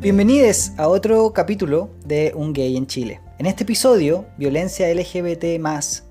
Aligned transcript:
Bienvenidos 0.00 0.70
a 0.76 0.86
otro 0.86 1.32
capítulo 1.32 1.90
de 2.06 2.32
Un 2.36 2.52
Gay 2.52 2.76
en 2.76 2.86
Chile. 2.86 3.20
En 3.40 3.46
este 3.46 3.64
episodio, 3.64 4.26
Violencia 4.38 4.86
LGBT 4.94 5.60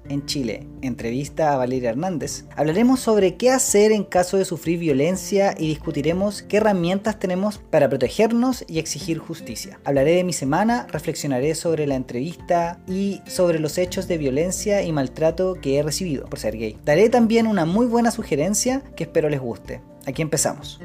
en 0.09 0.25
Chile, 0.25 0.67
entrevista 0.81 1.53
a 1.53 1.57
Valeria 1.57 1.91
Hernández, 1.91 2.43
hablaremos 2.57 2.99
sobre 2.99 3.37
qué 3.37 3.49
hacer 3.49 3.93
en 3.93 4.03
caso 4.03 4.35
de 4.35 4.43
sufrir 4.43 4.77
violencia 4.79 5.55
y 5.57 5.69
discutiremos 5.69 6.41
qué 6.41 6.57
herramientas 6.57 7.17
tenemos 7.17 7.59
para 7.59 7.87
protegernos 7.87 8.65
y 8.67 8.79
exigir 8.79 9.19
justicia. 9.19 9.79
Hablaré 9.85 10.15
de 10.15 10.25
mi 10.25 10.33
semana, 10.33 10.85
reflexionaré 10.89 11.55
sobre 11.55 11.87
la 11.87 11.95
entrevista 11.95 12.81
y 12.89 13.21
sobre 13.25 13.59
los 13.59 13.77
hechos 13.77 14.09
de 14.09 14.17
violencia 14.17 14.83
y 14.83 14.91
maltrato 14.91 15.53
que 15.61 15.77
he 15.77 15.83
recibido 15.83 16.25
por 16.25 16.39
ser 16.39 16.57
gay. 16.57 16.77
Daré 16.83 17.07
también 17.07 17.47
una 17.47 17.63
muy 17.63 17.85
buena 17.85 18.11
sugerencia 18.11 18.81
que 18.97 19.05
espero 19.05 19.29
les 19.29 19.39
guste. 19.39 19.81
Aquí 20.05 20.21
empezamos. 20.21 20.81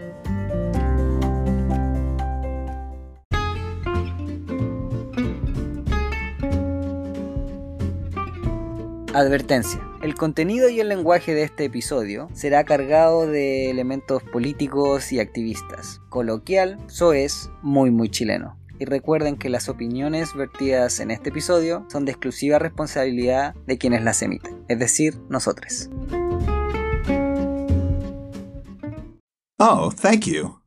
Advertencia. 9.14 9.79
El 10.00 10.14
contenido 10.14 10.71
y 10.71 10.80
el 10.80 10.89
lenguaje 10.89 11.34
de 11.34 11.43
este 11.43 11.66
episodio 11.66 12.30
será 12.32 12.64
cargado 12.64 13.26
de 13.26 13.68
elementos 13.68 14.22
políticos 14.22 15.12
y 15.12 15.20
activistas. 15.20 16.00
Coloquial, 16.08 16.79
es 17.12 17.50
muy 17.61 17.90
muy 17.90 18.08
chileno. 18.08 18.58
Y 18.79 18.86
recuerden 18.86 19.36
que 19.36 19.50
las 19.50 19.68
opiniones 19.68 20.34
vertidas 20.34 20.98
en 20.98 21.11
este 21.11 21.29
episodio 21.29 21.86
son 21.93 22.06
de 22.06 22.12
exclusiva 22.12 22.58
responsabilidad 22.58 23.54
de 23.67 23.76
quienes 23.76 24.03
las 24.03 24.22
emiten, 24.22 24.64
es 24.68 24.79
decir, 24.79 25.18
nosotros. 25.29 25.90
Oh, 29.58 29.92
thank 29.92 30.25
you. 30.25 30.61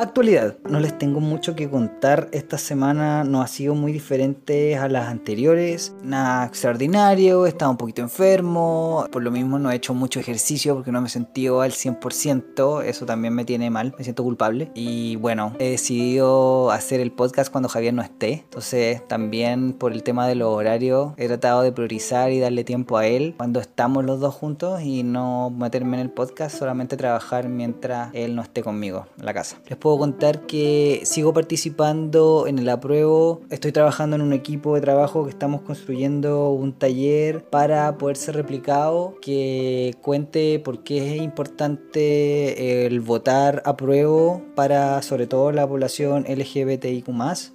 Actualidad. 0.00 0.56
No 0.66 0.80
les 0.80 0.96
tengo 0.96 1.20
mucho 1.20 1.54
que 1.54 1.68
contar. 1.68 2.30
Esta 2.32 2.56
semana 2.56 3.22
no 3.22 3.42
ha 3.42 3.46
sido 3.46 3.74
muy 3.74 3.92
diferente 3.92 4.78
a 4.78 4.88
las 4.88 5.08
anteriores. 5.08 5.94
Nada 6.02 6.46
extraordinario. 6.46 7.44
He 7.44 7.50
estado 7.50 7.72
un 7.72 7.76
poquito 7.76 8.00
enfermo. 8.00 9.04
Por 9.12 9.22
lo 9.22 9.30
mismo 9.30 9.58
no 9.58 9.70
he 9.70 9.74
hecho 9.74 9.92
mucho 9.92 10.18
ejercicio 10.18 10.74
porque 10.74 10.90
no 10.90 11.02
me 11.02 11.08
he 11.08 11.10
sentido 11.10 11.60
al 11.60 11.72
100%. 11.72 12.82
Eso 12.82 13.04
también 13.04 13.34
me 13.34 13.44
tiene 13.44 13.68
mal. 13.68 13.94
Me 13.98 14.04
siento 14.04 14.24
culpable. 14.24 14.70
Y 14.74 15.16
bueno, 15.16 15.54
he 15.58 15.72
decidido 15.72 16.70
hacer 16.70 17.00
el 17.00 17.12
podcast 17.12 17.52
cuando 17.52 17.68
Javier 17.68 17.92
no 17.92 18.00
esté. 18.00 18.44
Entonces 18.44 19.06
también 19.06 19.74
por 19.74 19.92
el 19.92 20.02
tema 20.02 20.26
de 20.26 20.34
los 20.34 20.48
horarios 20.48 21.12
he 21.18 21.26
tratado 21.26 21.60
de 21.60 21.72
priorizar 21.72 22.32
y 22.32 22.40
darle 22.40 22.64
tiempo 22.64 22.96
a 22.96 23.06
él 23.06 23.34
cuando 23.36 23.60
estamos 23.60 24.02
los 24.06 24.18
dos 24.18 24.34
juntos 24.34 24.80
y 24.80 25.02
no 25.02 25.50
meterme 25.50 25.98
en 25.98 26.04
el 26.04 26.10
podcast. 26.10 26.56
Solamente 26.56 26.96
trabajar 26.96 27.50
mientras 27.50 28.08
él 28.14 28.34
no 28.34 28.40
esté 28.40 28.62
conmigo 28.62 29.06
en 29.18 29.26
la 29.26 29.34
casa. 29.34 29.58
Les 29.68 29.76
puedo 29.76 29.89
contar 29.98 30.46
que 30.46 31.00
sigo 31.04 31.32
participando 31.32 32.46
en 32.46 32.58
el 32.58 32.68
apruebo. 32.68 33.42
Estoy 33.50 33.72
trabajando 33.72 34.16
en 34.16 34.22
un 34.22 34.32
equipo 34.32 34.74
de 34.74 34.80
trabajo 34.80 35.24
que 35.24 35.30
estamos 35.30 35.62
construyendo 35.62 36.50
un 36.50 36.72
taller 36.72 37.44
para 37.44 37.96
poder 37.98 38.16
ser 38.16 38.36
replicado 38.36 39.14
que 39.20 39.94
cuente 40.02 40.58
por 40.58 40.82
qué 40.82 41.14
es 41.14 41.22
importante 41.22 42.86
el 42.86 43.00
votar 43.00 43.62
apruebo 43.64 44.42
para 44.54 45.02
sobre 45.02 45.26
todo 45.26 45.52
la 45.52 45.66
población 45.66 46.24
LGBTIQ. 46.28 47.10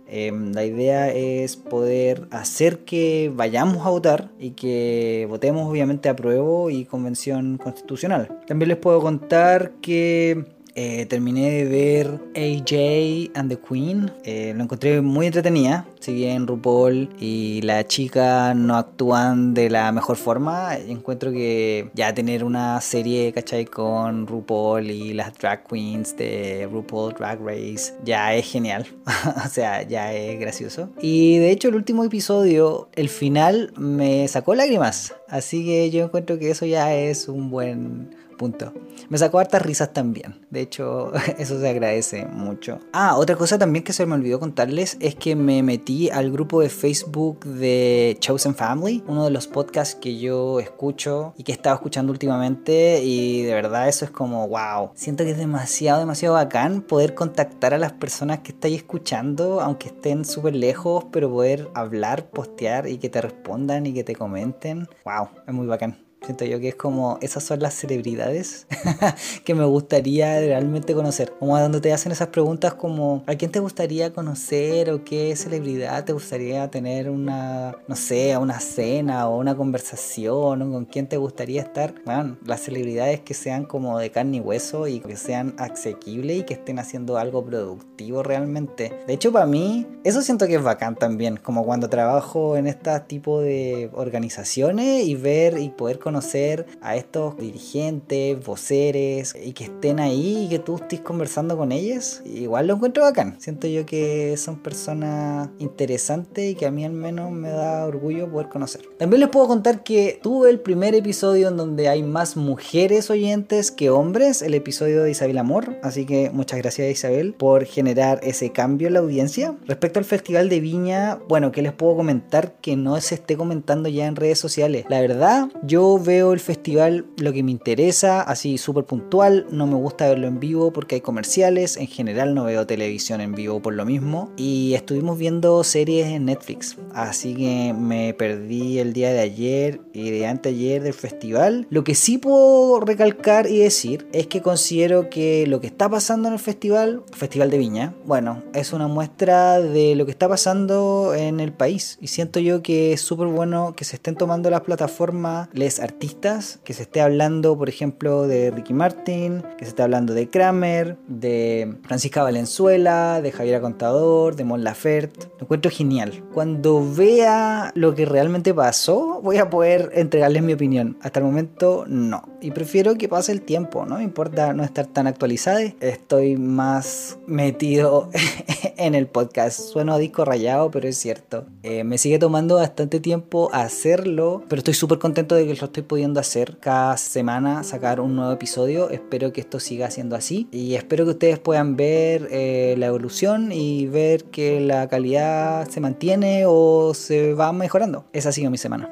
Em, 0.07 0.53
la 0.53 0.65
idea 0.65 1.11
es 1.11 1.55
poder 1.55 2.27
hacer 2.31 2.79
que 2.79 3.31
vayamos 3.33 3.85
a 3.85 3.89
votar 3.89 4.29
y 4.39 4.51
que 4.51 5.25
votemos 5.29 5.69
obviamente 5.69 6.09
apruebo 6.09 6.69
y 6.69 6.85
convención 6.85 7.57
constitucional. 7.57 8.39
También 8.47 8.69
les 8.69 8.77
puedo 8.77 9.01
contar 9.01 9.71
que 9.81 10.54
eh, 10.75 11.05
terminé 11.05 11.49
de 11.51 11.65
ver 11.65 12.19
AJ 12.35 13.31
and 13.33 13.49
the 13.49 13.57
Queen. 13.57 14.11
Eh, 14.23 14.53
lo 14.55 14.63
encontré 14.63 15.01
muy 15.01 15.25
entretenida. 15.25 15.87
Si 15.99 16.13
bien 16.13 16.45
RuPaul 16.45 17.09
y 17.19 17.61
la 17.61 17.87
chica 17.87 18.53
no 18.53 18.75
actúan 18.75 19.53
de 19.53 19.69
la 19.69 19.91
mejor 19.91 20.17
forma, 20.17 20.75
encuentro 20.77 21.31
que 21.31 21.89
ya 21.93 22.13
tener 22.13 22.43
una 22.43 22.79
serie, 22.81 23.31
¿cachai? 23.33 23.65
Con 23.65 24.27
RuPaul 24.27 24.91
y 24.91 25.13
las 25.13 25.33
drag 25.37 25.65
queens 25.65 26.15
de 26.17 26.67
RuPaul 26.71 27.13
Drag 27.13 27.39
Race 27.41 27.93
ya 28.03 28.35
es 28.35 28.51
genial. 28.51 28.85
o 29.45 29.49
sea, 29.49 29.81
ya 29.83 30.13
es 30.13 30.39
gracioso. 30.39 30.89
Y 31.01 31.37
de 31.37 31.51
hecho, 31.51 31.69
el 31.69 31.75
último 31.75 32.03
episodio, 32.03 32.89
el 32.93 33.09
final, 33.09 33.71
me 33.77 34.27
sacó 34.27 34.53
lágrimas. 34.55 35.15
Así 35.29 35.65
que 35.65 35.89
yo 35.89 36.03
encuentro 36.03 36.37
que 36.37 36.51
eso 36.51 36.65
ya 36.65 36.93
es 36.93 37.27
un 37.27 37.49
buen 37.49 38.24
Punto. 38.37 38.73
Me 39.09 39.17
sacó 39.17 39.39
hartas 39.39 39.61
risas 39.61 39.93
también. 39.93 40.45
De 40.49 40.61
hecho, 40.61 41.11
eso 41.37 41.59
se 41.59 41.69
agradece 41.69 42.25
mucho. 42.25 42.79
Ah, 42.93 43.17
otra 43.17 43.35
cosa 43.35 43.57
también 43.57 43.83
que 43.83 43.93
se 43.93 44.05
me 44.05 44.15
olvidó 44.15 44.39
contarles 44.39 44.97
es 44.99 45.15
que 45.15 45.35
me 45.35 45.63
metí 45.63 46.09
al 46.09 46.31
grupo 46.31 46.61
de 46.61 46.69
Facebook 46.69 47.45
de 47.45 48.17
Chosen 48.19 48.55
Family, 48.55 49.03
uno 49.07 49.25
de 49.25 49.31
los 49.31 49.47
podcasts 49.47 49.95
que 49.95 50.17
yo 50.17 50.59
escucho 50.59 51.33
y 51.37 51.43
que 51.43 51.51
he 51.51 51.55
estado 51.55 51.75
escuchando 51.75 52.11
últimamente. 52.11 53.01
Y 53.03 53.43
de 53.43 53.53
verdad 53.53 53.87
eso 53.87 54.05
es 54.05 54.11
como, 54.11 54.47
wow. 54.47 54.91
Siento 54.95 55.23
que 55.23 55.31
es 55.31 55.37
demasiado, 55.37 55.99
demasiado 55.99 56.35
bacán 56.35 56.81
poder 56.81 57.15
contactar 57.15 57.73
a 57.73 57.77
las 57.77 57.93
personas 57.93 58.39
que 58.39 58.51
estáis 58.51 58.77
escuchando, 58.77 59.61
aunque 59.61 59.87
estén 59.87 60.25
súper 60.25 60.55
lejos, 60.55 61.05
pero 61.11 61.29
poder 61.29 61.69
hablar, 61.73 62.29
postear 62.29 62.87
y 62.87 62.97
que 62.97 63.09
te 63.09 63.21
respondan 63.21 63.85
y 63.85 63.93
que 63.93 64.03
te 64.03 64.15
comenten. 64.15 64.87
Wow, 65.05 65.29
es 65.47 65.53
muy 65.53 65.67
bacán. 65.67 66.04
Siento 66.25 66.43
yo 66.45 66.59
que 66.59 66.69
es 66.69 66.75
como, 66.75 67.19
esas 67.21 67.43
son 67.43 67.59
las 67.59 67.75
celebridades 67.75 68.65
que 69.45 69.53
me 69.53 69.63
gustaría 69.63 70.39
realmente 70.39 70.95
conocer. 70.95 71.31
Como 71.37 71.51
cuando 71.51 71.79
te 71.79 71.93
hacen 71.93 72.11
esas 72.11 72.29
preguntas 72.29 72.73
como, 72.73 73.23
¿a 73.27 73.35
quién 73.35 73.51
te 73.51 73.59
gustaría 73.59 74.11
conocer 74.11 74.89
o 74.89 75.03
qué 75.03 75.35
celebridad 75.35 76.03
te 76.03 76.13
gustaría 76.13 76.67
tener 76.71 77.11
una, 77.11 77.77
no 77.87 77.95
sé, 77.95 78.35
una 78.37 78.59
cena 78.59 79.29
o 79.29 79.37
una 79.37 79.55
conversación 79.55 80.63
o 80.63 80.71
con 80.71 80.85
quién 80.85 81.07
te 81.07 81.17
gustaría 81.17 81.61
estar? 81.61 81.93
Bueno, 82.05 82.37
las 82.43 82.61
celebridades 82.61 83.19
que 83.19 83.35
sean 83.35 83.65
como 83.65 83.99
de 83.99 84.09
carne 84.09 84.37
y 84.37 84.39
hueso 84.39 84.87
y 84.87 85.01
que 85.01 85.17
sean 85.17 85.53
asequibles 85.59 86.39
y 86.39 86.43
que 86.43 86.55
estén 86.55 86.79
haciendo 86.79 87.19
algo 87.19 87.45
productivo 87.45 88.23
realmente. 88.23 88.91
De 89.05 89.13
hecho, 89.13 89.31
para 89.31 89.45
mí, 89.45 89.85
eso 90.03 90.23
siento 90.23 90.47
que 90.47 90.55
es 90.55 90.63
bacán 90.63 90.95
también, 90.95 91.37
como 91.37 91.63
cuando 91.65 91.87
trabajo 91.87 92.57
en 92.57 92.65
este 92.65 92.99
tipo 93.01 93.41
de 93.41 93.91
organizaciones 93.93 95.05
y 95.05 95.13
ver 95.13 95.59
y 95.59 95.69
poder 95.69 95.99
conocer 95.99 96.14
conocer 96.15 96.65
a 96.81 96.95
estos 96.95 97.35
dirigentes, 97.37 98.41
voceres 98.45 99.35
y 99.35 99.51
que 99.51 99.65
estén 99.65 99.99
ahí 99.99 100.45
y 100.45 100.49
que 100.49 100.59
tú 100.59 100.75
estés 100.75 101.01
conversando 101.01 101.57
con 101.57 101.73
ellos, 101.73 102.21
igual 102.23 102.67
lo 102.67 102.75
encuentro 102.75 103.03
bacán. 103.03 103.35
Siento 103.39 103.67
yo 103.67 103.85
que 103.85 104.37
son 104.37 104.59
personas 104.59 105.49
interesantes 105.59 106.51
y 106.51 106.55
que 106.55 106.65
a 106.67 106.71
mí 106.71 106.85
al 106.85 106.93
menos 106.93 107.31
me 107.31 107.49
da 107.49 107.85
orgullo 107.85 108.31
poder 108.31 108.47
conocer. 108.47 108.83
También 108.97 109.19
les 109.19 109.29
puedo 109.29 109.49
contar 109.49 109.83
que 109.83 110.17
tuve 110.23 110.49
el 110.49 110.61
primer 110.61 110.95
episodio 110.95 111.49
en 111.49 111.57
donde 111.57 111.89
hay 111.89 112.01
más 112.01 112.37
mujeres 112.37 113.09
oyentes 113.09 113.71
que 113.71 113.89
hombres, 113.89 114.41
el 114.41 114.53
episodio 114.53 115.03
de 115.03 115.11
Isabel 115.11 115.37
Amor, 115.37 115.75
así 115.83 116.05
que 116.05 116.29
muchas 116.29 116.59
gracias 116.59 116.89
Isabel 116.89 117.33
por 117.33 117.65
generar 117.65 118.21
ese 118.23 118.53
cambio 118.53 118.87
en 118.87 118.93
la 118.93 119.01
audiencia. 119.01 119.53
Respecto 119.67 119.99
al 119.99 120.05
Festival 120.05 120.47
de 120.47 120.61
Viña, 120.61 121.19
bueno, 121.27 121.51
que 121.51 121.61
les 121.61 121.73
puedo 121.73 121.97
comentar 121.97 122.53
que 122.61 122.77
no 122.77 123.01
se 123.01 123.15
esté 123.15 123.35
comentando 123.35 123.89
ya 123.89 124.05
en 124.05 124.15
redes 124.15 124.39
sociales. 124.39 124.85
La 124.87 125.01
verdad, 125.01 125.49
yo 125.63 125.94
veo 125.99 126.33
el 126.33 126.39
festival 126.39 127.05
lo 127.17 127.33
que 127.33 127.43
me 127.43 127.51
interesa, 127.51 128.21
así 128.21 128.57
súper 128.57 128.85
puntual. 128.85 129.47
No 129.51 129.67
me 129.67 129.75
gusta 129.75 130.07
verlo 130.07 130.27
en 130.27 130.39
vivo 130.39 130.71
porque 130.71 130.95
hay 130.95 131.01
comerciales. 131.01 131.77
En 131.77 131.87
general 131.87 132.35
no 132.35 132.45
veo 132.45 132.65
televisión 132.67 133.21
en 133.21 133.33
vivo 133.33 133.61
por 133.61 133.73
lo 133.73 133.85
mismo. 133.85 134.31
Y 134.37 134.73
estuvimos 134.73 135.17
viendo 135.17 135.63
series 135.63 136.07
en 136.07 136.25
Netflix. 136.25 136.77
Así 136.93 137.35
que 137.35 137.73
me 137.73 138.13
perdí 138.13 138.79
el 138.79 138.93
día 138.93 139.11
de 139.11 139.19
ayer 139.19 139.81
y 139.93 140.11
de 140.11 140.27
anteayer 140.27 140.83
del 140.83 140.93
festival. 140.93 141.67
Lo 141.69 141.83
que 141.83 141.95
sí 141.95 142.17
puedo 142.17 142.79
recalcar 142.79 143.47
y 143.47 143.59
decir 143.59 144.07
es 144.11 144.27
que 144.27 144.41
considero 144.41 145.09
que 145.09 145.45
lo 145.47 145.61
que 145.61 145.67
está 145.67 145.89
pasando 145.89 146.27
en 146.27 146.35
el 146.35 146.39
festival, 146.39 147.03
Festival 147.11 147.49
de 147.49 147.57
Viña, 147.57 147.93
bueno, 148.05 148.43
es 148.53 148.73
una 148.73 148.87
muestra 148.87 149.59
de 149.59 149.95
lo 149.95 150.05
que 150.05 150.11
está 150.11 150.27
pasando 150.27 151.13
en 151.15 151.39
el 151.39 151.53
país. 151.53 151.97
Y 152.01 152.07
siento 152.07 152.39
yo 152.39 152.61
que 152.61 152.93
es 152.93 153.01
súper 153.01 153.27
bueno 153.27 153.73
que 153.75 153.85
se 153.85 153.95
estén 153.95 154.15
tomando 154.15 154.49
las 154.49 154.61
plataformas, 154.61 155.49
les 155.53 155.79
artistas, 155.85 156.59
que 156.63 156.73
se 156.73 156.83
esté 156.83 156.99
hablando, 156.99 157.57
por 157.57 157.69
ejemplo, 157.69 158.27
de 158.27 158.51
Ricky 158.51 158.73
Martin, 158.73 159.43
que 159.57 159.65
se 159.65 159.69
esté 159.69 159.83
hablando 159.83 160.13
de 160.13 160.29
Kramer, 160.29 160.97
de 161.07 161.77
Francisca 161.83 162.23
Valenzuela, 162.23 163.21
de 163.21 163.31
Javiera 163.31 163.61
Contador, 163.61 164.35
de 164.35 164.43
Mon 164.43 164.63
Laferte. 164.63 165.27
Lo 165.37 165.43
encuentro 165.43 165.71
genial. 165.71 166.23
Cuando 166.33 166.85
vea 166.93 167.71
lo 167.75 167.95
que 167.95 168.05
realmente 168.05 168.53
pasó, 168.53 169.21
voy 169.21 169.37
a 169.37 169.49
poder 169.49 169.91
entregarles 169.93 170.43
mi 170.43 170.53
opinión. 170.53 170.97
Hasta 171.01 171.19
el 171.19 171.25
momento, 171.25 171.85
no. 171.87 172.29
Y 172.41 172.51
prefiero 172.51 172.95
que 172.95 173.07
pase 173.07 173.31
el 173.31 173.41
tiempo, 173.41 173.85
no 173.85 173.97
me 173.97 174.03
importa 174.03 174.53
no 174.53 174.63
estar 174.63 174.87
tan 174.87 175.07
actualizada. 175.07 175.61
Estoy 175.79 176.35
más 176.35 177.17
metido 177.27 178.09
en 178.77 178.95
el 178.95 179.07
podcast. 179.07 179.59
Sueno 179.59 179.93
a 179.93 179.97
disco 179.97 180.25
rayado, 180.25 180.71
pero 180.71 180.87
es 180.87 180.97
cierto. 180.97 181.45
Eh, 181.63 181.83
me 181.83 181.97
sigue 181.97 182.19
tomando 182.19 182.55
bastante 182.55 182.99
tiempo 182.99 183.49
hacerlo, 183.53 184.43
pero 184.47 184.59
estoy 184.59 184.73
súper 184.73 184.99
contento 184.99 185.35
de 185.35 185.47
que 185.47 185.55
lo 185.55 185.65
estoy 185.75 185.87
pudiendo 185.87 186.21
hacer 186.21 186.57
cada 186.61 186.95
semana 186.95 187.65
sacar 187.65 187.99
un 187.99 188.15
nuevo 188.15 188.31
episodio. 188.31 188.89
Espero 188.91 189.33
que 189.33 189.41
esto 189.41 189.59
siga 189.59 189.91
siendo 189.91 190.15
así 190.15 190.47
y 190.49 190.75
espero 190.75 191.03
que 191.03 191.11
ustedes 191.11 191.37
puedan 191.37 191.75
ver 191.75 192.29
eh, 192.31 192.75
la 192.77 192.85
evolución 192.85 193.51
y 193.51 193.85
ver 193.85 194.23
que 194.23 194.61
la 194.61 194.87
calidad 194.87 195.67
se 195.67 195.81
mantiene 195.81 196.45
o 196.47 196.93
se 196.93 197.33
va 197.33 197.51
mejorando. 197.51 198.05
Esa 198.13 198.29
ha 198.29 198.31
sido 198.31 198.49
mi 198.51 198.57
semana. 198.57 198.89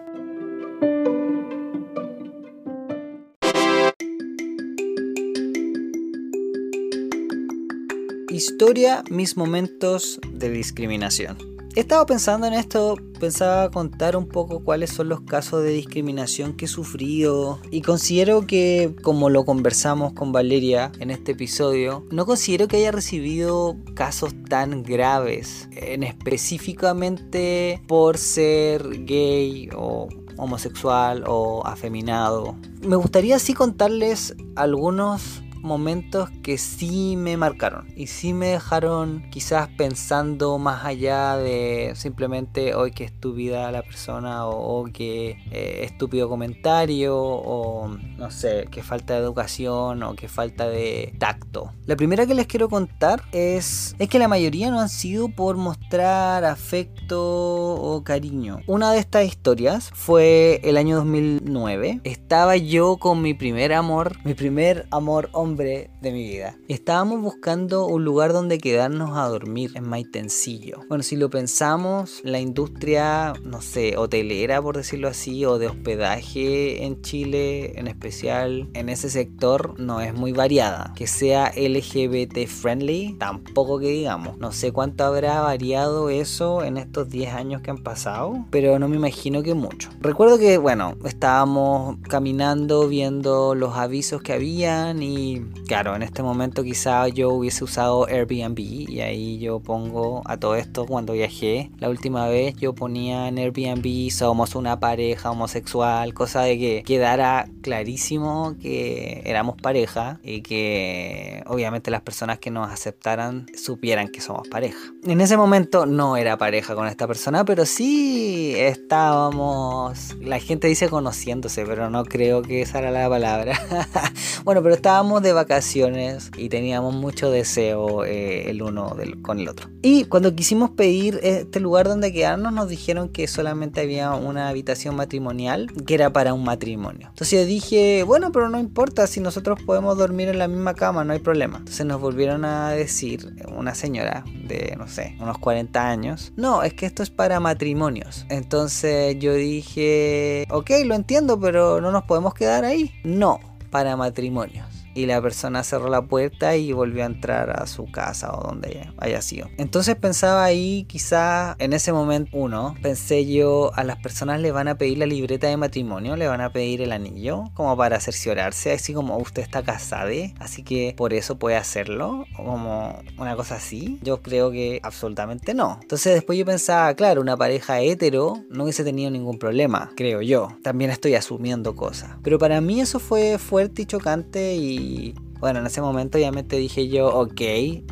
Historia, 8.29 9.06
mis 9.09 9.38
momentos 9.38 10.19
de 10.33 10.50
discriminación. 10.50 11.52
He 11.75 11.79
estado 11.79 12.05
pensando 12.05 12.45
en 12.45 12.53
esto, 12.53 12.97
pensaba 13.19 13.71
contar 13.71 14.15
un 14.15 14.27
poco 14.27 14.63
cuáles 14.63 14.91
son 14.91 15.09
los 15.09 15.21
casos 15.21 15.63
de 15.63 15.71
discriminación 15.71 16.53
que 16.53 16.65
he 16.65 16.67
sufrido 16.67 17.59
y 17.71 17.81
considero 17.81 18.45
que, 18.45 18.95
como 19.01 19.31
lo 19.31 19.43
conversamos 19.43 20.13
con 20.13 20.31
Valeria 20.31 20.91
en 20.99 21.09
este 21.09 21.31
episodio, 21.31 22.05
no 22.11 22.27
considero 22.27 22.67
que 22.67 22.77
haya 22.77 22.91
recibido 22.91 23.75
casos 23.95 24.35
tan 24.47 24.83
graves, 24.83 25.67
en 25.71 26.03
específicamente 26.03 27.81
por 27.87 28.19
ser 28.19 29.05
gay 29.05 29.69
o 29.75 30.09
homosexual 30.37 31.23
o 31.25 31.65
afeminado. 31.65 32.55
Me 32.81 32.97
gustaría 32.97 33.37
así 33.37 33.55
contarles 33.55 34.35
algunos 34.55 35.42
momentos 35.63 36.30
que 36.44 36.57
sí 36.57 37.15
me 37.18 37.38
marcaron 37.38 37.88
y 37.95 38.07
sí 38.07 38.33
me 38.33 38.48
dejaron 38.48 39.24
quizás 39.31 39.69
pensando 39.69 40.57
más 40.57 40.86
allá 40.86 41.38
de 41.38 41.94
simplemente 41.95 42.75
hoy 42.75 42.92
que 42.92 43.06
estúpida 43.06 43.71
la 43.71 43.81
persona 43.81 44.45
o, 44.48 44.86
que 44.94 45.38
eh, 45.51 45.81
estúpido 45.83 46.27
comentario 46.27 47.18
o 47.18 47.88
no 48.18 48.31
sé, 48.31 48.68
que 48.69 48.83
falta 48.83 49.13
de 49.13 49.21
educación 49.21 50.04
o 50.04 50.15
que 50.15 50.27
falta 50.27 50.68
de 50.68 51.15
tacto. 51.18 51.71
La 51.86 51.95
primera 51.95 52.25
que 52.25 52.33
les 52.33 52.48
quiero 52.48 52.69
contar 52.69 53.24
es, 53.31 53.95
es 54.00 54.10
que 54.10 54.19
la 54.19 54.27
mayoría 54.27 54.69
no 54.69 54.80
han 54.80 54.89
sido 54.89 55.30
por 55.30 55.56
mostrar 55.57 56.44
afecto 56.45 57.21
o 57.21 58.04
cariño. 58.04 58.60
Una 58.68 58.92
de 58.92 59.00
estas 59.00 59.25
historias 59.25 59.89
fue 59.94 60.60
el 60.63 60.77
año 60.77 60.98
2009. 60.98 62.01
Estaba 62.04 62.57
yo 62.57 62.98
con 62.98 63.21
mi 63.21 63.33
primer 63.33 63.74
amor, 63.74 64.18
mi 64.24 64.33
primer 64.33 64.88
amor 64.92 65.30
hombre 65.31 65.52
de 65.55 65.89
mi 66.01 66.23
vida. 66.23 66.57
Estábamos 66.67 67.21
buscando 67.21 67.85
un 67.85 68.03
lugar 68.03 68.33
donde 68.33 68.57
quedarnos 68.57 69.17
a 69.17 69.27
dormir 69.27 69.71
en 69.75 69.88
Maitencillo. 69.88 70.79
Bueno, 70.89 71.03
si 71.03 71.15
lo 71.15 71.29
pensamos, 71.29 72.21
la 72.23 72.39
industria, 72.39 73.33
no 73.44 73.61
sé, 73.61 73.97
hotelera 73.97 74.61
por 74.61 74.77
decirlo 74.77 75.07
así, 75.07 75.45
o 75.45 75.59
de 75.59 75.67
hospedaje 75.67 76.85
en 76.85 77.01
Chile, 77.01 77.79
en 77.79 77.88
especial 77.88 78.69
en 78.73 78.89
ese 78.89 79.09
sector, 79.09 79.79
no 79.79 80.01
es 80.01 80.13
muy 80.13 80.31
variada. 80.31 80.94
Que 80.95 81.07
sea 81.07 81.51
LGBT 81.55 82.47
friendly, 82.47 83.15
tampoco 83.19 83.79
que 83.79 83.88
digamos. 83.88 84.38
No 84.38 84.51
sé 84.51 84.71
cuánto 84.71 85.03
habrá 85.03 85.41
variado 85.41 86.09
eso 86.09 86.63
en 86.63 86.77
estos 86.77 87.09
10 87.09 87.33
años 87.33 87.61
que 87.61 87.71
han 87.71 87.83
pasado, 87.83 88.45
pero 88.50 88.79
no 88.79 88.88
me 88.88 88.95
imagino 88.95 89.44
que 89.44 89.53
mucho. 89.53 89.89
Recuerdo 90.01 90.38
que, 90.39 90.57
bueno, 90.57 90.97
estábamos 91.05 91.97
caminando 92.09 92.88
viendo 92.88 93.55
los 93.55 93.75
avisos 93.75 94.21
que 94.21 94.33
habían 94.33 95.03
y 95.03 95.42
claro, 95.67 95.95
en 95.95 96.03
este 96.03 96.23
momento 96.23 96.63
quizá 96.63 97.07
yo 97.07 97.29
hubiese 97.29 97.63
usado 97.63 98.05
Airbnb 98.07 98.59
y 98.59 99.01
ahí 99.01 99.39
yo 99.39 99.59
pongo 99.59 100.21
a 100.25 100.37
todo 100.37 100.55
esto 100.55 100.85
cuando 100.85 101.13
viajé. 101.13 101.71
La 101.79 101.89
última 101.89 102.27
vez 102.27 102.55
yo 102.55 102.73
ponía 102.73 103.27
en 103.27 103.37
Airbnb 103.37 104.11
somos 104.11 104.55
una 104.55 104.79
pareja 104.79 105.31
homosexual, 105.31 106.13
cosa 106.13 106.41
de 106.41 106.57
que 106.57 106.83
quedara 106.85 107.47
clarísimo 107.61 108.55
que 108.61 109.21
éramos 109.25 109.55
pareja 109.57 110.19
y 110.23 110.41
que 110.41 111.43
obviamente 111.47 111.91
las 111.91 112.01
personas 112.01 112.39
que 112.39 112.51
nos 112.51 112.71
aceptaran 112.71 113.45
supieran 113.55 114.09
que 114.09 114.21
somos 114.21 114.47
pareja. 114.47 114.79
En 115.05 115.21
ese 115.21 115.37
momento 115.37 115.85
no 115.85 116.17
era 116.17 116.37
pareja 116.37 116.75
con 116.75 116.87
esta 116.87 117.07
persona, 117.07 117.45
pero 117.45 117.65
sí 117.65 118.53
estábamos, 118.57 120.15
la 120.21 120.39
gente 120.39 120.67
dice 120.67 120.89
conociéndose, 120.89 121.65
pero 121.65 121.89
no 121.89 122.05
creo 122.05 122.41
que 122.41 122.61
esa 122.61 122.79
era 122.79 122.91
la 122.91 123.09
palabra. 123.09 123.59
bueno, 124.43 124.61
pero 124.61 124.75
estábamos 124.75 125.21
de 125.21 125.32
vacaciones 125.33 126.31
y 126.38 126.50
teníamos 126.50 126.94
mucho 126.94 127.30
deseo 127.30 128.06
eh, 128.06 128.50
el 128.50 128.62
uno 128.62 128.95
con 129.21 129.39
el 129.39 129.47
otro. 129.47 129.69
Y 129.81 130.06
cuando 130.06 130.33
quisimos 130.33 130.71
pedir 130.71 131.19
este 131.24 131.59
lugar 131.59 131.88
donde 131.88 132.13
quedarnos, 132.13 132.53
nos 132.53 132.69
dijeron 132.69 133.09
que 133.09 133.27
solamente 133.27 133.81
había 133.81 134.13
una 134.13 134.50
habitación 134.50 134.95
matrimonial 134.95 135.71
que 135.85 135.94
era 135.94 136.13
para 136.13 136.33
un 136.33 136.44
matrimonio. 136.44 137.07
Entonces 137.09 137.41
yo 137.41 137.45
dije, 137.45 138.03
bueno, 138.03 138.31
pero 138.31 138.50
no 138.50 138.59
importa, 138.59 139.07
si 139.07 139.19
nosotros 139.19 139.59
podemos 139.65 139.97
dormir 139.97 140.30
en 140.30 140.39
la 140.39 140.47
misma 140.47 140.74
cama, 140.74 141.03
no 141.03 141.13
hay 141.13 141.19
problema. 141.19 141.57
Entonces 141.57 141.86
nos 141.86 142.00
volvieron 142.00 142.45
a 142.45 142.71
decir, 142.71 143.36
una 143.56 143.75
señora 143.75 144.24
de, 144.47 144.75
no 144.77 144.88
sé, 144.88 145.18
unos 145.19 145.38
40 145.38 145.89
años, 145.89 146.31
no, 146.36 146.63
es 146.63 146.74
que 146.74 146.86
esto 146.86 147.03
es 147.03 147.09
para 147.09 147.39
matrimonios. 147.39 148.25
Entonces 148.29 149.18
yo 149.19 149.33
dije, 149.33 150.45
ok, 150.50 150.71
lo 150.86 150.95
entiendo, 150.95 151.39
pero 151.39 151.81
no 151.81 151.91
nos 151.91 152.03
podemos 152.03 152.33
quedar 152.33 152.65
ahí. 152.65 152.91
No, 153.03 153.39
para 153.69 153.97
matrimonios 153.97 154.72
y 154.93 155.05
la 155.05 155.21
persona 155.21 155.63
cerró 155.63 155.89
la 155.89 156.01
puerta 156.03 156.55
y 156.55 156.71
volvió 156.71 157.03
a 157.03 157.07
entrar 157.07 157.49
a 157.61 157.67
su 157.67 157.85
casa 157.91 158.33
o 158.33 158.43
donde 158.43 158.89
haya 158.97 159.21
sido. 159.21 159.49
Entonces 159.57 159.95
pensaba 159.95 160.43
ahí, 160.43 160.85
quizá 160.87 161.55
en 161.59 161.73
ese 161.73 161.93
momento, 161.93 162.29
uno, 162.33 162.75
pensé 162.81 163.25
yo, 163.25 163.71
a 163.75 163.83
las 163.83 163.97
personas 163.97 164.39
le 164.41 164.51
van 164.51 164.67
a 164.67 164.77
pedir 164.77 164.97
la 164.97 165.05
libreta 165.05 165.47
de 165.47 165.57
matrimonio, 165.57 166.15
le 166.15 166.27
van 166.27 166.41
a 166.41 166.51
pedir 166.51 166.81
el 166.81 166.91
anillo, 166.91 167.45
como 167.53 167.75
para 167.77 167.99
cerciorarse, 167.99 168.71
así 168.73 168.93
como 168.93 169.17
usted 169.17 169.41
está 169.41 169.63
casada, 169.63 170.03
así 170.39 170.63
que 170.63 170.93
por 170.97 171.13
eso 171.13 171.37
puede 171.37 171.55
hacerlo, 171.55 172.25
como 172.35 172.99
una 173.17 173.35
cosa 173.35 173.55
así. 173.55 173.99
Yo 174.01 174.21
creo 174.21 174.51
que 174.51 174.79
absolutamente 174.83 175.53
no. 175.53 175.79
Entonces 175.81 176.13
después 176.13 176.37
yo 176.37 176.45
pensaba, 176.45 176.93
claro, 176.95 177.21
una 177.21 177.37
pareja 177.37 177.81
hetero 177.81 178.43
no 178.49 178.63
hubiese 178.63 178.83
tenido 178.83 179.11
ningún 179.11 179.39
problema, 179.39 179.91
creo 179.95 180.21
yo. 180.21 180.49
También 180.63 180.91
estoy 180.91 181.15
asumiendo 181.15 181.75
cosas. 181.75 182.11
Pero 182.23 182.37
para 182.37 182.59
mí 182.59 182.81
eso 182.81 182.99
fue 182.99 183.37
fuerte 183.37 183.83
y 183.83 183.85
chocante 183.85 184.55
y 184.55 184.82
Bye. 184.83 185.32
Bueno, 185.43 185.59
en 185.59 185.65
ese 185.65 185.81
momento 185.81 186.17
obviamente 186.17 186.55
dije 186.55 186.87
yo, 186.87 187.13
ok, 187.13 187.41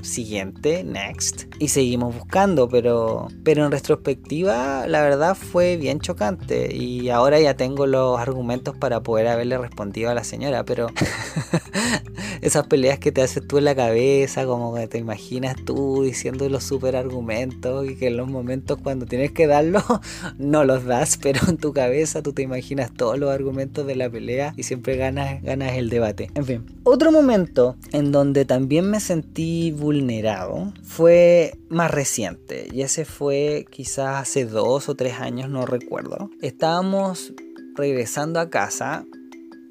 siguiente, 0.01 0.85
next. 0.85 1.53
Y 1.59 1.67
seguimos 1.67 2.15
buscando, 2.15 2.69
pero, 2.69 3.27
pero 3.43 3.65
en 3.65 3.73
retrospectiva 3.73 4.87
la 4.87 5.01
verdad 5.01 5.35
fue 5.35 5.75
bien 5.75 5.99
chocante. 5.99 6.73
Y 6.73 7.09
ahora 7.09 7.41
ya 7.41 7.57
tengo 7.57 7.87
los 7.87 8.17
argumentos 8.17 8.77
para 8.77 9.03
poder 9.03 9.27
haberle 9.27 9.57
respondido 9.57 10.09
a 10.09 10.13
la 10.13 10.23
señora, 10.23 10.63
pero 10.63 10.87
esas 12.41 12.67
peleas 12.67 12.99
que 12.99 13.11
te 13.11 13.21
haces 13.21 13.45
tú 13.45 13.57
en 13.57 13.65
la 13.65 13.75
cabeza, 13.75 14.45
como 14.45 14.73
que 14.73 14.87
te 14.87 14.97
imaginas 14.97 15.57
tú 15.65 16.03
diciendo 16.03 16.47
los 16.47 16.63
super 16.63 16.95
argumentos 16.95 17.85
y 17.85 17.97
que 17.97 18.07
en 18.07 18.15
los 18.15 18.29
momentos 18.29 18.79
cuando 18.81 19.05
tienes 19.05 19.33
que 19.33 19.45
darlos 19.45 19.83
no 20.37 20.63
los 20.63 20.85
das, 20.85 21.19
pero 21.21 21.41
en 21.49 21.57
tu 21.57 21.73
cabeza 21.73 22.23
tú 22.23 22.31
te 22.31 22.43
imaginas 22.43 22.93
todos 22.93 23.19
los 23.19 23.29
argumentos 23.29 23.85
de 23.85 23.97
la 23.97 24.09
pelea 24.09 24.53
y 24.55 24.63
siempre 24.63 24.95
ganas, 24.95 25.43
ganas 25.43 25.73
el 25.73 25.89
debate. 25.89 26.31
En 26.35 26.45
fin, 26.45 26.65
otro 26.85 27.11
momento 27.11 27.40
en 27.91 28.11
donde 28.11 28.45
también 28.45 28.89
me 28.89 28.99
sentí 28.99 29.71
vulnerado 29.71 30.73
fue 30.83 31.57
más 31.69 31.91
reciente 31.91 32.67
y 32.71 32.81
ese 32.81 33.05
fue 33.05 33.65
quizás 33.69 34.21
hace 34.21 34.45
dos 34.45 34.89
o 34.89 34.95
tres 34.95 35.19
años, 35.19 35.49
no 35.49 35.65
recuerdo. 35.65 36.29
Estábamos 36.41 37.33
regresando 37.75 38.39
a 38.39 38.49
casa 38.49 39.05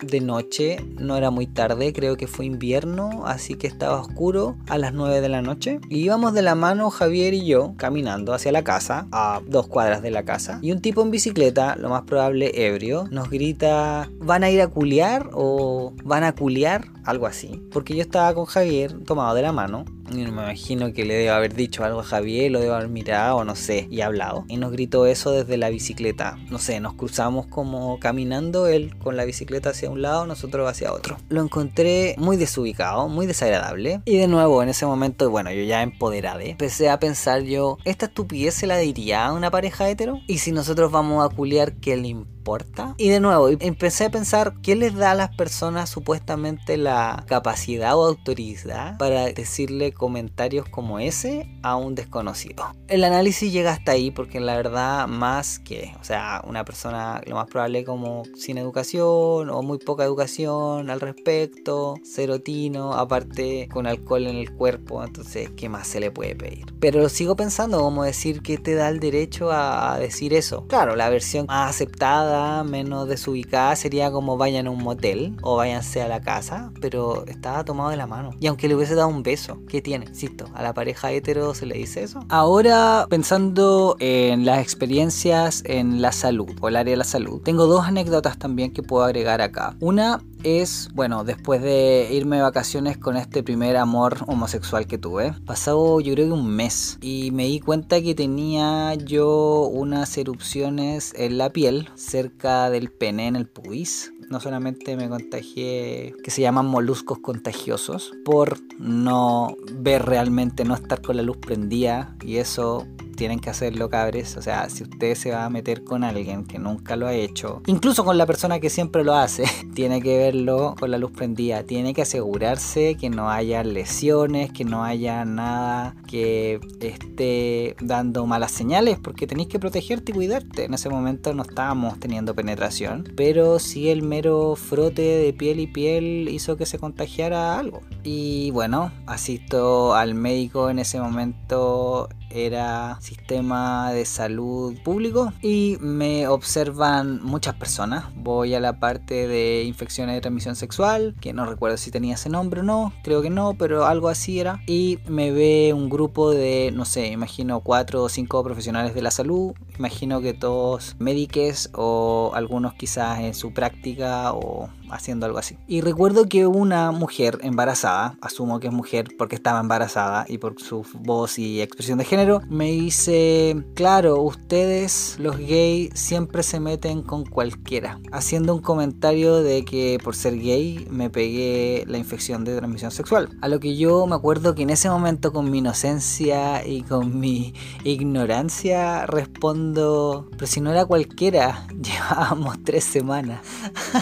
de 0.03 0.21
noche, 0.21 0.79
no 0.99 1.17
era 1.17 1.31
muy 1.31 1.47
tarde, 1.47 1.93
creo 1.93 2.17
que 2.17 2.27
fue 2.27 2.47
invierno, 2.47 3.27
así 3.27 3.55
que 3.55 3.67
estaba 3.67 4.01
oscuro 4.01 4.57
a 4.69 4.79
las 4.79 4.93
9 4.93 5.21
de 5.21 5.29
la 5.29 5.43
noche. 5.43 5.81
Y 5.89 5.99
íbamos 5.99 6.35
de 6.35 6.43
la 6.43 6.55
mano 6.55 6.91
Javier 6.91 7.35
y 7.35 7.47
yo 7.47 7.75
caminando 7.77 8.33
hacia 8.33 8.53
la 8.53 8.65
casa, 8.65 9.07
a 9.13 9.41
dos 9.47 9.67
cuadras 9.67 10.03
de 10.03 10.11
la 10.11 10.25
casa. 10.25 10.59
Y 10.63 10.73
un 10.73 10.81
tipo 10.81 11.03
en 11.03 11.11
bicicleta, 11.11 11.77
lo 11.77 11.89
más 11.89 12.03
probable 12.03 12.67
ebrio, 12.67 13.07
nos 13.11 13.31
grita, 13.31 14.11
¿van 14.19 14.45
a 14.45 14.51
ir 14.51 14.61
a 14.61 14.69
culiar 14.69 15.31
o 15.33 15.95
van 16.05 16.25
a 16.25 16.35
culiar? 16.35 16.87
Algo 17.05 17.27
así. 17.27 17.63
Porque 17.73 17.95
yo 17.95 18.03
estaba 18.03 18.35
con 18.35 18.45
Javier 18.45 19.05
tomado 19.05 19.35
de 19.35 19.43
la 19.43 19.53
mano 19.53 19.85
y 20.11 20.17
me 20.17 20.29
imagino 20.29 20.93
que 20.93 21.05
le 21.05 21.15
debo 21.15 21.35
haber 21.35 21.55
dicho 21.55 21.85
algo 21.85 22.01
a 22.01 22.05
Javier, 22.05 22.51
lo 22.51 22.61
debo 22.61 22.75
haber 22.75 22.89
mirado, 22.89 23.45
no 23.45 23.55
sé, 23.55 23.87
y 23.91 24.01
hablado. 24.01 24.45
Y 24.49 24.57
nos 24.57 24.73
gritó 24.73 25.07
eso 25.07 25.33
desde 25.33 25.57
la 25.57 25.71
bicicleta. 25.71 26.39
No 26.51 26.59
sé, 26.59 26.81
nos 26.81 26.95
cruzamos 26.95 27.47
como 27.47 27.99
caminando, 27.99 28.67
él 28.67 28.97
con 28.99 29.17
la 29.17 29.25
bicicleta 29.25 29.71
hacia 29.71 29.91
un 29.91 30.03
lado, 30.03 30.27
nosotros 30.27 30.69
hacia 30.69 30.93
otro. 30.93 31.17
Lo 31.29 31.43
encontré 31.43 32.15
muy 32.19 32.37
desubicado, 32.37 33.09
muy 33.09 33.27
desagradable. 33.27 34.03
Y 34.05 34.17
de 34.17 34.29
nuevo, 34.29 34.63
en 34.63 34.69
ese 34.69 34.87
momento, 34.87 35.31
bueno, 35.31 35.53
yo 35.53 35.63
ya 35.63 35.83
empoderado, 35.83 36.41
empecé 36.41 36.89
a 36.89 36.99
pensar 36.99 37.43
yo, 37.43 37.79
¿esta 37.85 38.07
estupidez 38.07 38.55
se 38.55 38.67
la 38.67 38.79
diría 38.79 39.27
a 39.27 39.33
una 39.33 39.51
pareja 39.51 39.89
hetero? 39.89 40.21
Y 40.27 40.39
si 40.39 40.53
nosotros 40.53 40.91
vamos 40.93 41.25
a 41.25 41.35
culiar, 41.35 41.75
¿qué 41.75 41.97
le 41.97 42.09
importa? 42.09 42.40
Importa. 42.41 42.95
Y 42.97 43.11
de 43.11 43.21
nuevo, 43.21 43.49
empecé 43.49 44.07
a 44.07 44.11
pensar 44.11 44.55
qué 44.63 44.75
les 44.75 44.95
da 44.95 45.11
a 45.11 45.15
las 45.15 45.37
personas 45.37 45.91
supuestamente 45.91 46.79
la 46.79 47.25
capacidad 47.29 47.97
o 47.97 48.07
autoridad 48.07 48.97
para 48.97 49.27
decirle 49.27 49.93
comentarios 49.93 50.67
como 50.69 50.99
ese 50.99 51.51
a 51.63 51.77
un 51.77 51.95
desconocido. 51.95 52.65
El 52.89 53.05
análisis 53.05 53.53
llega 53.53 53.73
hasta 53.73 53.93
ahí 53.93 54.11
porque 54.11 54.41
la 54.41 54.57
verdad 54.57 55.07
más 55.07 55.59
que, 55.59 55.93
o 56.01 56.05
sea, 56.05 56.43
una 56.47 56.65
persona 56.65 57.21
lo 57.27 57.35
más 57.35 57.47
probable 57.47 57.85
como 57.85 58.23
sin 58.35 58.57
educación 58.57 59.51
o 59.51 59.63
muy 59.63 59.79
poca 59.79 60.05
educación 60.05 60.89
al 60.89 61.01
respecto, 61.01 61.95
serotino, 62.03 62.95
aparte 62.95 63.69
con 63.71 63.87
alcohol 63.87 64.27
en 64.27 64.37
el 64.37 64.51
cuerpo, 64.55 65.05
entonces, 65.05 65.51
¿qué 65.57 65.69
más 65.69 65.87
se 65.87 66.01
le 66.01 66.11
puede 66.11 66.35
pedir? 66.35 66.67
Pero 66.81 67.09
sigo 67.11 67.37
pensando 67.37 67.81
como 67.81 68.05
decir 68.05 68.41
que 68.41 68.57
te 68.57 68.75
da 68.75 68.89
el 68.89 68.99
derecho 68.99 69.51
a 69.53 69.99
decir 69.99 70.33
eso. 70.33 70.67
Claro, 70.69 70.97
la 70.97 71.11
versión 71.11 71.47
más 71.47 71.71
aceptada, 71.71 72.30
menos 72.65 73.09
desubicada, 73.09 73.77
sería 73.77 74.11
como 74.11 74.37
vayan 74.37 74.67
a 74.67 74.71
un 74.71 74.83
motel 74.83 75.37
o 75.43 75.57
váyanse 75.57 76.03
a 76.03 76.09
la 76.09 76.21
casa, 76.21 76.73
pero 76.81 77.25
estaba 77.27 77.65
tomado 77.65 77.91
de 77.91 77.97
la 77.97 78.07
mano. 78.07 78.31
Y 78.41 78.47
aunque 78.47 78.69
le 78.69 78.75
hubiese 78.75 78.95
dado 78.95 79.09
un 79.09 79.23
beso, 79.23 79.59
¿qué 79.69 79.83
tiene? 79.83 80.07
Insisto, 80.07 80.47
a 80.55 80.63
la 80.63 80.75
pareja 80.75 81.13
hetero 81.13 81.55
se 81.55 81.67
le 81.67 81.77
dice 81.77 82.03
eso. 82.03 82.25
Ahora, 82.29 83.07
pensando 83.09 83.97
en 84.01 84.45
las 84.45 84.61
experiencias 84.61 85.63
en 85.67 86.03
la 86.03 86.13
salud 86.13 86.51
o 86.61 86.69
el 86.69 86.77
área 86.77 86.93
de 86.93 86.99
la 86.99 87.05
salud, 87.05 87.41
tengo 87.43 87.67
dos 87.67 87.87
anécdotas 87.87 88.39
también 88.39 88.73
que 88.73 88.83
puedo 88.83 89.05
agregar 89.05 89.41
acá. 89.41 89.77
Una 89.81 90.23
es, 90.43 90.89
bueno, 90.95 91.25
después 91.25 91.63
de 91.63 92.09
irme 92.13 92.37
de 92.37 92.43
vacaciones 92.43 92.97
con 92.99 93.17
este 93.17 93.43
primer 93.43 93.77
amor 93.77 94.19
homosexual 94.27 94.87
que 94.87 94.99
tuve, 94.99 95.35
pasado 95.45 96.01
yo 96.01 96.15
creo 96.15 96.27
que 96.27 96.33
un 96.33 96.49
mes 96.49 96.99
y 97.01 97.31
me 97.33 97.45
di 97.45 97.61
cuenta 97.61 98.01
que 98.01 98.15
tenía 98.15 98.95
yo 98.95 99.67
unas 99.67 100.17
erupciones 100.19 101.13
en 101.17 101.39
la 101.39 101.51
piel 101.51 101.89
cerca 101.95 102.71
del 102.71 102.91
pene, 102.91 103.27
en 103.27 103.37
el 103.37 103.47
pubis. 103.47 104.13
No 104.29 104.39
solamente 104.39 104.97
me 104.97 105.09
contagié, 105.09 106.15
que 106.23 106.31
se 106.31 106.41
llaman 106.41 106.67
moluscos 106.67 107.19
contagiosos, 107.19 108.13
por 108.25 108.59
no 108.79 109.57
ver 109.73 110.07
realmente, 110.07 110.65
no 110.65 110.75
estar 110.75 111.03
con 111.03 111.17
la 111.17 111.23
luz 111.23 111.39
prendida 111.39 112.17
y 112.25 112.37
eso 112.37 112.87
tienen 113.21 113.39
que 113.39 113.51
hacerlo, 113.51 113.91
cabres. 113.91 114.39
O 114.39 114.43
sea, 114.43 114.71
si 114.71 114.85
usted 114.85 115.15
se 115.15 115.31
va 115.31 115.45
a 115.45 115.51
meter 115.51 115.85
con 115.85 116.05
alguien 116.05 116.47
que 116.47 116.59
nunca 116.59 116.97
lo 116.97 117.07
ha 117.07 117.13
hecho, 117.13 117.61
incluso 117.67 118.03
con 118.03 118.17
la 118.17 118.25
persona 118.25 118.61
que 118.61 118.71
siempre 118.71 119.05
lo 119.05 119.15
hace, 119.15 119.45
tiene 119.75 120.01
que 120.01 120.17
verlo 120.17 120.75
con 120.81 120.91
la 120.91 120.97
luz 120.97 121.11
prendida. 121.11 121.63
Tiene 121.65 121.93
que 121.93 122.01
asegurarse 122.01 122.97
que 122.97 123.11
no 123.11 123.31
haya 123.31 123.63
lesiones, 123.63 124.51
que 124.53 124.65
no 124.65 124.85
haya 124.85 125.27
nada 125.27 125.97
que 126.09 126.61
esté 126.81 127.77
dando 127.83 128.25
malas 128.25 128.53
señales, 128.53 128.99
porque 128.99 129.27
tenéis 129.27 129.51
que 129.51 129.59
protegerte 129.59 130.13
y 130.13 130.15
cuidarte. 130.15 130.65
En 130.65 130.73
ese 130.73 130.89
momento 130.89 131.35
no 131.35 131.43
estábamos 131.43 132.01
teniendo 132.01 132.35
penetración, 132.35 133.05
pero 133.19 133.59
sí 133.59 133.91
el 133.91 134.01
mero 134.03 134.57
frote 134.57 135.03
de 135.03 135.35
piel 135.35 135.61
y 135.61 135.67
piel 135.67 136.27
hizo 136.31 136.57
que 136.57 136.65
se 136.65 136.79
contagiara 136.79 137.59
algo. 137.59 137.83
Y 138.03 138.51
bueno, 138.53 138.93
asisto 139.05 139.95
al 139.95 140.15
médico 140.15 140.71
en 140.71 140.79
ese 140.79 140.99
momento 140.99 142.09
era 142.31 142.99
sistema 143.01 143.93
de 143.93 144.05
salud 144.05 144.77
público 144.83 145.33
y 145.43 145.77
me 145.81 146.29
observan 146.29 147.23
muchas 147.23 147.55
personas. 147.55 148.05
Voy 148.17 148.55
a 148.55 148.61
la 148.61 148.79
parte 148.79 149.27
de 149.29 149.65
infecciones 149.65 150.15
de 150.15 150.21
transmisión 150.21 150.57
sexual, 150.57 151.15
que 151.21 151.33
no 151.33 151.47
recuerdo 151.47 151.77
si 151.77 151.91
tenía 151.91 152.15
ese 152.15 152.29
nombre 152.29 152.61
o 152.61 152.65
no, 152.65 152.93
creo 153.03 153.23
que 153.23 153.31
no, 153.31 153.55
pero 153.55 153.87
algo 153.87 154.09
así 154.09 154.41
era. 154.41 154.63
Y 154.67 154.99
me 155.09 155.33
ve 155.33 155.73
un 155.75 155.89
grupo 155.89 156.31
de, 156.31 156.71
no 156.75 156.85
sé, 156.85 157.09
imagino 157.09 157.61
cuatro 157.61 158.03
o 158.03 158.09
cinco 158.09 158.43
profesionales 158.43 158.95
de 158.95 159.03
la 159.03 159.11
salud, 159.11 159.53
imagino 159.79 160.21
que 160.21 160.35
todos 160.35 160.97
médicos 160.99 161.71
o 161.75 162.33
algunos 162.35 162.75
quizás 162.75 163.21
en 163.21 163.35
su 163.35 163.53
práctica 163.53 164.33
o 164.33 164.69
haciendo 164.91 165.27
algo 165.27 165.39
así. 165.39 165.57
Y 165.67 165.81
recuerdo 165.81 166.27
que 166.27 166.47
una 166.47 166.91
mujer 166.91 167.39
embarazada, 167.43 168.17
asumo 168.21 168.61
que 168.61 168.69
es 168.69 168.73
mujer 168.73 169.09
porque 169.19 169.37
estaba 169.37 169.61
embarazada 169.61 170.25
y 170.29 170.39
por 170.39 170.61
su 170.61 170.85
voz 170.95 171.39
y 171.39 171.61
expresión 171.61 171.99
de 171.99 172.05
género, 172.05 172.43
me 172.49 172.67
dice, 172.67 173.57
claro, 173.75 174.21
ustedes 174.21 175.17
los 175.19 175.39
gays 175.39 175.91
siempre 175.95 176.43
se 176.43 176.61
meten 176.61 177.03
con 177.03 177.25
cualquiera, 177.25 177.99
haciendo 178.13 178.55
un 178.55 178.63
comentario 178.63 179.43
de 179.43 179.65
que 179.65 179.99
por 180.03 180.15
ser 180.17 180.39
gay 180.39 180.87
me 180.91 181.11
pegué 181.11 181.85
la 181.87 181.99
infección 181.99 182.45
de 182.45 182.57
transmisión 182.57 182.91
sexual. 182.91 183.29
A 183.41 183.49
lo 183.49 183.61
que 183.61 183.77
yo 183.77 184.07
me 184.07 184.15
acuerdo 184.15 184.55
que 184.55 184.63
en 184.63 184.71
ese 184.71 184.89
momento 184.89 185.33
con 185.33 185.51
mi 185.51 185.59
inocencia 185.59 186.67
y 186.67 186.83
con 186.83 187.19
mi 187.19 187.55
ignorancia 187.85 189.07
respondo, 189.07 190.29
pero 190.33 190.47
si 190.47 190.61
no 190.61 190.71
era 190.71 190.85
cualquiera, 190.85 191.67
llevábamos 191.81 192.63
tres 192.65 192.85
semanas. 192.85 193.41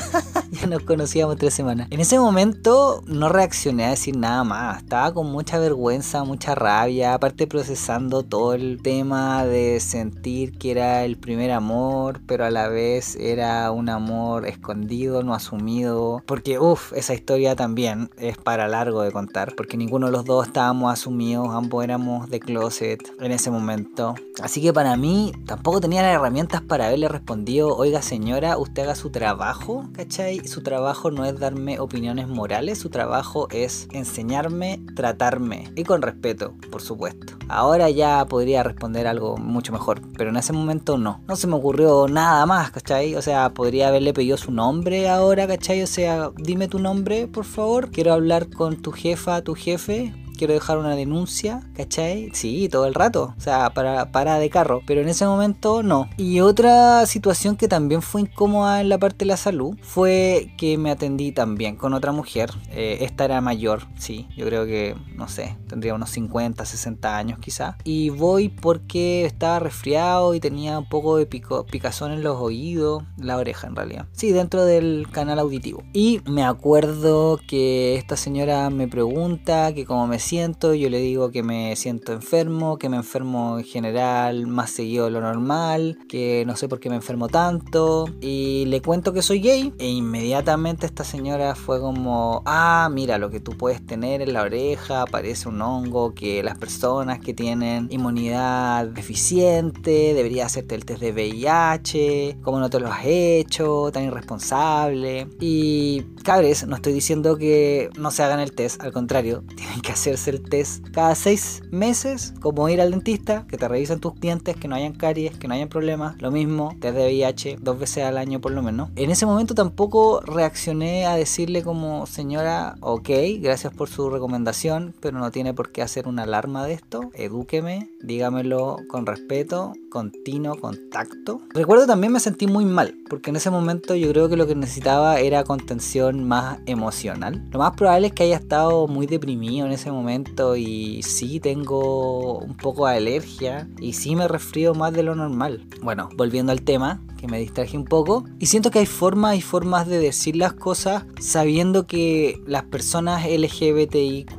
ya 0.51 0.67
conocíamos 0.85 1.37
tres 1.37 1.55
semanas. 1.55 1.89
En 1.91 2.01
ese 2.01 2.19
momento 2.19 3.03
no 3.07 3.29
reaccioné 3.29 3.87
a 3.87 3.91
decir 3.91 4.17
nada 4.17 4.45
más. 4.45 4.83
Estaba 4.83 5.13
con 5.13 5.31
mucha 5.31 5.59
vergüenza, 5.59 6.25
mucha 6.25 6.55
rabia, 6.55 7.15
aparte 7.15 7.47
procesando 7.47 8.23
todo 8.23 8.55
el 8.55 8.81
tema 8.83 9.45
de 9.45 9.81
sentir 9.81 10.57
que 10.59 10.71
era 10.71 11.05
el 11.05 11.17
primer 11.17 11.51
amor, 11.51 12.21
pero 12.27 12.45
a 12.45 12.51
la 12.51 12.69
vez 12.69 13.17
era 13.17 13.71
un 13.71 13.89
amor 13.89 14.47
escondido, 14.47 15.23
no 15.23 15.35
asumido. 15.35 16.23
Porque, 16.27 16.59
uff, 16.59 16.93
esa 16.93 17.15
historia 17.15 17.57
también 17.57 18.11
es 18.19 18.37
para 18.37 18.69
largo 18.69 19.03
de 19.03 19.13
contar, 19.13 19.55
porque 19.57 19.77
ninguno 19.77 20.07
de 20.07 20.13
los 20.13 20.25
dos 20.25 20.47
estábamos 20.47 20.93
asumidos, 20.93 21.49
ambos 21.51 21.85
éramos 21.85 22.29
de 22.31 22.41
closet 22.41 23.01
en 23.21 23.33
ese 23.33 23.51
momento. 23.51 24.15
Así 24.43 24.63
que 24.63 24.73
para 24.73 24.97
mí 24.97 25.33
tampoco 25.47 25.81
tenía 25.81 26.03
las 26.03 26.15
herramientas 26.15 26.63
para 26.63 26.87
haberle 26.87 27.09
respondido, 27.09 27.77
oiga 27.77 28.03
señora, 28.03 28.59
usted 28.59 28.85
haga 28.85 28.95
su 28.95 29.11
trabajo, 29.11 29.89
¿cachai? 29.93 30.47
Su 30.47 30.63
trabajo 30.69 31.11
no 31.11 31.25
es 31.25 31.39
darme 31.41 31.81
opiniones 31.81 32.29
morales, 32.29 32.79
su 32.79 32.91
trabajo 32.91 33.49
es 33.51 33.89
enseñarme, 33.93 34.81
tratarme 34.95 35.73
y 35.77 35.85
con 35.85 36.03
respeto, 36.03 36.53
por 36.71 36.83
supuesto. 36.83 37.35
Ahora 37.49 37.89
ya 37.89 38.27
podría 38.27 38.63
responder 38.63 39.07
algo 39.07 39.39
mucho 39.39 39.73
mejor, 39.73 40.03
pero 40.19 40.29
en 40.29 40.37
ese 40.37 40.53
momento 40.53 40.99
no. 40.99 41.23
No 41.27 41.37
se 41.37 41.47
me 41.47 41.55
ocurrió 41.55 42.07
nada 42.07 42.45
más, 42.45 42.71
¿cachai? 42.71 43.15
O 43.15 43.23
sea, 43.23 43.49
podría 43.55 43.89
haberle 43.89 44.13
pedido 44.13 44.37
su 44.37 44.53
nombre 44.53 45.09
ahora, 45.09 45.47
¿cachai? 45.47 45.83
O 45.83 45.87
sea, 45.87 46.31
dime 46.37 46.69
tu 46.69 46.79
nombre, 46.79 47.27
por 47.29 47.47
favor. 47.47 47.91
Quiero 47.91 48.13
hablar 48.13 48.51
con 48.51 48.77
tu 48.77 48.93
jefa, 48.93 49.41
tu 49.41 49.55
jefe 49.55 50.13
quiero 50.39 50.55
dejar 50.55 50.79
una 50.79 50.97
denuncia, 50.97 51.61
¿cachai? 51.75 52.31
Sí, 52.33 52.69
todo 52.71 52.87
el 52.87 52.95
rato, 52.95 53.35
o 53.37 53.41
sea, 53.41 53.71
para, 53.71 54.11
para 54.13 54.39
de 54.39 54.49
carro, 54.49 54.81
pero 54.87 55.03
en 55.03 55.09
ese 55.09 55.27
momento 55.27 55.83
no. 55.83 56.09
Y 56.17 56.41
otra 56.41 57.05
situación 57.05 57.57
que 57.57 57.69
también 57.69 58.01
fue 58.01 58.23
incómoda 58.23 58.81
en 58.81 58.89
la 58.89 58.99
parte 58.99 59.19
de 59.19 59.27
la 59.27 59.37
salud 59.37 59.77
fue 59.83 60.53
que 60.57 60.79
me 60.79 60.91
atendí 60.91 61.33
también 61.33 61.77
con 61.77 61.93
otra 61.93 62.13
mujer, 62.13 62.51
eh, 62.71 62.99
esta 63.01 63.25
era 63.25 63.41
mayor, 63.41 63.83
sí, 63.99 64.29
yo 64.37 64.47
creo 64.47 64.65
que, 64.65 64.97
no 65.15 65.29
sé, 65.29 65.57
tendría 65.69 65.95
unos 65.95 66.11
50, 66.11 66.65
60 66.65 67.17
años 67.17 67.39
quizá, 67.41 67.77
y 67.85 68.11
voy 68.11 68.49
porque 68.49 69.27
estaba 69.27 69.59
resfriado 69.59 70.35
y 70.35 70.41
tenía 70.41 70.79
un 70.79 70.89
poco 70.89 71.17
de 71.17 71.27
pico, 71.27 71.67
picazón 71.67 72.13
en 72.13 72.23
los 72.23 72.37
oídos, 72.37 73.03
la 73.17 73.37
oreja 73.37 73.67
en 73.67 73.77
realidad, 73.77 74.07
sí, 74.13 74.31
dentro 74.31 74.65
del 74.65 75.09
canal 75.11 75.41
auditivo. 75.41 75.83
Y 75.93 76.21
me 76.27 76.45
acuerdo 76.45 77.41
que 77.49 77.97
esta 77.97 78.17
señora 78.17 78.71
me 78.71 78.87
pregunta 78.87 79.75
que 79.75 79.85
como 79.85 80.07
me 80.07 80.21
siento, 80.29 80.75
yo 80.75 80.91
le 80.91 80.99
digo 80.99 81.31
que 81.31 81.43
me 81.43 81.75
siento 81.75 82.13
enfermo, 82.13 82.77
que 82.77 82.91
me 82.91 82.99
enfermo 82.99 83.59
en 83.59 83.65
general 83.65 84.47
más 84.47 84.71
seguido 84.71 85.07
de 85.07 85.11
lo 85.11 85.23
normal, 85.23 85.97
que 86.07 86.45
no 86.47 86.55
sé 86.55 86.69
por 86.69 86.81
qué 86.81 86.91
me 86.91 86.97
enfermo 86.97 87.29
tanto, 87.29 88.05
y 88.21 88.67
le 88.67 88.83
cuento 88.83 89.15
que 89.15 89.23
soy 89.23 89.41
gay, 89.41 89.73
e 89.79 89.89
inmediatamente 89.89 90.85
esta 90.85 91.03
señora 91.03 91.55
fue 91.55 91.81
como, 91.81 92.43
ah, 92.45 92.91
mira, 92.93 93.17
lo 93.17 93.31
que 93.31 93.41
tú 93.41 93.53
puedes 93.57 93.85
tener 93.87 94.21
en 94.21 94.35
la 94.35 94.43
oreja 94.43 95.07
parece 95.07 95.49
un 95.49 95.63
hongo, 95.63 96.13
que 96.13 96.43
las 96.43 96.59
personas 96.59 97.21
que 97.21 97.33
tienen 97.33 97.89
inmunidad 97.91 98.87
deficiente, 98.89 100.13
debería 100.13 100.45
hacerte 100.45 100.75
el 100.75 100.85
test 100.85 101.01
de 101.01 101.13
VIH, 101.13 102.37
como 102.43 102.61
no 102.61 102.69
te 102.69 102.81
lo 102.81 102.89
has 102.89 103.07
hecho, 103.07 103.91
tan 103.93 104.05
irresponsable, 104.05 105.27
y 105.41 106.03
cabres, 106.23 106.67
no 106.67 106.77
estoy 106.77 106.93
diciendo 106.93 107.39
que 107.39 107.89
no 107.97 108.11
se 108.11 108.23
hagan 108.23 108.41
el 108.41 108.53
test, 108.53 108.83
al 108.83 108.93
contrario, 108.93 109.43
tienen 109.57 109.81
que 109.81 109.93
hacer 109.93 110.18
el 110.27 110.43
test 110.43 110.89
cada 110.91 111.15
seis 111.15 111.63
meses, 111.71 112.35
como 112.41 112.69
ir 112.69 112.81
al 112.81 112.91
dentista, 112.91 113.47
que 113.47 113.57
te 113.57 113.69
revisen 113.69 114.01
tus 114.01 114.19
dientes, 114.19 114.57
que 114.57 114.67
no 114.67 114.75
hayan 114.75 114.95
caries, 114.95 115.37
que 115.37 115.47
no 115.47 115.55
hayan 115.55 115.69
problemas. 115.69 116.21
Lo 116.21 116.31
mismo, 116.31 116.75
test 116.81 116.97
de 116.97 117.07
VIH 117.07 117.59
dos 117.61 117.79
veces 117.79 118.05
al 118.05 118.19
año 118.19 118.41
por 118.41 118.53
lo 118.53 118.63
menos. 118.63 118.91
En 118.97 119.11
ese 119.11 119.27
momento 119.27 119.55
tampoco 119.55 120.21
reaccioné 120.21 121.07
a 121.07 121.15
decirle 121.15 121.63
como, 121.63 122.07
señora, 122.07 122.77
ok, 122.81 123.11
gracias 123.41 123.73
por 123.73 123.89
su 123.89 124.11
recomendación, 124.11 124.95
pero 125.01 125.19
no 125.19 125.31
tiene 125.31 125.55
por 125.55 125.71
qué 125.71 125.83
hacer 125.83 126.09
una 126.09 126.23
alarma 126.23 126.67
de 126.67 126.73
esto. 126.73 127.11
Edúqueme, 127.15 127.91
dígamelo 128.01 128.79
con 128.89 129.07
respeto 129.07 129.73
continuo 129.89 130.57
contacto. 130.57 131.41
Recuerdo 131.51 131.87
también 131.87 132.13
me 132.13 132.21
sentí 132.21 132.47
muy 132.47 132.65
mal, 132.65 132.95
porque 133.09 133.31
en 133.31 133.37
ese 133.37 133.51
momento 133.51 133.95
yo 133.95 134.11
creo 134.11 134.29
que 134.29 134.37
lo 134.37 134.47
que 134.47 134.55
necesitaba 134.55 135.21
era 135.21 135.45
contención 135.45 136.27
más 136.27 136.59
emocional. 136.67 137.45
Lo 137.51 137.59
más 137.59 137.73
probable 137.77 138.09
es 138.09 138.13
que 138.13 138.25
haya 138.25 138.37
estado 138.37 138.87
muy 138.87 139.07
deprimido 139.07 139.67
en 139.67 139.73
ese 139.73 139.91
momento 139.91 140.57
y 140.57 141.03
sí 141.03 141.41
tengo 141.41 142.39
un 142.39 142.57
poco 142.57 142.87
de 142.87 142.97
alergia 142.97 143.69
y 143.81 143.95
sí 143.95 144.17
me 144.17 144.29
resfrío 144.29 144.75
más 144.75 144.93
de 144.93 145.03
lo 145.03 145.15
normal. 145.15 145.67
Bueno, 145.83 146.09
volviendo 146.17 146.53
al 146.53 146.63
tema, 146.63 147.01
que 147.19 147.27
me 147.27 147.39
distraje 147.39 147.77
un 147.77 147.85
poco. 147.85 148.25
Y 148.39 148.47
siento 148.47 148.71
que 148.71 148.79
hay 148.79 148.87
formas 148.87 149.37
y 149.37 149.43
formas 149.43 149.87
de 149.87 149.99
decir 149.99 150.37
las 150.37 150.55
cosas 150.55 151.05
sabiendo 151.21 151.87
que 151.87 152.41
las 152.47 152.65
personas 152.65 153.27
LGBTIQ, 153.27 154.39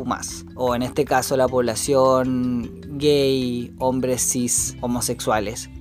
o 0.55 0.73
en 0.73 0.81
este 0.81 1.05
caso 1.05 1.37
la 1.37 1.47
población 1.47 2.81
gay, 2.97 3.71
hombres 3.77 4.21
cis, 4.31 4.75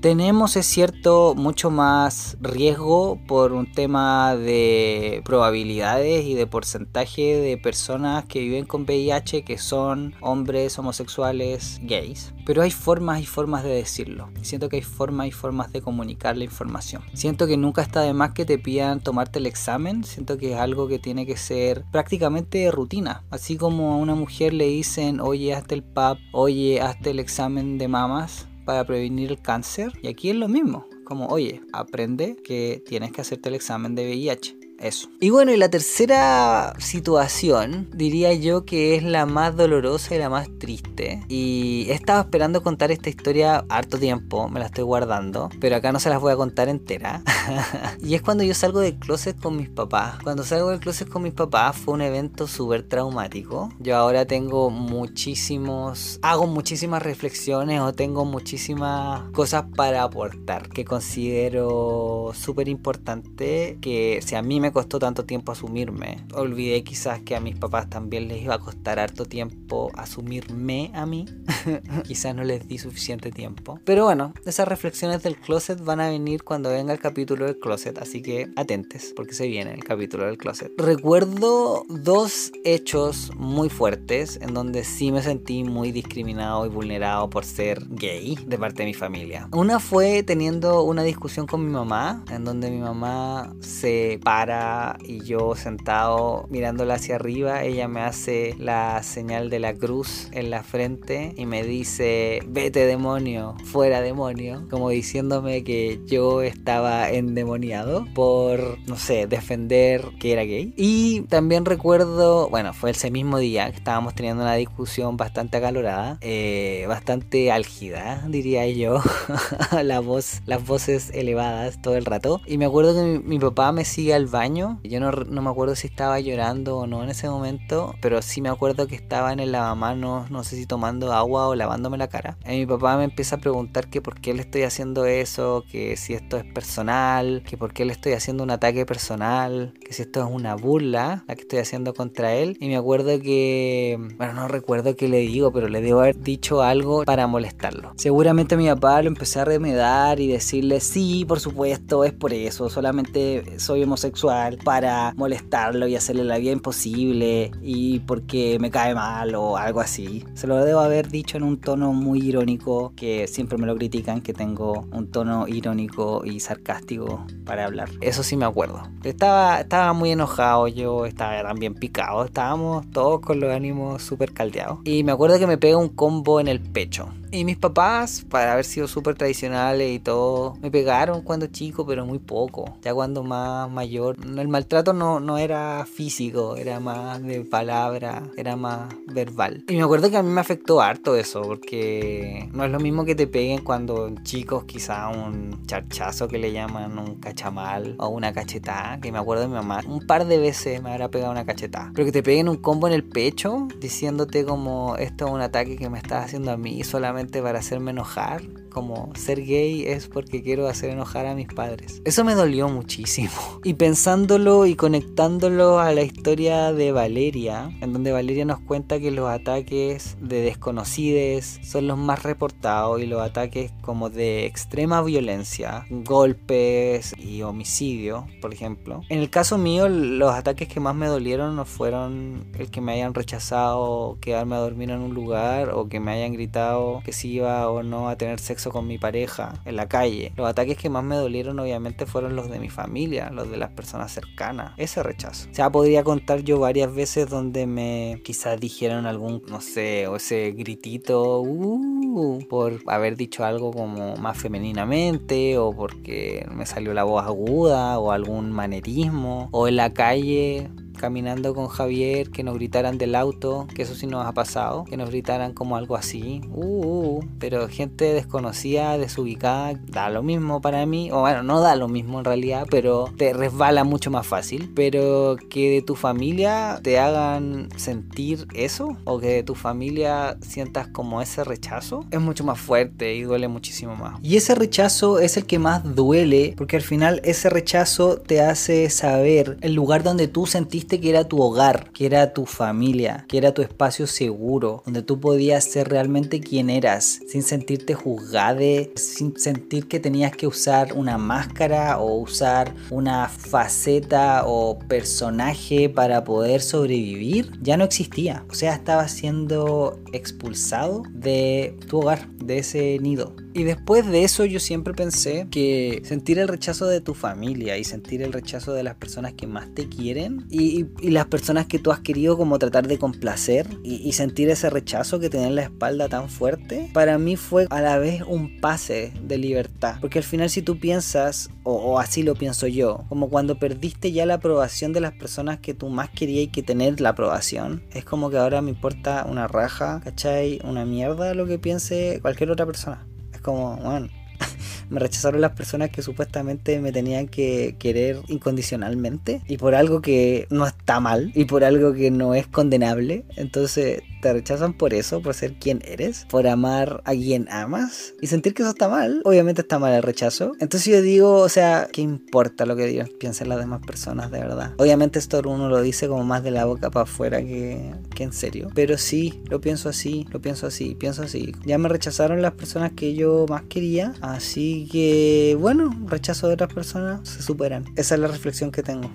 tenemos, 0.00 0.56
es 0.56 0.66
cierto, 0.66 1.34
mucho 1.36 1.70
más 1.70 2.36
riesgo 2.40 3.18
por 3.26 3.52
un 3.52 3.70
tema 3.72 4.36
de 4.36 5.20
probabilidades 5.24 6.24
y 6.24 6.34
de 6.34 6.46
porcentaje 6.46 7.36
de 7.36 7.56
personas 7.56 8.24
que 8.26 8.38
viven 8.40 8.66
con 8.66 8.82
VIH 8.82 9.42
que 9.42 9.58
son 9.58 10.14
hombres 10.20 10.78
homosexuales 10.78 11.80
gays. 11.82 12.34
Pero 12.46 12.62
hay 12.62 12.70
formas 12.70 13.20
y 13.20 13.26
formas 13.26 13.64
de 13.64 13.70
decirlo. 13.70 14.30
Siento 14.42 14.68
que 14.68 14.76
hay 14.76 14.82
formas 14.82 15.26
y 15.26 15.32
formas 15.32 15.72
de 15.72 15.82
comunicar 15.82 16.36
la 16.36 16.44
información. 16.44 17.02
Siento 17.14 17.46
que 17.46 17.56
nunca 17.56 17.82
está 17.82 18.02
de 18.02 18.14
más 18.14 18.32
que 18.32 18.44
te 18.44 18.58
pidan 18.58 19.00
tomarte 19.00 19.40
el 19.40 19.46
examen. 19.46 20.04
Siento 20.04 20.38
que 20.38 20.52
es 20.52 20.58
algo 20.58 20.86
que 20.86 20.98
tiene 20.98 21.26
que 21.26 21.36
ser 21.36 21.84
prácticamente 21.90 22.70
rutina. 22.70 23.24
Así 23.30 23.56
como 23.56 23.92
a 23.92 23.96
una 23.96 24.14
mujer 24.14 24.54
le 24.54 24.66
dicen, 24.66 25.20
oye, 25.20 25.52
hazte 25.52 25.74
el 25.74 25.82
PAP, 25.82 26.18
oye, 26.32 26.80
hazte 26.80 27.10
el 27.10 27.18
examen 27.18 27.76
de 27.76 27.88
mamas 27.88 28.46
para 28.68 28.84
prevenir 28.84 29.30
el 29.30 29.40
cáncer. 29.40 29.94
Y 30.02 30.08
aquí 30.08 30.28
es 30.28 30.37
lo 30.37 30.46
mismo, 30.46 30.84
como, 31.04 31.28
oye, 31.28 31.62
aprende 31.72 32.37
que 32.44 32.82
tienes 32.87 33.12
que 33.12 33.22
hacerte 33.22 33.48
el 33.48 33.54
examen 33.54 33.94
de 33.94 34.04
VIH. 34.04 34.57
Eso. 34.78 35.08
Y 35.20 35.30
bueno, 35.30 35.52
y 35.52 35.56
la 35.56 35.68
tercera 35.68 36.75
situación 36.78 37.88
diría 37.92 38.32
yo 38.35 38.64
que 38.64 38.94
es 38.94 39.02
la 39.02 39.26
más 39.26 39.56
dolorosa 39.56 40.14
y 40.14 40.18
la 40.18 40.30
más 40.30 40.49
triste. 40.58 41.25
Y 41.28 41.87
he 41.88 41.94
estado 41.94 42.20
esperando 42.20 42.62
contar 42.62 42.92
esta 42.92 43.08
historia 43.08 43.64
harto 43.68 43.99
tiempo, 43.99 44.49
me 44.49 44.61
la 44.61 44.66
estoy 44.66 44.85
guardando, 44.85 45.50
pero 45.61 45.76
acá 45.76 45.90
no 45.90 45.99
se 45.99 46.11
las 46.11 46.20
voy 46.20 46.32
a 46.32 46.37
contar 46.37 46.68
entera. 46.68 47.23
y 48.00 48.14
es 48.14 48.23
cuando 48.23 48.44
yo 48.44 48.54
salgo 48.54 48.80
del 48.80 48.97
closet 48.99 49.38
con 49.40 49.56
mis 49.56 49.68
papás. 49.68 50.23
Cuando 50.23 50.44
salgo 50.44 50.70
del 50.70 50.78
closet 50.78 51.08
con 51.08 51.23
mis 51.23 51.32
papás 51.32 51.76
fue 51.76 51.94
un 51.94 52.02
evento 52.02 52.47
súper 52.47 52.85
traumático. 52.85 53.70
Yo 53.80 53.97
ahora 53.97 54.26
tengo 54.26 54.70
muchísimos, 54.70 56.20
hago 56.23 56.47
muchísimas 56.47 57.02
reflexiones 57.02 57.80
o 57.80 57.92
tengo 57.92 58.25
muchísimas 58.25 59.28
cosas 59.32 59.64
para 59.75 60.04
aportar 60.04 60.68
que 60.68 60.85
considero 60.85 62.30
súper 62.35 62.68
importante 62.68 63.78
que 63.80 64.20
si 64.25 64.37
a 64.37 64.42
mí 64.42 64.61
me 64.61 64.67
costó 64.72 64.98
tanto 64.98 65.25
tiempo 65.25 65.52
asumirme. 65.52 66.25
Olvidé 66.34 66.82
quizás 66.82 67.20
que 67.22 67.37
a 67.37 67.40
mis 67.40 67.56
papás 67.56 67.88
también 67.88 68.28
les 68.28 68.42
iba 68.42 68.54
a 68.54 68.58
costar 68.58 68.98
harto 68.98 69.25
tiempo 69.25 69.90
asumirme 69.94 70.90
a 70.94 71.06
mí. 71.06 71.26
quizás 72.06 72.34
no 72.34 72.44
les 72.44 72.66
di 72.68 72.78
suficiente 72.78 73.30
tiempo. 73.30 73.80
Pero 73.84 74.04
bueno, 74.04 74.32
esas 74.44 74.68
reflexiones 74.68 75.22
del 75.22 75.37
closet 75.37 75.82
van 75.82 76.00
a 76.00 76.08
venir 76.08 76.44
cuando 76.44 76.70
venga 76.70 76.92
el 76.92 77.00
capítulo 77.00 77.46
del 77.46 77.58
closet. 77.58 77.98
Así 77.98 78.22
que 78.22 78.48
atentes, 78.56 79.12
porque 79.14 79.34
se 79.34 79.46
viene 79.46 79.75
el 79.75 79.84
capítulo 79.84 80.26
del 80.26 80.38
closet. 80.38 80.72
Recuerdo 80.78 81.84
dos 81.88 82.52
hechos 82.64 83.30
muy 83.37 83.68
fuertes 83.68 84.38
en 84.40 84.54
donde 84.54 84.84
sí 84.84 85.12
me 85.12 85.22
sentí 85.22 85.64
muy 85.64 85.92
discriminado 85.92 86.66
y 86.66 86.68
vulnerado 86.68 87.30
por 87.30 87.44
ser 87.44 87.84
gay 87.88 88.37
de 88.46 88.58
parte 88.58 88.82
de 88.82 88.87
mi 88.87 88.94
familia. 88.94 89.48
Una 89.52 89.80
fue 89.80 90.22
teniendo 90.22 90.82
una 90.82 91.02
discusión 91.02 91.46
con 91.46 91.64
mi 91.64 91.72
mamá, 91.72 92.25
en 92.30 92.44
donde 92.44 92.70
mi 92.70 92.78
mamá 92.78 93.54
se 93.60 94.20
para 94.22 94.57
y 95.04 95.20
yo 95.24 95.54
sentado 95.54 96.46
mirándola 96.50 96.94
hacia 96.94 97.16
arriba, 97.16 97.62
ella 97.64 97.88
me 97.88 98.00
hace 98.00 98.54
la 98.58 99.02
señal 99.02 99.50
de 99.50 99.58
la 99.58 99.74
cruz 99.74 100.28
en 100.32 100.50
la 100.50 100.62
frente 100.62 101.34
y 101.36 101.46
me 101.46 101.62
dice, 101.62 102.42
vete 102.46 102.86
demonio, 102.86 103.54
fuera 103.64 104.00
demonio, 104.00 104.66
como 104.70 104.90
diciéndome 104.90 105.64
que 105.64 106.00
yo 106.06 106.42
estaba 106.42 107.10
endemoniado 107.10 108.06
por, 108.14 108.78
no 108.86 108.96
sé, 108.96 109.26
defender 109.26 110.04
que 110.18 110.32
era 110.32 110.42
gay. 110.42 110.72
Y 110.76 111.22
también 111.22 111.64
recuerdo, 111.64 112.48
bueno, 112.48 112.72
fue 112.72 112.90
ese 112.90 113.10
mismo 113.10 113.38
día 113.38 113.70
que 113.70 113.76
estábamos 113.76 114.14
teniendo 114.14 114.42
una 114.42 114.54
discusión 114.54 115.16
bastante 115.16 115.56
acalorada, 115.58 116.18
eh, 116.20 116.84
bastante 116.88 117.50
álgida, 117.50 118.24
diría 118.28 118.66
yo, 118.68 119.00
la 119.82 120.00
voz, 120.00 120.40
las 120.46 120.66
voces 120.66 121.10
elevadas 121.14 121.80
todo 121.80 121.96
el 121.96 122.04
rato. 122.04 122.40
Y 122.46 122.58
me 122.58 122.64
acuerdo 122.64 122.94
que 122.94 123.02
mi, 123.02 123.18
mi 123.18 123.38
papá 123.38 123.72
me 123.72 123.84
sigue 123.84 124.14
al 124.14 124.26
baño 124.26 124.47
yo 124.56 125.00
no, 125.00 125.10
no, 125.10 125.42
me 125.42 125.50
acuerdo 125.50 125.74
si 125.74 125.86
estaba 125.86 126.20
llorando 126.20 126.78
o 126.78 126.86
no 126.86 127.02
en 127.02 127.10
ese 127.10 127.28
momento, 127.28 127.94
pero 128.00 128.22
sí 128.22 128.40
me 128.40 128.48
acuerdo 128.48 128.86
que 128.86 128.94
estaba 128.94 129.32
en 129.32 129.40
el 129.40 129.52
lavamanos, 129.52 130.30
no 130.30 130.44
sé 130.44 130.56
si 130.56 130.66
tomando 130.66 131.12
agua 131.12 131.48
o 131.48 131.54
lavándome 131.54 131.98
la 131.98 132.08
cara. 132.08 132.38
Y 132.46 132.58
mi 132.58 132.66
papá 132.66 132.96
me 132.96 133.04
empieza 133.04 133.37
a 133.37 133.38
preguntar 133.38 133.88
que 133.88 134.00
por 134.00 134.20
qué 134.20 134.34
le 134.34 134.42
estoy 134.42 134.62
haciendo 134.62 135.04
eso, 135.06 135.64
que 135.70 135.96
si 135.96 136.14
esto 136.14 136.37
es 136.37 136.44
personal, 136.44 137.42
que 137.46 137.56
por 137.56 137.72
qué 137.72 137.84
le 137.84 137.92
estoy 137.92 138.12
haciendo 138.12 138.42
un 138.42 138.50
ataque 138.50 138.87
personal, 138.87 139.74
que 139.84 139.92
si 139.92 140.02
esto 140.02 140.20
es 140.20 140.26
una 140.30 140.54
burla 140.54 141.24
la 141.26 141.34
que 141.34 141.42
estoy 141.42 141.58
haciendo 141.58 141.94
contra 141.94 142.34
él. 142.34 142.56
Y 142.61 142.68
me 142.68 142.76
acuerdo 142.76 143.20
que, 143.20 143.98
bueno, 144.16 144.32
no 144.32 144.48
recuerdo 144.48 144.96
qué 144.96 145.08
le 145.08 145.18
digo, 145.18 145.52
pero 145.52 145.68
le 145.68 145.80
debo 145.80 146.00
haber 146.00 146.18
dicho 146.20 146.62
algo 146.62 147.04
para 147.04 147.26
molestarlo. 147.26 147.92
Seguramente 147.96 148.56
mi 148.56 148.66
papá 148.66 149.02
lo 149.02 149.08
empecé 149.08 149.40
a 149.40 149.44
remedar 149.44 150.20
y 150.20 150.28
decirle, 150.28 150.80
sí, 150.80 151.24
por 151.26 151.40
supuesto, 151.40 152.04
es 152.04 152.12
por 152.12 152.32
eso, 152.32 152.68
solamente 152.68 153.58
soy 153.58 153.82
homosexual 153.82 154.38
para 154.64 155.12
molestarlo 155.16 155.87
y 155.87 155.96
hacerle 155.96 156.24
la 156.24 156.38
vida 156.38 156.53
imposible 156.53 157.51
y 157.62 158.01
porque 158.01 158.59
me 158.61 158.70
cae 158.70 158.94
mal 158.94 159.35
o 159.35 159.57
algo 159.57 159.81
así. 159.81 160.24
Se 160.35 160.46
lo 160.46 160.64
debo 160.64 160.81
haber 160.81 161.09
dicho 161.09 161.37
en 161.37 161.42
un 161.42 161.61
tono 161.61 161.92
muy 161.92 162.20
irónico 162.20 162.92
que 162.96 163.27
siempre 163.27 163.59
me 163.59 163.66
lo 163.66 163.77
critican 163.77 164.20
que 164.20 164.33
tengo 164.33 164.87
un 164.92 165.11
tono 165.11 165.46
irónico 165.48 166.22
y 166.24 166.40
sarcástico 166.40 167.27
para 167.44 167.64
hablar. 167.64 167.88
Eso 168.01 168.22
sí 168.22 168.37
me 168.37 168.44
acuerdo. 168.44 168.83
Estaba, 169.05 169.61
estaba 169.61 169.92
muy 169.92 170.11
enojado, 170.11 170.68
yo 170.68 171.07
estaba 171.07 171.42
también 171.42 171.74
picado, 171.74 172.24
estábamos 172.24 172.88
todos 172.90 173.20
con 173.20 173.40
los 173.40 173.51
ánimos 173.51 174.03
súper 174.03 174.33
caldeados. 174.33 174.79
Y 174.85 175.05
me 175.05 175.12
acuerdo 175.12 175.38
que 175.38 175.46
me 175.46 175.59
pega 175.59 175.77
un 175.77 175.88
combo 175.88 176.40
en 176.40 176.48
el 176.48 176.61
pecho. 176.61 177.09
Y 177.30 177.44
mis 177.44 177.58
papás, 177.58 178.24
para 178.30 178.54
haber 178.54 178.64
sido 178.64 178.88
súper 178.88 179.14
tradicionales 179.14 179.90
y 179.90 179.98
todo, 179.98 180.56
me 180.62 180.70
pegaron 180.70 181.20
cuando 181.20 181.46
chico, 181.46 181.86
pero 181.86 182.06
muy 182.06 182.18
poco. 182.18 182.78
Ya 182.80 182.94
cuando 182.94 183.22
más 183.22 183.70
mayor, 183.70 184.16
el 184.18 184.48
maltrato 184.48 184.94
no, 184.94 185.20
no 185.20 185.36
era 185.36 185.84
físico, 185.84 186.56
era 186.56 186.80
más 186.80 187.22
de 187.22 187.44
palabra, 187.44 188.22
era 188.38 188.56
más 188.56 188.94
verbal. 189.06 189.62
Y 189.68 189.76
me 189.76 189.82
acuerdo 189.82 190.10
que 190.10 190.16
a 190.16 190.22
mí 190.22 190.30
me 190.30 190.40
afectó 190.40 190.80
harto 190.80 191.16
eso, 191.16 191.42
porque 191.42 192.48
no 192.52 192.64
es 192.64 192.70
lo 192.70 192.80
mismo 192.80 193.04
que 193.04 193.14
te 193.14 193.26
peguen 193.26 193.58
cuando 193.58 194.10
chicos, 194.22 194.64
quizá 194.64 195.08
un 195.08 195.66
charchazo 195.66 196.28
que 196.28 196.38
le 196.38 196.52
llaman 196.52 196.98
un 196.98 197.16
cachamal 197.16 197.94
o 197.98 198.08
una 198.08 198.32
cachetada, 198.32 199.00
que 199.00 199.12
me 199.12 199.18
acuerdo 199.18 199.42
de 199.42 199.48
mi 199.48 199.54
mamá, 199.54 199.82
un 199.86 200.06
par 200.06 200.24
de 200.26 200.38
veces 200.38 200.82
me 200.82 200.92
habrá 200.92 201.10
pegado 201.10 201.32
una 201.32 201.44
cachetada. 201.44 201.90
Pero 201.94 202.06
que 202.06 202.12
te 202.12 202.22
peguen 202.22 202.48
un 202.48 202.56
combo 202.56 202.86
en 202.86 202.94
el 202.94 203.04
pecho, 203.04 203.68
diciéndote 203.80 204.46
como 204.46 204.96
esto 204.96 205.26
es 205.26 205.32
un 205.32 205.42
ataque 205.42 205.76
que 205.76 205.90
me 205.90 205.98
estás 205.98 206.24
haciendo 206.24 206.52
a 206.52 206.56
mí 206.56 206.82
solamente 206.84 207.17
para 207.42 207.59
hacerme 207.59 207.90
enojar, 207.90 208.42
como 208.78 209.10
ser 209.16 209.44
gay 209.44 209.84
es 209.86 210.06
porque 210.06 210.40
quiero 210.40 210.68
hacer 210.68 210.90
enojar 210.90 211.26
a 211.26 211.34
mis 211.34 211.48
padres. 211.48 212.00
Eso 212.04 212.22
me 212.22 212.36
dolió 212.36 212.68
muchísimo. 212.68 213.30
Y 213.64 213.74
pensándolo 213.74 214.66
y 214.66 214.76
conectándolo 214.76 215.80
a 215.80 215.92
la 215.92 216.02
historia 216.02 216.72
de 216.72 216.92
Valeria, 216.92 217.70
en 217.80 217.92
donde 217.92 218.12
Valeria 218.12 218.44
nos 218.44 218.60
cuenta 218.60 219.00
que 219.00 219.10
los 219.10 219.28
ataques 219.28 220.16
de 220.20 220.42
desconocidos 220.42 221.58
son 221.62 221.88
los 221.88 221.98
más 221.98 222.22
reportados 222.22 223.02
y 223.02 223.06
los 223.06 223.20
ataques 223.20 223.72
como 223.82 224.10
de 224.10 224.46
extrema 224.46 225.02
violencia, 225.02 225.84
golpes 225.90 227.14
y 227.18 227.42
homicidio, 227.42 228.26
por 228.40 228.54
ejemplo. 228.54 229.02
En 229.08 229.18
el 229.18 229.28
caso 229.28 229.58
mío, 229.58 229.88
los 229.88 230.32
ataques 230.32 230.68
que 230.68 230.80
más 230.80 230.94
me 230.94 231.08
dolieron 231.08 231.56
no 231.56 231.64
fueron 231.64 232.46
el 232.56 232.70
que 232.70 232.80
me 232.80 232.92
hayan 232.92 233.12
rechazado 233.12 234.18
quedarme 234.20 234.54
a 234.54 234.60
dormir 234.60 234.90
en 234.90 235.00
un 235.00 235.14
lugar 235.14 235.70
o 235.70 235.88
que 235.88 235.98
me 235.98 236.12
hayan 236.12 236.32
gritado 236.32 237.02
que 237.04 237.12
si 237.12 237.32
iba 237.32 237.68
o 237.68 237.82
no 237.82 238.08
a 238.08 238.16
tener 238.16 238.38
sexo 238.38 238.67
con 238.70 238.87
mi 238.87 238.98
pareja 238.98 239.54
en 239.64 239.76
la 239.76 239.88
calle. 239.88 240.33
Los 240.37 240.48
ataques 240.48 240.76
que 240.76 240.88
más 240.88 241.04
me 241.04 241.16
dolieron 241.16 241.59
obviamente 241.59 242.07
fueron 242.07 242.37
los 242.37 242.50
de 242.50 242.59
mi 242.59 242.68
familia, 242.68 243.31
los 243.31 243.50
de 243.50 243.57
las 243.57 243.70
personas 243.70 244.12
cercanas. 244.12 244.72
Ese 244.76 245.02
rechazo. 245.02 245.48
O 245.50 245.54
sea, 245.54 245.70
podría 245.70 246.04
contar 246.04 246.42
yo 246.42 246.59
varias 246.59 246.94
veces 246.94 247.28
donde 247.28 247.66
me 247.66 248.20
quizás 248.24 248.59
dijeron 248.61 249.07
algún, 249.07 249.42
no 249.48 249.61
sé, 249.61 250.07
o 250.07 250.16
ese 250.16 250.52
gritito, 250.52 251.40
uh, 251.40 252.38
por 252.48 252.81
haber 252.87 253.16
dicho 253.16 253.44
algo 253.44 253.72
como 253.72 254.16
más 254.16 254.38
femeninamente 254.38 255.59
o 255.59 255.72
porque 255.72 256.46
me 256.50 256.66
salió 256.66 256.94
la 256.94 257.04
voz 257.04 257.24
aguda 257.24 257.98
o 257.98 258.12
algún 258.12 258.52
manerismo 258.52 259.48
o 259.52 259.68
en 259.68 259.76
la 259.76 259.92
calle 259.92 260.70
caminando 260.98 261.54
con 261.54 261.68
Javier, 261.68 262.30
que 262.30 262.42
nos 262.42 262.56
gritaran 262.56 262.98
del 262.98 263.14
auto, 263.14 263.66
que 263.74 263.82
eso 263.82 263.94
sí 263.94 264.06
nos 264.06 264.26
ha 264.26 264.32
pasado, 264.32 264.84
que 264.84 264.98
nos 264.98 265.08
gritaran 265.08 265.54
como 265.54 265.76
algo 265.76 265.96
así. 265.96 266.42
Uh, 266.50 266.64
uh, 266.64 267.18
uh. 267.18 267.24
pero 267.38 267.68
gente 267.68 268.12
desconocida, 268.12 268.98
desubicada, 268.98 269.80
da 269.87 270.11
lo 270.11 270.22
mismo 270.22 270.61
para 270.61 270.84
mí, 270.84 271.11
o 271.11 271.20
bueno, 271.20 271.42
no 271.42 271.61
da 271.61 271.76
lo 271.76 271.88
mismo 271.88 272.18
en 272.18 272.24
realidad, 272.24 272.66
pero 272.70 273.11
te 273.16 273.32
resbala 273.32 273.84
mucho 273.84 274.11
más 274.11 274.26
fácil. 274.26 274.70
Pero 274.74 275.37
que 275.48 275.70
de 275.70 275.82
tu 275.82 275.94
familia 275.94 276.80
te 276.82 276.98
hagan 276.98 277.68
sentir 277.76 278.46
eso, 278.54 278.96
o 279.04 279.18
que 279.18 279.28
de 279.28 279.42
tu 279.42 279.54
familia 279.54 280.37
sientas 280.40 280.88
como 280.88 281.22
ese 281.22 281.44
rechazo, 281.44 282.04
es 282.11 282.20
mucho 282.20 282.44
más 282.44 282.58
fuerte 282.58 283.14
y 283.14 283.22
duele 283.22 283.48
muchísimo 283.48 283.96
más. 283.96 284.18
Y 284.22 284.37
ese 284.37 284.54
rechazo 284.54 285.18
es 285.18 285.37
el 285.37 285.46
que 285.46 285.58
más 285.58 285.94
duele, 285.94 286.54
porque 286.56 286.76
al 286.76 286.82
final 286.82 287.20
ese 287.24 287.48
rechazo 287.50 288.18
te 288.18 288.40
hace 288.40 288.90
saber 288.90 289.56
el 289.61 289.74
lugar 289.74 290.02
donde 290.02 290.28
tú 290.28 290.46
sentiste 290.46 290.88
que 290.88 291.11
era 291.11 291.29
tu 291.29 291.40
hogar, 291.40 291.90
que 291.92 292.07
era 292.07 292.33
tu 292.33 292.46
familia, 292.46 293.27
que 293.29 293.38
era 293.38 293.53
tu 293.53 293.62
espacio 293.62 294.07
seguro, 294.07 294.83
donde 294.87 295.03
tú 295.03 295.20
podías 295.20 295.64
ser 295.64 295.88
realmente 295.88 296.40
quien 296.40 296.70
eras, 296.70 297.20
sin 297.29 297.42
sentirte 297.42 297.94
juzgado, 297.94 298.48
sin 298.94 299.38
sentir 299.38 299.88
que 299.88 300.01
tenías 300.01 300.33
que 300.33 300.46
usar 300.46 300.94
una 300.94 301.18
máscara 301.18 301.98
o 301.98 302.14
usar 302.16 302.74
una 302.90 303.29
faceta 303.29 304.44
o 304.46 304.79
personaje 304.79 305.88
para 305.88 306.24
poder 306.24 306.62
sobrevivir, 306.62 307.53
ya 307.61 307.77
no 307.77 307.85
existía. 307.85 308.44
O 308.51 308.55
sea, 308.55 308.74
estaba 308.74 309.07
siendo 309.09 309.98
expulsado 310.12 311.03
de 311.11 311.77
tu 311.88 311.98
hogar, 311.98 312.29
de 312.38 312.59
ese 312.59 312.98
nido. 313.01 313.35
Y 313.55 313.64
después 313.64 314.07
de 314.07 314.22
eso 314.22 314.44
yo 314.44 314.61
siempre 314.61 314.94
pensé 314.94 315.48
que 315.51 316.03
sentir 316.05 316.38
el 316.38 316.46
rechazo 316.46 316.87
de 316.87 317.01
tu 317.01 317.14
familia 317.14 317.77
y 317.77 317.83
sentir 317.83 318.22
el 318.22 318.33
rechazo 318.33 318.72
de 318.72 318.85
las 318.85 318.94
personas 318.94 319.33
que 319.33 319.46
más 319.46 319.74
te 319.74 319.88
quieren 319.88 320.46
y, 320.48 320.77
las 321.02 321.26
personas 321.26 321.66
que 321.66 321.78
tú 321.78 321.92
has 321.92 322.00
querido 322.00 322.36
como 322.36 322.58
tratar 322.58 322.86
de 322.86 322.98
complacer 322.98 323.66
y, 323.82 324.12
sentir 324.12 324.50
ese 324.50 324.68
rechazo 324.68 325.20
que 325.20 325.30
tener 325.30 325.52
la 325.52 325.62
espalda 325.62 326.08
tan 326.08 326.28
fuerte, 326.28 326.90
para 326.92 327.18
mí 327.18 327.36
fue 327.36 327.66
a 327.70 327.80
la 327.80 327.98
vez 327.98 328.22
un 328.26 328.60
pase 328.60 329.12
de 329.22 329.38
libertad. 329.38 329.96
Porque 330.00 330.18
al 330.18 330.24
final 330.24 330.50
si 330.50 330.62
tú 330.62 330.80
piensas, 330.80 331.50
o, 331.62 332.00
así 332.00 332.22
lo 332.22 332.34
pienso 332.34 332.66
yo, 332.66 333.04
como 333.08 333.28
cuando 333.28 333.58
perdiste 333.58 334.10
ya 334.10 334.26
la 334.26 334.34
aprobación 334.34 334.92
de 334.92 335.00
las 335.00 335.12
personas 335.12 335.60
que 335.60 335.74
tú 335.74 335.88
más 335.88 336.10
querías 336.10 336.44
y 336.44 336.48
que 336.48 336.62
tener 336.62 337.00
la 337.00 337.10
aprobación, 337.10 337.82
es 337.92 338.04
como 338.04 338.30
que 338.30 338.38
ahora 338.38 338.60
me 338.60 338.70
importa 338.70 339.24
una 339.28 339.46
raja, 339.46 340.00
¿cachai? 340.02 340.60
Una 340.64 340.84
mierda 340.84 341.34
lo 341.34 341.46
que 341.46 341.58
piense 341.58 342.18
cualquier 342.22 342.50
otra 342.50 342.66
persona 342.66 343.06
como, 343.48 343.76
bueno, 343.76 344.08
me 344.90 345.01
rechazaron 345.01 345.40
las 345.40 345.53
personas 345.53 345.90
que 345.90 346.03
supuestamente 346.03 346.81
me 346.81 346.92
tenían 346.92 347.29
que 347.29 347.77
querer 347.79 348.20
incondicionalmente 348.29 349.42
y 349.46 349.57
por 349.57 349.74
algo 349.74 350.01
que 350.01 350.46
no 350.51 350.66
está 350.66 351.01
mal 351.01 351.31
y 351.35 351.44
por 351.44 351.64
algo 351.64 351.92
que 351.92 352.11
no 352.11 352.35
es 352.35 352.46
condenable. 352.46 353.24
Entonces 353.37 354.03
te 354.20 354.33
rechazan 354.33 354.72
por 354.72 354.94
eso, 354.94 355.20
por 355.20 355.35
ser 355.35 355.54
quien 355.54 355.83
eres, 355.85 356.26
por 356.28 356.46
amar 356.46 357.02
a 357.04 357.12
quien 357.12 357.48
amas 357.50 358.14
y 358.20 358.26
sentir 358.26 358.54
que 358.54 358.62
eso 358.62 358.70
está 358.70 358.88
mal. 358.88 359.22
Obviamente 359.24 359.62
está 359.62 359.78
mal 359.78 359.92
el 359.92 360.02
rechazo. 360.02 360.52
Entonces 360.61 360.92
yo 360.92 361.02
digo, 361.02 361.37
o 361.37 361.48
sea, 361.48 361.88
¿qué 361.92 362.00
importa 362.00 362.66
lo 362.66 362.76
que 362.76 362.87
Dios 362.87 363.09
piensen 363.18 363.48
las 363.48 363.59
demás 363.59 363.81
personas 363.87 364.31
de 364.31 364.40
verdad? 364.40 364.74
Obviamente 364.78 365.18
esto 365.18 365.40
uno 365.44 365.68
lo 365.68 365.81
dice 365.81 366.09
como 366.09 366.24
más 366.24 366.42
de 366.42 366.50
la 366.50 366.64
boca 366.64 366.90
para 366.90 367.04
afuera 367.04 367.40
que, 367.40 367.94
que 368.14 368.24
en 368.24 368.33
serio. 368.33 368.70
Pero 368.74 368.98
sí, 368.98 369.42
lo 369.48 369.61
pienso 369.61 369.88
así, 369.88 370.26
lo 370.31 370.40
pienso 370.40 370.66
así, 370.66 370.94
pienso 370.94 371.22
así. 371.22 371.54
Ya 371.64 371.78
me 371.78 371.88
rechazaron 371.88 372.42
las 372.42 372.52
personas 372.52 372.92
que 372.92 373.14
yo 373.14 373.46
más 373.48 373.62
quería. 373.68 374.14
Así 374.20 374.88
que, 374.90 375.57
bueno, 375.59 375.94
rechazo 376.07 376.48
de 376.48 376.54
otras 376.54 376.72
personas 376.72 377.28
se 377.28 377.42
superan. 377.42 377.85
Esa 377.96 378.14
es 378.14 378.20
la 378.20 378.28
reflexión 378.28 378.70
que 378.70 378.83
tengo. 378.83 379.11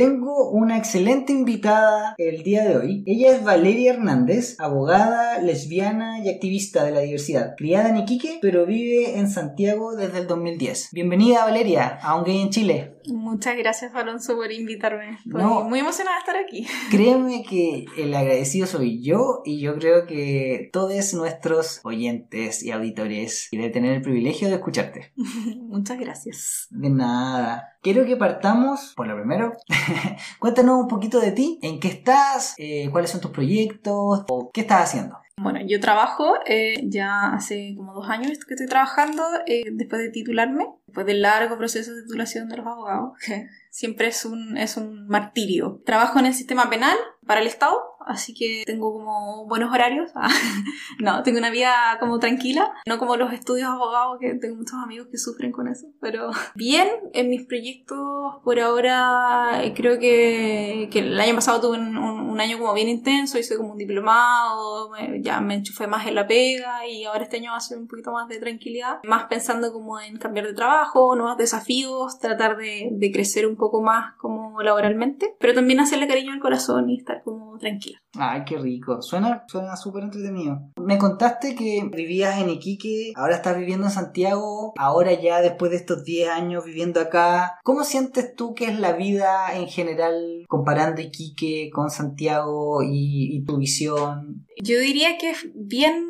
Tengo 0.00 0.48
una 0.48 0.78
excelente 0.78 1.30
invitada 1.30 2.14
el 2.16 2.42
día 2.42 2.64
de 2.64 2.74
hoy. 2.74 3.04
Ella 3.04 3.36
es 3.36 3.44
Valeria 3.44 3.92
Hernández, 3.92 4.56
abogada, 4.58 5.42
lesbiana 5.42 6.24
y 6.24 6.30
activista 6.30 6.84
de 6.84 6.92
la 6.92 7.00
diversidad, 7.00 7.52
criada 7.54 7.90
en 7.90 7.98
Iquique, 7.98 8.38
pero 8.40 8.64
vive 8.64 9.18
en 9.18 9.28
Santiago 9.28 9.94
desde 9.94 10.20
el 10.20 10.26
2010. 10.26 10.88
Bienvenida 10.92 11.44
Valeria 11.44 11.98
a 12.02 12.16
Un 12.16 12.24
Gay 12.24 12.40
en 12.40 12.48
Chile. 12.48 12.94
Muchas 13.06 13.56
gracias 13.56 13.94
Alonso 13.94 14.36
por 14.36 14.52
invitarme. 14.52 15.18
Estoy 15.24 15.42
muy 15.64 15.80
emocionada 15.80 16.16
de 16.16 16.20
estar 16.20 16.36
aquí. 16.36 16.66
Créeme 16.90 17.42
que 17.42 17.86
el 17.96 18.14
agradecido 18.14 18.66
soy 18.66 19.02
yo 19.02 19.42
y 19.44 19.60
yo 19.60 19.76
creo 19.76 20.06
que 20.06 20.70
todos 20.72 21.14
nuestros 21.14 21.80
oyentes 21.84 22.62
y 22.62 22.70
auditores 22.70 23.48
y 23.50 23.56
de 23.56 23.70
tener 23.70 23.92
el 23.92 24.02
privilegio 24.02 24.48
de 24.48 24.54
escucharte. 24.54 25.12
Muchas 25.16 25.98
gracias. 25.98 26.66
De 26.70 26.90
nada. 26.90 27.76
Quiero 27.82 28.04
que 28.04 28.16
partamos 28.16 28.92
por 28.96 29.06
lo 29.06 29.16
primero. 29.16 29.52
Cuéntanos 30.38 30.80
un 30.80 30.88
poquito 30.88 31.20
de 31.20 31.32
ti, 31.32 31.58
en 31.62 31.80
qué 31.80 31.88
estás, 31.88 32.54
eh, 32.58 32.88
cuáles 32.90 33.10
son 33.10 33.20
tus 33.20 33.30
proyectos 33.30 34.24
o 34.28 34.50
qué 34.52 34.62
estás 34.62 34.82
haciendo. 34.82 35.16
Bueno, 35.42 35.60
yo 35.66 35.80
trabajo, 35.80 36.34
eh, 36.44 36.74
ya 36.84 37.32
hace 37.32 37.74
como 37.76 37.94
dos 37.94 38.10
años 38.10 38.38
que 38.46 38.54
estoy 38.54 38.66
trabajando 38.66 39.22
eh, 39.46 39.64
después 39.72 40.02
de 40.02 40.10
titularme, 40.10 40.66
después 40.86 41.06
del 41.06 41.22
largo 41.22 41.56
proceso 41.56 41.94
de 41.94 42.02
titulación 42.02 42.48
de 42.48 42.58
los 42.58 42.66
abogados, 42.66 43.18
que 43.24 43.48
siempre 43.70 44.08
es 44.08 44.24
un, 44.26 44.58
es 44.58 44.76
un 44.76 45.06
martirio. 45.06 45.80
Trabajo 45.86 46.18
en 46.18 46.26
el 46.26 46.34
sistema 46.34 46.68
penal 46.68 46.96
para 47.26 47.40
el 47.40 47.46
Estado, 47.46 47.74
así 48.06 48.34
que 48.34 48.62
tengo 48.66 48.92
como 48.92 49.46
buenos 49.46 49.72
horarios. 49.72 50.10
no, 50.98 51.22
tengo 51.22 51.38
una 51.38 51.50
vida 51.50 51.96
como 52.00 52.18
tranquila, 52.18 52.72
no 52.86 52.98
como 52.98 53.16
los 53.16 53.32
estudios 53.32 53.68
abogados, 53.68 54.18
que 54.20 54.34
tengo 54.34 54.56
muchos 54.56 54.78
amigos 54.82 55.08
que 55.10 55.18
sufren 55.18 55.52
con 55.52 55.68
eso, 55.68 55.86
pero 56.00 56.30
bien, 56.54 56.88
en 57.12 57.28
mis 57.28 57.46
proyectos 57.46 57.98
por 58.44 58.58
ahora 58.60 59.62
eh, 59.62 59.74
creo 59.74 59.98
que, 59.98 60.88
que 60.90 61.00
el 61.00 61.20
año 61.20 61.34
pasado 61.34 61.60
tuve 61.60 61.78
un, 61.78 61.96
un, 61.96 62.40
año 62.40 62.58
como 62.58 62.72
bien 62.72 62.88
intenso, 62.88 63.38
hice 63.38 63.56
como 63.56 63.72
un 63.72 63.78
diplomado, 63.78 64.92
ya 65.20 65.40
me 65.40 65.54
enchufé 65.54 65.86
más 65.86 66.06
en 66.06 66.14
la 66.14 66.26
pega 66.26 66.86
y 66.86 67.04
ahora 67.04 67.24
este 67.24 67.36
año 67.36 67.50
va 67.50 67.58
a 67.58 67.60
ser 67.60 67.76
un 67.78 67.86
poquito 67.86 68.12
más 68.12 68.28
de 68.28 68.38
tranquilidad, 68.38 69.00
más 69.04 69.24
pensando 69.24 69.72
como 69.72 70.00
en 70.00 70.16
cambiar 70.16 70.46
de 70.46 70.54
trabajo, 70.54 71.14
nuevos 71.16 71.36
desafíos, 71.36 72.18
tratar 72.18 72.56
de, 72.56 72.88
de 72.92 73.12
crecer 73.12 73.46
un 73.46 73.56
poco 73.56 73.82
más 73.82 74.14
como 74.16 74.62
laboralmente, 74.62 75.34
pero 75.38 75.54
también 75.54 75.80
hacerle 75.80 76.08
cariño 76.08 76.32
al 76.32 76.40
corazón 76.40 76.88
y 76.88 76.96
estar 76.96 77.22
como 77.22 77.58
tranquila. 77.58 77.99
Ay, 78.18 78.42
qué 78.44 78.58
rico. 78.58 79.02
Suena 79.02 79.44
suena 79.46 79.76
súper 79.76 80.04
entretenido. 80.04 80.60
Me 80.76 80.98
contaste 80.98 81.54
que 81.54 81.88
vivías 81.94 82.38
en 82.40 82.50
Iquique, 82.50 83.12
ahora 83.14 83.36
estás 83.36 83.56
viviendo 83.56 83.86
en 83.86 83.92
Santiago, 83.92 84.72
ahora 84.76 85.12
ya 85.12 85.40
después 85.40 85.70
de 85.70 85.76
estos 85.76 86.04
10 86.04 86.28
años 86.28 86.64
viviendo 86.64 87.00
acá. 87.00 87.58
¿Cómo 87.62 87.84
sientes 87.84 88.34
tú 88.34 88.54
que 88.54 88.66
es 88.66 88.78
la 88.78 88.92
vida 88.92 89.54
en 89.54 89.68
general 89.68 90.44
comparando 90.48 91.00
Iquique 91.00 91.70
con 91.72 91.90
Santiago 91.90 92.80
y, 92.82 93.44
tu 93.46 93.58
visión? 93.58 94.46
Yo 94.62 94.78
diría 94.78 95.16
que 95.16 95.30
es 95.30 95.48
bien 95.54 96.06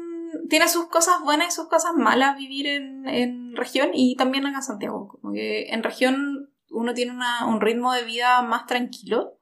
tiene 0.49 0.69
sus 0.69 0.87
cosas 0.87 1.17
buenas 1.23 1.49
y 1.49 1.57
sus 1.57 1.69
cosas 1.69 1.93
malas 1.97 2.37
vivir 2.37 2.67
en, 2.67 3.07
en 3.09 3.57
región 3.57 3.91
y 3.93 4.17
también 4.17 4.47
acá 4.47 4.59
en 4.59 4.63
Santiago. 4.63 5.09
Como 5.09 5.33
en 5.35 5.83
región 5.83 6.51
uno 6.71 6.95
tiene 6.95 7.13
un 7.47 7.61
ritmo 7.61 7.93
de 7.93 8.05
vida 8.05 8.43
más 8.43 8.67
tranquilo. 8.67 9.39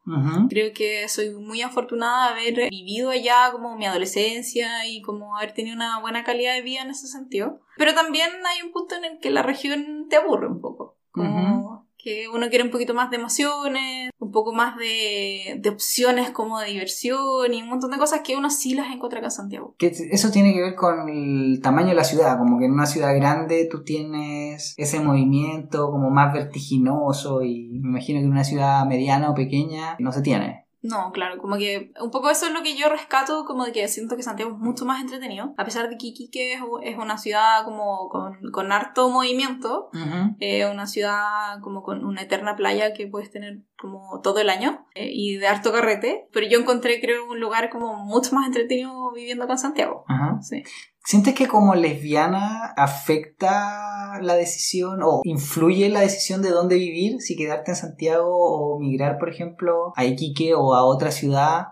Creo 0.48 0.72
que 0.72 1.08
soy 1.08 1.30
muy 1.30 1.62
afortunada 1.62 2.34
de 2.34 2.40
haber 2.40 2.70
vivido 2.70 3.10
allá 3.10 3.50
como 3.52 3.76
mi 3.76 3.86
adolescencia 3.86 4.86
y 4.86 5.02
como 5.02 5.36
haber 5.36 5.52
tenido 5.52 5.76
una 5.76 6.00
buena 6.00 6.24
calidad 6.24 6.54
de 6.54 6.62
vida 6.62 6.82
en 6.82 6.90
ese 6.90 7.06
sentido. 7.06 7.60
Pero 7.76 7.94
también 7.94 8.30
hay 8.46 8.62
un 8.62 8.72
punto 8.72 8.94
en 8.94 9.04
el 9.04 9.18
que 9.18 9.30
la 9.30 9.42
región 9.42 10.06
te 10.08 10.16
aburre 10.16 10.46
un 10.46 10.60
poco. 10.60 10.96
Como 11.10 11.77
que 12.08 12.28
uno 12.28 12.48
quiere 12.48 12.64
un 12.64 12.70
poquito 12.70 12.94
más 12.94 13.10
de 13.10 13.16
emociones, 13.16 14.10
un 14.18 14.30
poco 14.30 14.54
más 14.54 14.76
de, 14.76 15.58
de, 15.60 15.68
opciones 15.68 16.30
como 16.30 16.58
de 16.58 16.68
diversión 16.68 17.52
y 17.52 17.62
un 17.62 17.68
montón 17.68 17.90
de 17.90 17.98
cosas 17.98 18.22
que 18.24 18.36
uno 18.36 18.48
sí 18.48 18.74
las 18.74 18.90
encuentra 18.90 19.18
acá 19.18 19.26
en 19.26 19.32
Santiago. 19.32 19.74
Que 19.76 19.88
eso 19.88 20.30
tiene 20.30 20.54
que 20.54 20.62
ver 20.62 20.74
con 20.74 21.08
el 21.08 21.60
tamaño 21.62 21.88
de 21.88 21.94
la 21.94 22.04
ciudad, 22.04 22.38
como 22.38 22.58
que 22.58 22.64
en 22.64 22.72
una 22.72 22.86
ciudad 22.86 23.14
grande 23.14 23.68
tú 23.70 23.84
tienes 23.84 24.74
ese 24.78 25.00
movimiento 25.00 25.90
como 25.90 26.10
más 26.10 26.32
vertiginoso 26.32 27.42
y 27.42 27.68
me 27.68 27.88
imagino 27.90 28.20
que 28.20 28.24
en 28.24 28.32
una 28.32 28.44
ciudad 28.44 28.86
mediana 28.86 29.30
o 29.30 29.34
pequeña 29.34 29.96
no 29.98 30.12
se 30.12 30.22
tiene. 30.22 30.67
No, 30.80 31.10
claro, 31.12 31.38
como 31.38 31.56
que 31.56 31.92
un 32.00 32.10
poco 32.10 32.30
eso 32.30 32.46
es 32.46 32.52
lo 32.52 32.62
que 32.62 32.76
yo 32.76 32.88
rescato, 32.88 33.44
como 33.44 33.64
de 33.64 33.72
que 33.72 33.88
siento 33.88 34.16
que 34.16 34.22
Santiago 34.22 34.52
es 34.52 34.58
mucho 34.58 34.84
más 34.84 35.00
entretenido, 35.00 35.52
a 35.56 35.64
pesar 35.64 35.88
de 35.88 35.96
que 35.98 36.08
Iquique 36.08 36.52
es, 36.52 36.96
una 36.96 37.18
ciudad 37.18 37.64
como 37.64 38.08
con, 38.08 38.72
harto 38.72 39.10
movimiento, 39.10 39.90
eh, 40.38 40.70
una 40.70 40.86
ciudad 40.86 41.60
como 41.62 41.82
con 41.82 42.04
una 42.04 42.22
eterna 42.22 42.54
playa 42.54 42.92
que 42.92 43.08
puedes 43.08 43.30
tener 43.30 43.62
como 43.76 44.20
todo 44.22 44.38
el 44.38 44.50
año 44.50 44.86
eh, 44.94 45.10
y 45.12 45.36
de 45.36 45.48
harto 45.48 45.72
carrete, 45.72 46.28
pero 46.32 46.46
yo 46.46 46.58
encontré 46.58 47.00
creo 47.00 47.28
un 47.28 47.40
lugar 47.40 47.70
como 47.70 47.96
mucho 48.04 48.34
más 48.34 48.46
entretenido 48.46 49.12
viviendo 49.12 49.48
en 49.48 49.58
Santiago. 49.58 50.04
Sí. 50.42 50.62
¿Sientes 51.08 51.34
que 51.34 51.48
como 51.48 51.74
lesbiana 51.74 52.74
afecta 52.76 54.20
la 54.20 54.34
decisión 54.34 55.00
o 55.02 55.22
influye 55.24 55.88
la 55.88 56.00
decisión 56.00 56.42
de 56.42 56.50
dónde 56.50 56.74
vivir? 56.74 57.22
Si 57.22 57.34
quedarte 57.34 57.70
en 57.70 57.78
Santiago 57.78 58.28
o 58.28 58.78
migrar, 58.78 59.16
por 59.16 59.30
ejemplo, 59.30 59.94
a 59.96 60.04
Iquique 60.04 60.52
o 60.54 60.74
a 60.74 60.84
otra 60.84 61.10
ciudad 61.10 61.68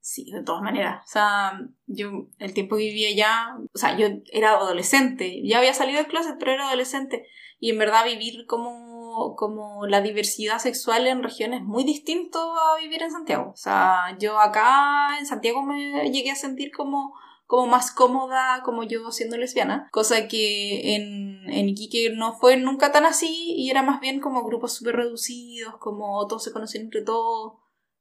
Sí, 0.00 0.28
de 0.32 0.42
todas 0.42 0.62
maneras. 0.62 1.04
O 1.04 1.08
sea, 1.08 1.52
yo 1.86 2.26
el 2.38 2.52
tiempo 2.52 2.74
que 2.74 2.82
vivía 2.82 3.10
allá, 3.10 3.56
o 3.72 3.78
sea, 3.78 3.96
yo 3.96 4.08
era 4.32 4.54
adolescente, 4.54 5.40
ya 5.46 5.58
había 5.58 5.72
salido 5.72 5.98
del 5.98 6.08
closet, 6.08 6.34
pero 6.40 6.50
era 6.50 6.66
adolescente. 6.66 7.28
Y 7.60 7.70
en 7.70 7.78
verdad 7.78 8.04
vivir 8.04 8.44
como, 8.46 9.36
como 9.36 9.86
la 9.86 10.00
diversidad 10.00 10.58
sexual 10.58 11.06
en 11.06 11.22
regiones 11.22 11.62
muy 11.62 11.84
distinto 11.84 12.40
a 12.40 12.80
vivir 12.80 13.04
en 13.04 13.12
Santiago. 13.12 13.52
O 13.52 13.56
sea, 13.56 14.16
yo 14.18 14.40
acá 14.40 15.16
en 15.20 15.26
Santiago 15.26 15.62
me 15.62 16.10
llegué 16.10 16.32
a 16.32 16.34
sentir 16.34 16.72
como 16.72 17.14
como 17.50 17.66
más 17.66 17.90
cómoda 17.90 18.62
como 18.64 18.84
yo 18.84 19.10
siendo 19.10 19.36
lesbiana, 19.36 19.88
cosa 19.90 20.28
que 20.28 20.94
en, 20.94 21.50
en 21.50 21.68
Iquique 21.68 22.10
no 22.14 22.38
fue 22.38 22.56
nunca 22.56 22.92
tan 22.92 23.04
así 23.04 23.54
y 23.56 23.70
era 23.70 23.82
más 23.82 23.98
bien 23.98 24.20
como 24.20 24.44
grupos 24.44 24.72
súper 24.72 24.94
reducidos, 24.94 25.76
como 25.78 26.24
todos 26.28 26.44
se 26.44 26.52
conocen 26.52 26.82
entre 26.82 27.02
todos, 27.02 27.54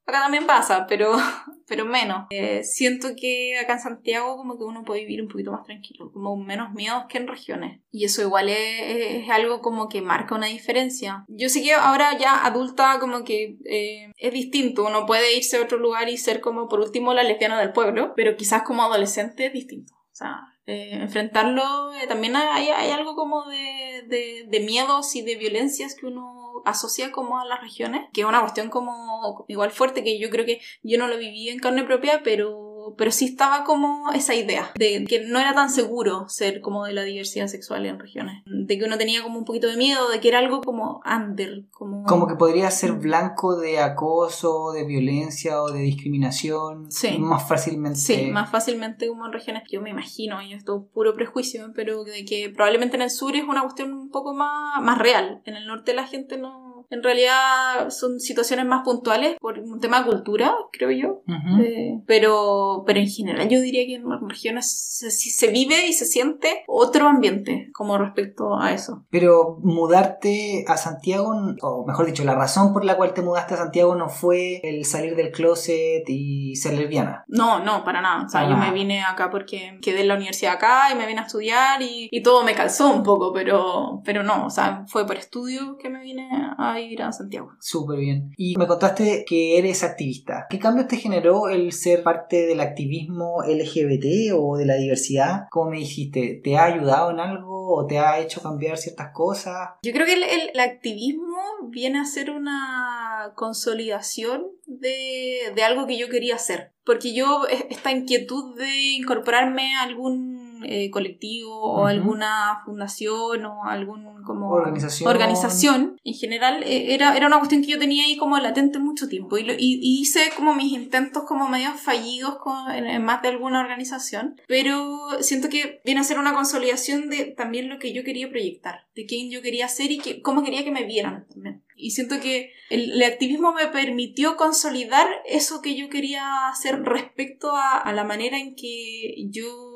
Acá 0.10 0.22
también 0.22 0.48
pasa, 0.48 0.88
pero, 0.88 1.12
pero 1.68 1.86
menos. 1.86 2.26
Eh, 2.32 2.64
siento 2.64 3.10
que 3.16 3.60
acá 3.60 3.74
en 3.74 3.80
Santiago 3.80 4.38
como 4.38 4.58
que 4.58 4.64
uno 4.64 4.84
puede 4.84 5.02
vivir 5.02 5.22
un 5.22 5.28
poquito 5.28 5.52
más 5.52 5.64
tranquilo, 5.64 6.12
como 6.12 6.36
menos 6.36 6.74
miedos 6.74 7.04
que 7.08 7.20
en 7.20 7.28
regiones. 7.28 7.82
Y 7.92 8.06
eso 8.06 8.24
igual 8.24 8.50
es, 8.50 8.58
es 8.82 9.30
algo 9.30 9.62
como 9.62 9.88
que 9.88 10.02
marca 10.02 10.34
una 10.34 10.48
diferencia. 10.48 11.26
Yo 11.28 11.48
sé 11.50 11.62
que 11.62 11.74
ahora 11.74 12.18
ya 12.18 12.44
adulta 12.44 12.98
como 13.00 13.24
que 13.24 13.60
eh, 13.66 14.12
es 14.18 14.34
distinto, 14.34 14.88
uno 14.88 15.06
puede 15.06 15.38
irse 15.38 15.58
a 15.58 15.62
otro 15.62 15.78
lugar 15.78 16.10
y 16.10 16.18
ser 16.18 16.42
como 16.42 16.68
por 16.68 16.80
último 16.80 17.14
la 17.14 17.22
lesbiana 17.22 17.60
del 17.60 17.72
pueblo, 17.72 18.14
pero 18.16 18.36
quizás 18.36 18.64
como 18.64 18.82
adolescente 18.82 19.46
es 19.46 19.54
distinto. 19.54 19.94
O 19.94 20.16
sea, 20.20 20.40
eh, 20.66 20.90
enfrentarlo, 20.94 21.92
también 22.08 22.36
hay, 22.36 22.70
hay, 22.70 22.92
algo 22.92 23.16
como 23.16 23.48
de, 23.48 24.04
de, 24.08 24.46
de 24.48 24.60
miedos 24.60 25.16
y 25.16 25.22
de 25.22 25.36
violencias 25.36 25.96
que 25.96 26.08
uno 26.08 26.39
asocia 26.66 27.12
como 27.12 27.40
a 27.40 27.46
las 27.46 27.62
regiones, 27.62 28.08
que 28.14 28.22
es 28.22 28.28
una 28.28 28.42
cuestión 28.42 28.70
como 28.70 29.46
igual 29.48 29.72
fuerte 29.72 30.04
que 30.04 30.20
yo 30.20 30.30
creo 30.30 30.46
que 30.46 30.62
yo 30.84 30.98
no 30.98 31.08
lo 31.08 31.18
viví 31.18 31.50
en 31.50 31.60
carne 31.60 31.84
propia, 31.84 32.22
pero 32.24 32.69
pero 32.98 33.12
sí 33.12 33.26
estaba 33.26 33.64
como 33.64 34.12
esa 34.14 34.36
idea 34.36 34.72
de 34.76 35.06
que 35.08 35.26
no 35.26 35.40
era 35.40 35.54
tan 35.54 35.70
seguro 35.70 36.28
ser 36.30 36.62
como 36.62 36.86
de 36.86 36.94
la 36.94 37.04
diversidad 37.04 37.48
sexual 37.48 37.86
en 37.86 38.00
regiones, 38.00 38.44
de 38.46 38.78
que 38.78 38.86
uno 38.86 38.98
tenía 38.98 39.24
como 39.24 39.40
un 39.40 39.46
poquito 39.46 39.68
de 39.68 39.78
miedo, 39.78 40.10
de 40.10 40.20
que 40.20 40.30
era 40.30 40.40
algo 40.40 40.62
como 40.62 41.02
under, 41.06 41.66
como... 41.72 42.04
Como 42.06 42.28
que 42.28 42.36
podría 42.36 42.72
ser 42.72 42.94
blanco 42.94 43.56
de 43.58 43.80
acoso, 43.80 44.72
de 44.72 44.86
violencia 44.86 45.62
o 45.62 45.72
de 45.72 45.82
discriminación 45.82 46.92
sí. 46.92 47.18
más 47.20 47.48
fácilmente. 47.48 48.00
Sí, 48.00 48.28
más 48.32 48.50
fácilmente 48.50 49.08
como 49.08 49.26
en 49.26 49.34
regiones, 49.34 49.64
yo 49.70 49.82
me 49.82 49.90
imagino, 49.90 50.42
y 50.42 50.54
esto 50.54 50.78
es 50.86 50.94
puro 50.94 51.14
prejuicio, 51.14 51.72
pero 51.74 52.04
de 52.04 52.26
que 52.26 52.50
probablemente 52.50 52.96
en 52.96 53.04
el 53.04 53.10
sur 53.10 53.36
es 53.36 53.44
una 53.44 53.62
cuestión 53.62 53.94
un 53.94 54.10
poco 54.10 54.34
más, 54.34 54.82
más 54.82 54.98
real, 54.98 55.42
en 55.46 55.56
el 55.56 55.68
norte 55.68 55.94
la 55.94 56.08
gente 56.08 56.38
no 56.38 56.69
en 56.90 57.04
realidad 57.04 57.90
son 57.90 58.20
situaciones 58.20 58.66
más 58.66 58.84
puntuales 58.84 59.38
por 59.40 59.60
un 59.60 59.80
tema 59.80 60.02
de 60.02 60.10
cultura, 60.10 60.54
creo 60.72 60.92
yo. 60.92 61.22
eh, 61.62 62.02
pero, 62.06 62.84
pero 62.86 63.00
en 63.00 63.08
general 63.08 63.48
yo 63.48 63.62
diría 63.62 63.86
que 63.86 63.96
en 63.96 64.10
las 64.10 64.20
regiones 64.22 64.72
se, 64.72 65.12
se, 65.12 65.48
vive 65.48 65.88
y 65.88 65.94
se 65.94 66.06
siente 66.06 66.64
otro 66.68 67.08
ambiente 67.08 67.70
como 67.74 67.98
respecto 67.98 68.60
a 68.60 68.72
eso. 68.72 69.06
Pero 69.10 69.60
mudarte 69.62 70.66
a 70.68 70.78
Santiago, 70.78 71.32
o 71.62 71.86
mejor 71.86 72.06
dicho, 72.06 72.24
la 72.24 72.36
razón 72.36 72.74
por 72.74 72.84
la 72.86 72.98
cual 72.98 73.14
te 73.14 73.22
mudaste 73.22 73.54
a 73.54 73.58
Santiago 73.58 73.96
no 73.96 74.10
fue 74.10 74.60
el 74.64 74.86
salir 74.86 75.16
del 75.16 75.32
closet 75.32 76.04
y 76.08 76.56
ser 76.56 76.74
lesbiana. 76.74 77.24
No, 77.28 77.64
no, 77.64 77.84
para 77.84 78.02
nada. 78.02 78.26
O 78.26 78.30
sea, 78.30 78.42
ah. 78.42 78.50
yo 78.50 78.58
me 78.58 78.72
vine 78.72 79.04
acá 79.04 79.30
porque 79.30 79.78
quedé 79.82 80.02
en 80.02 80.08
la 80.08 80.16
universidad 80.16 80.54
acá 80.54 80.92
y 80.92 80.96
me 80.96 81.06
vine 81.06 81.22
a 81.22 81.26
estudiar 81.26 81.82
y, 81.82 82.10
y 82.12 82.24
todo 82.24 82.44
me 82.44 82.56
calzó 82.56 82.90
un 82.92 83.04
poco, 83.04 83.32
pero, 83.34 84.02
pero 84.04 84.24
no, 84.24 84.46
o 84.46 84.50
sea, 84.50 84.86
fue 84.88 85.06
por 85.06 85.18
estudio 85.18 85.78
que 85.78 85.90
me 85.90 86.02
vine 86.02 86.30
a 86.58 86.79
ir 86.82 87.02
a 87.02 87.12
Santiago. 87.12 87.52
Súper 87.60 88.00
bien. 88.00 88.32
Y 88.38 88.56
me 88.58 88.68
contaste 88.68 89.26
que 89.28 89.58
eres 89.58 89.84
activista. 89.84 90.48
¿Qué 90.50 90.60
cambios 90.60 90.88
te 90.88 90.98
generó 90.98 91.50
el 91.50 91.72
ser 91.72 92.04
parte 92.04 92.46
del 92.46 92.62
activismo 92.62 93.44
LGBT 93.44 94.34
o 94.36 94.58
de 94.58 94.66
la 94.66 94.76
diversidad? 94.76 95.48
¿Cómo 95.52 95.72
me 95.72 95.80
dijiste? 95.80 96.42
¿Te 96.44 96.58
ha 96.58 96.66
ayudado 96.66 97.12
en 97.12 97.20
algo 97.20 97.76
o 97.76 97.86
te 97.88 98.00
ha 98.00 98.20
hecho 98.20 98.42
cambiar 98.42 98.78
ciertas 98.78 99.12
cosas? 99.14 99.70
Yo 99.84 99.92
creo 99.92 100.06
que 100.06 100.14
el, 100.14 100.24
el, 100.24 100.50
el 100.54 100.60
activismo 100.60 101.38
viene 101.70 102.00
a 102.00 102.06
ser 102.06 102.32
una 102.32 103.34
consolidación 103.36 104.48
de, 104.66 105.52
de 105.56 105.64
algo 105.64 105.88
que 105.88 105.98
yo 105.98 106.10
quería 106.10 106.36
hacer. 106.36 106.74
Porque 106.84 107.14
yo, 107.14 107.46
esta 107.70 107.92
inquietud 107.92 108.58
de 108.58 108.92
incorporarme 108.94 109.76
a 109.76 109.84
algún 109.84 110.39
eh, 110.64 110.90
colectivo 110.90 111.54
o 111.54 111.82
uh 111.82 111.86
-huh. 111.86 111.90
alguna 111.90 112.62
fundación 112.66 113.46
o 113.46 113.66
algún 113.66 114.24
como 114.24 114.52
organización, 114.52 115.10
organización. 115.10 116.00
En 116.04 116.14
general 116.14 116.64
eh, 116.64 116.94
era, 116.94 117.16
era 117.16 117.28
una 117.28 117.38
cuestión 117.38 117.62
que 117.62 117.72
yo 117.72 117.80
tenía 117.80 118.04
ahí 118.04 118.18
como 118.18 118.38
latente 118.38 118.80
mucho 118.80 119.08
tiempo 119.08 119.38
y, 119.38 119.44
lo, 119.44 119.54
y, 119.54 119.80
y 119.82 120.02
hice 120.02 120.32
como 120.36 120.54
mis 120.56 120.74
intentos 120.74 121.24
como 121.24 121.48
medio 121.48 121.72
fallidos 121.74 122.38
con, 122.38 122.72
en, 122.72 122.86
en, 122.86 123.04
más 123.04 123.22
de 123.22 123.30
alguna 123.30 123.60
organización 123.62 124.40
pero 124.48 125.00
siento 125.22 125.50
que 125.50 125.82
viene 125.86 126.02
a 126.02 126.04
ser 126.04 126.20
una 126.20 126.34
consolidación 126.34 127.10
de 127.10 127.26
también 127.26 127.70
lo 127.70 127.80
que 127.80 127.94
yo 127.94 128.04
quería 128.04 128.30
proyectar 128.30 128.90
de 129.00 129.06
quién 129.06 129.32
yo 129.32 129.42
quería 129.42 129.68
ser 129.70 129.92
y 129.92 130.00
que, 130.00 130.22
cómo 130.22 130.44
quería 130.44 130.66
que 130.66 130.72
me 130.72 130.84
vieran 130.84 131.26
también. 131.30 131.64
Y 131.76 131.92
siento 131.92 132.20
que 132.20 132.52
el, 132.70 132.92
el, 132.92 133.04
activismo 133.04 133.54
me 133.54 133.68
permitió 133.68 134.36
consolidar 134.36 135.08
eso 135.26 135.62
que 135.62 135.76
yo 135.76 135.88
quería 135.88 136.50
hacer 136.50 136.82
respecto 136.84 137.56
a, 137.56 137.78
a 137.78 137.94
la 137.94 138.04
manera 138.04 138.38
en 138.38 138.56
que 138.56 139.16
yo 139.30 139.69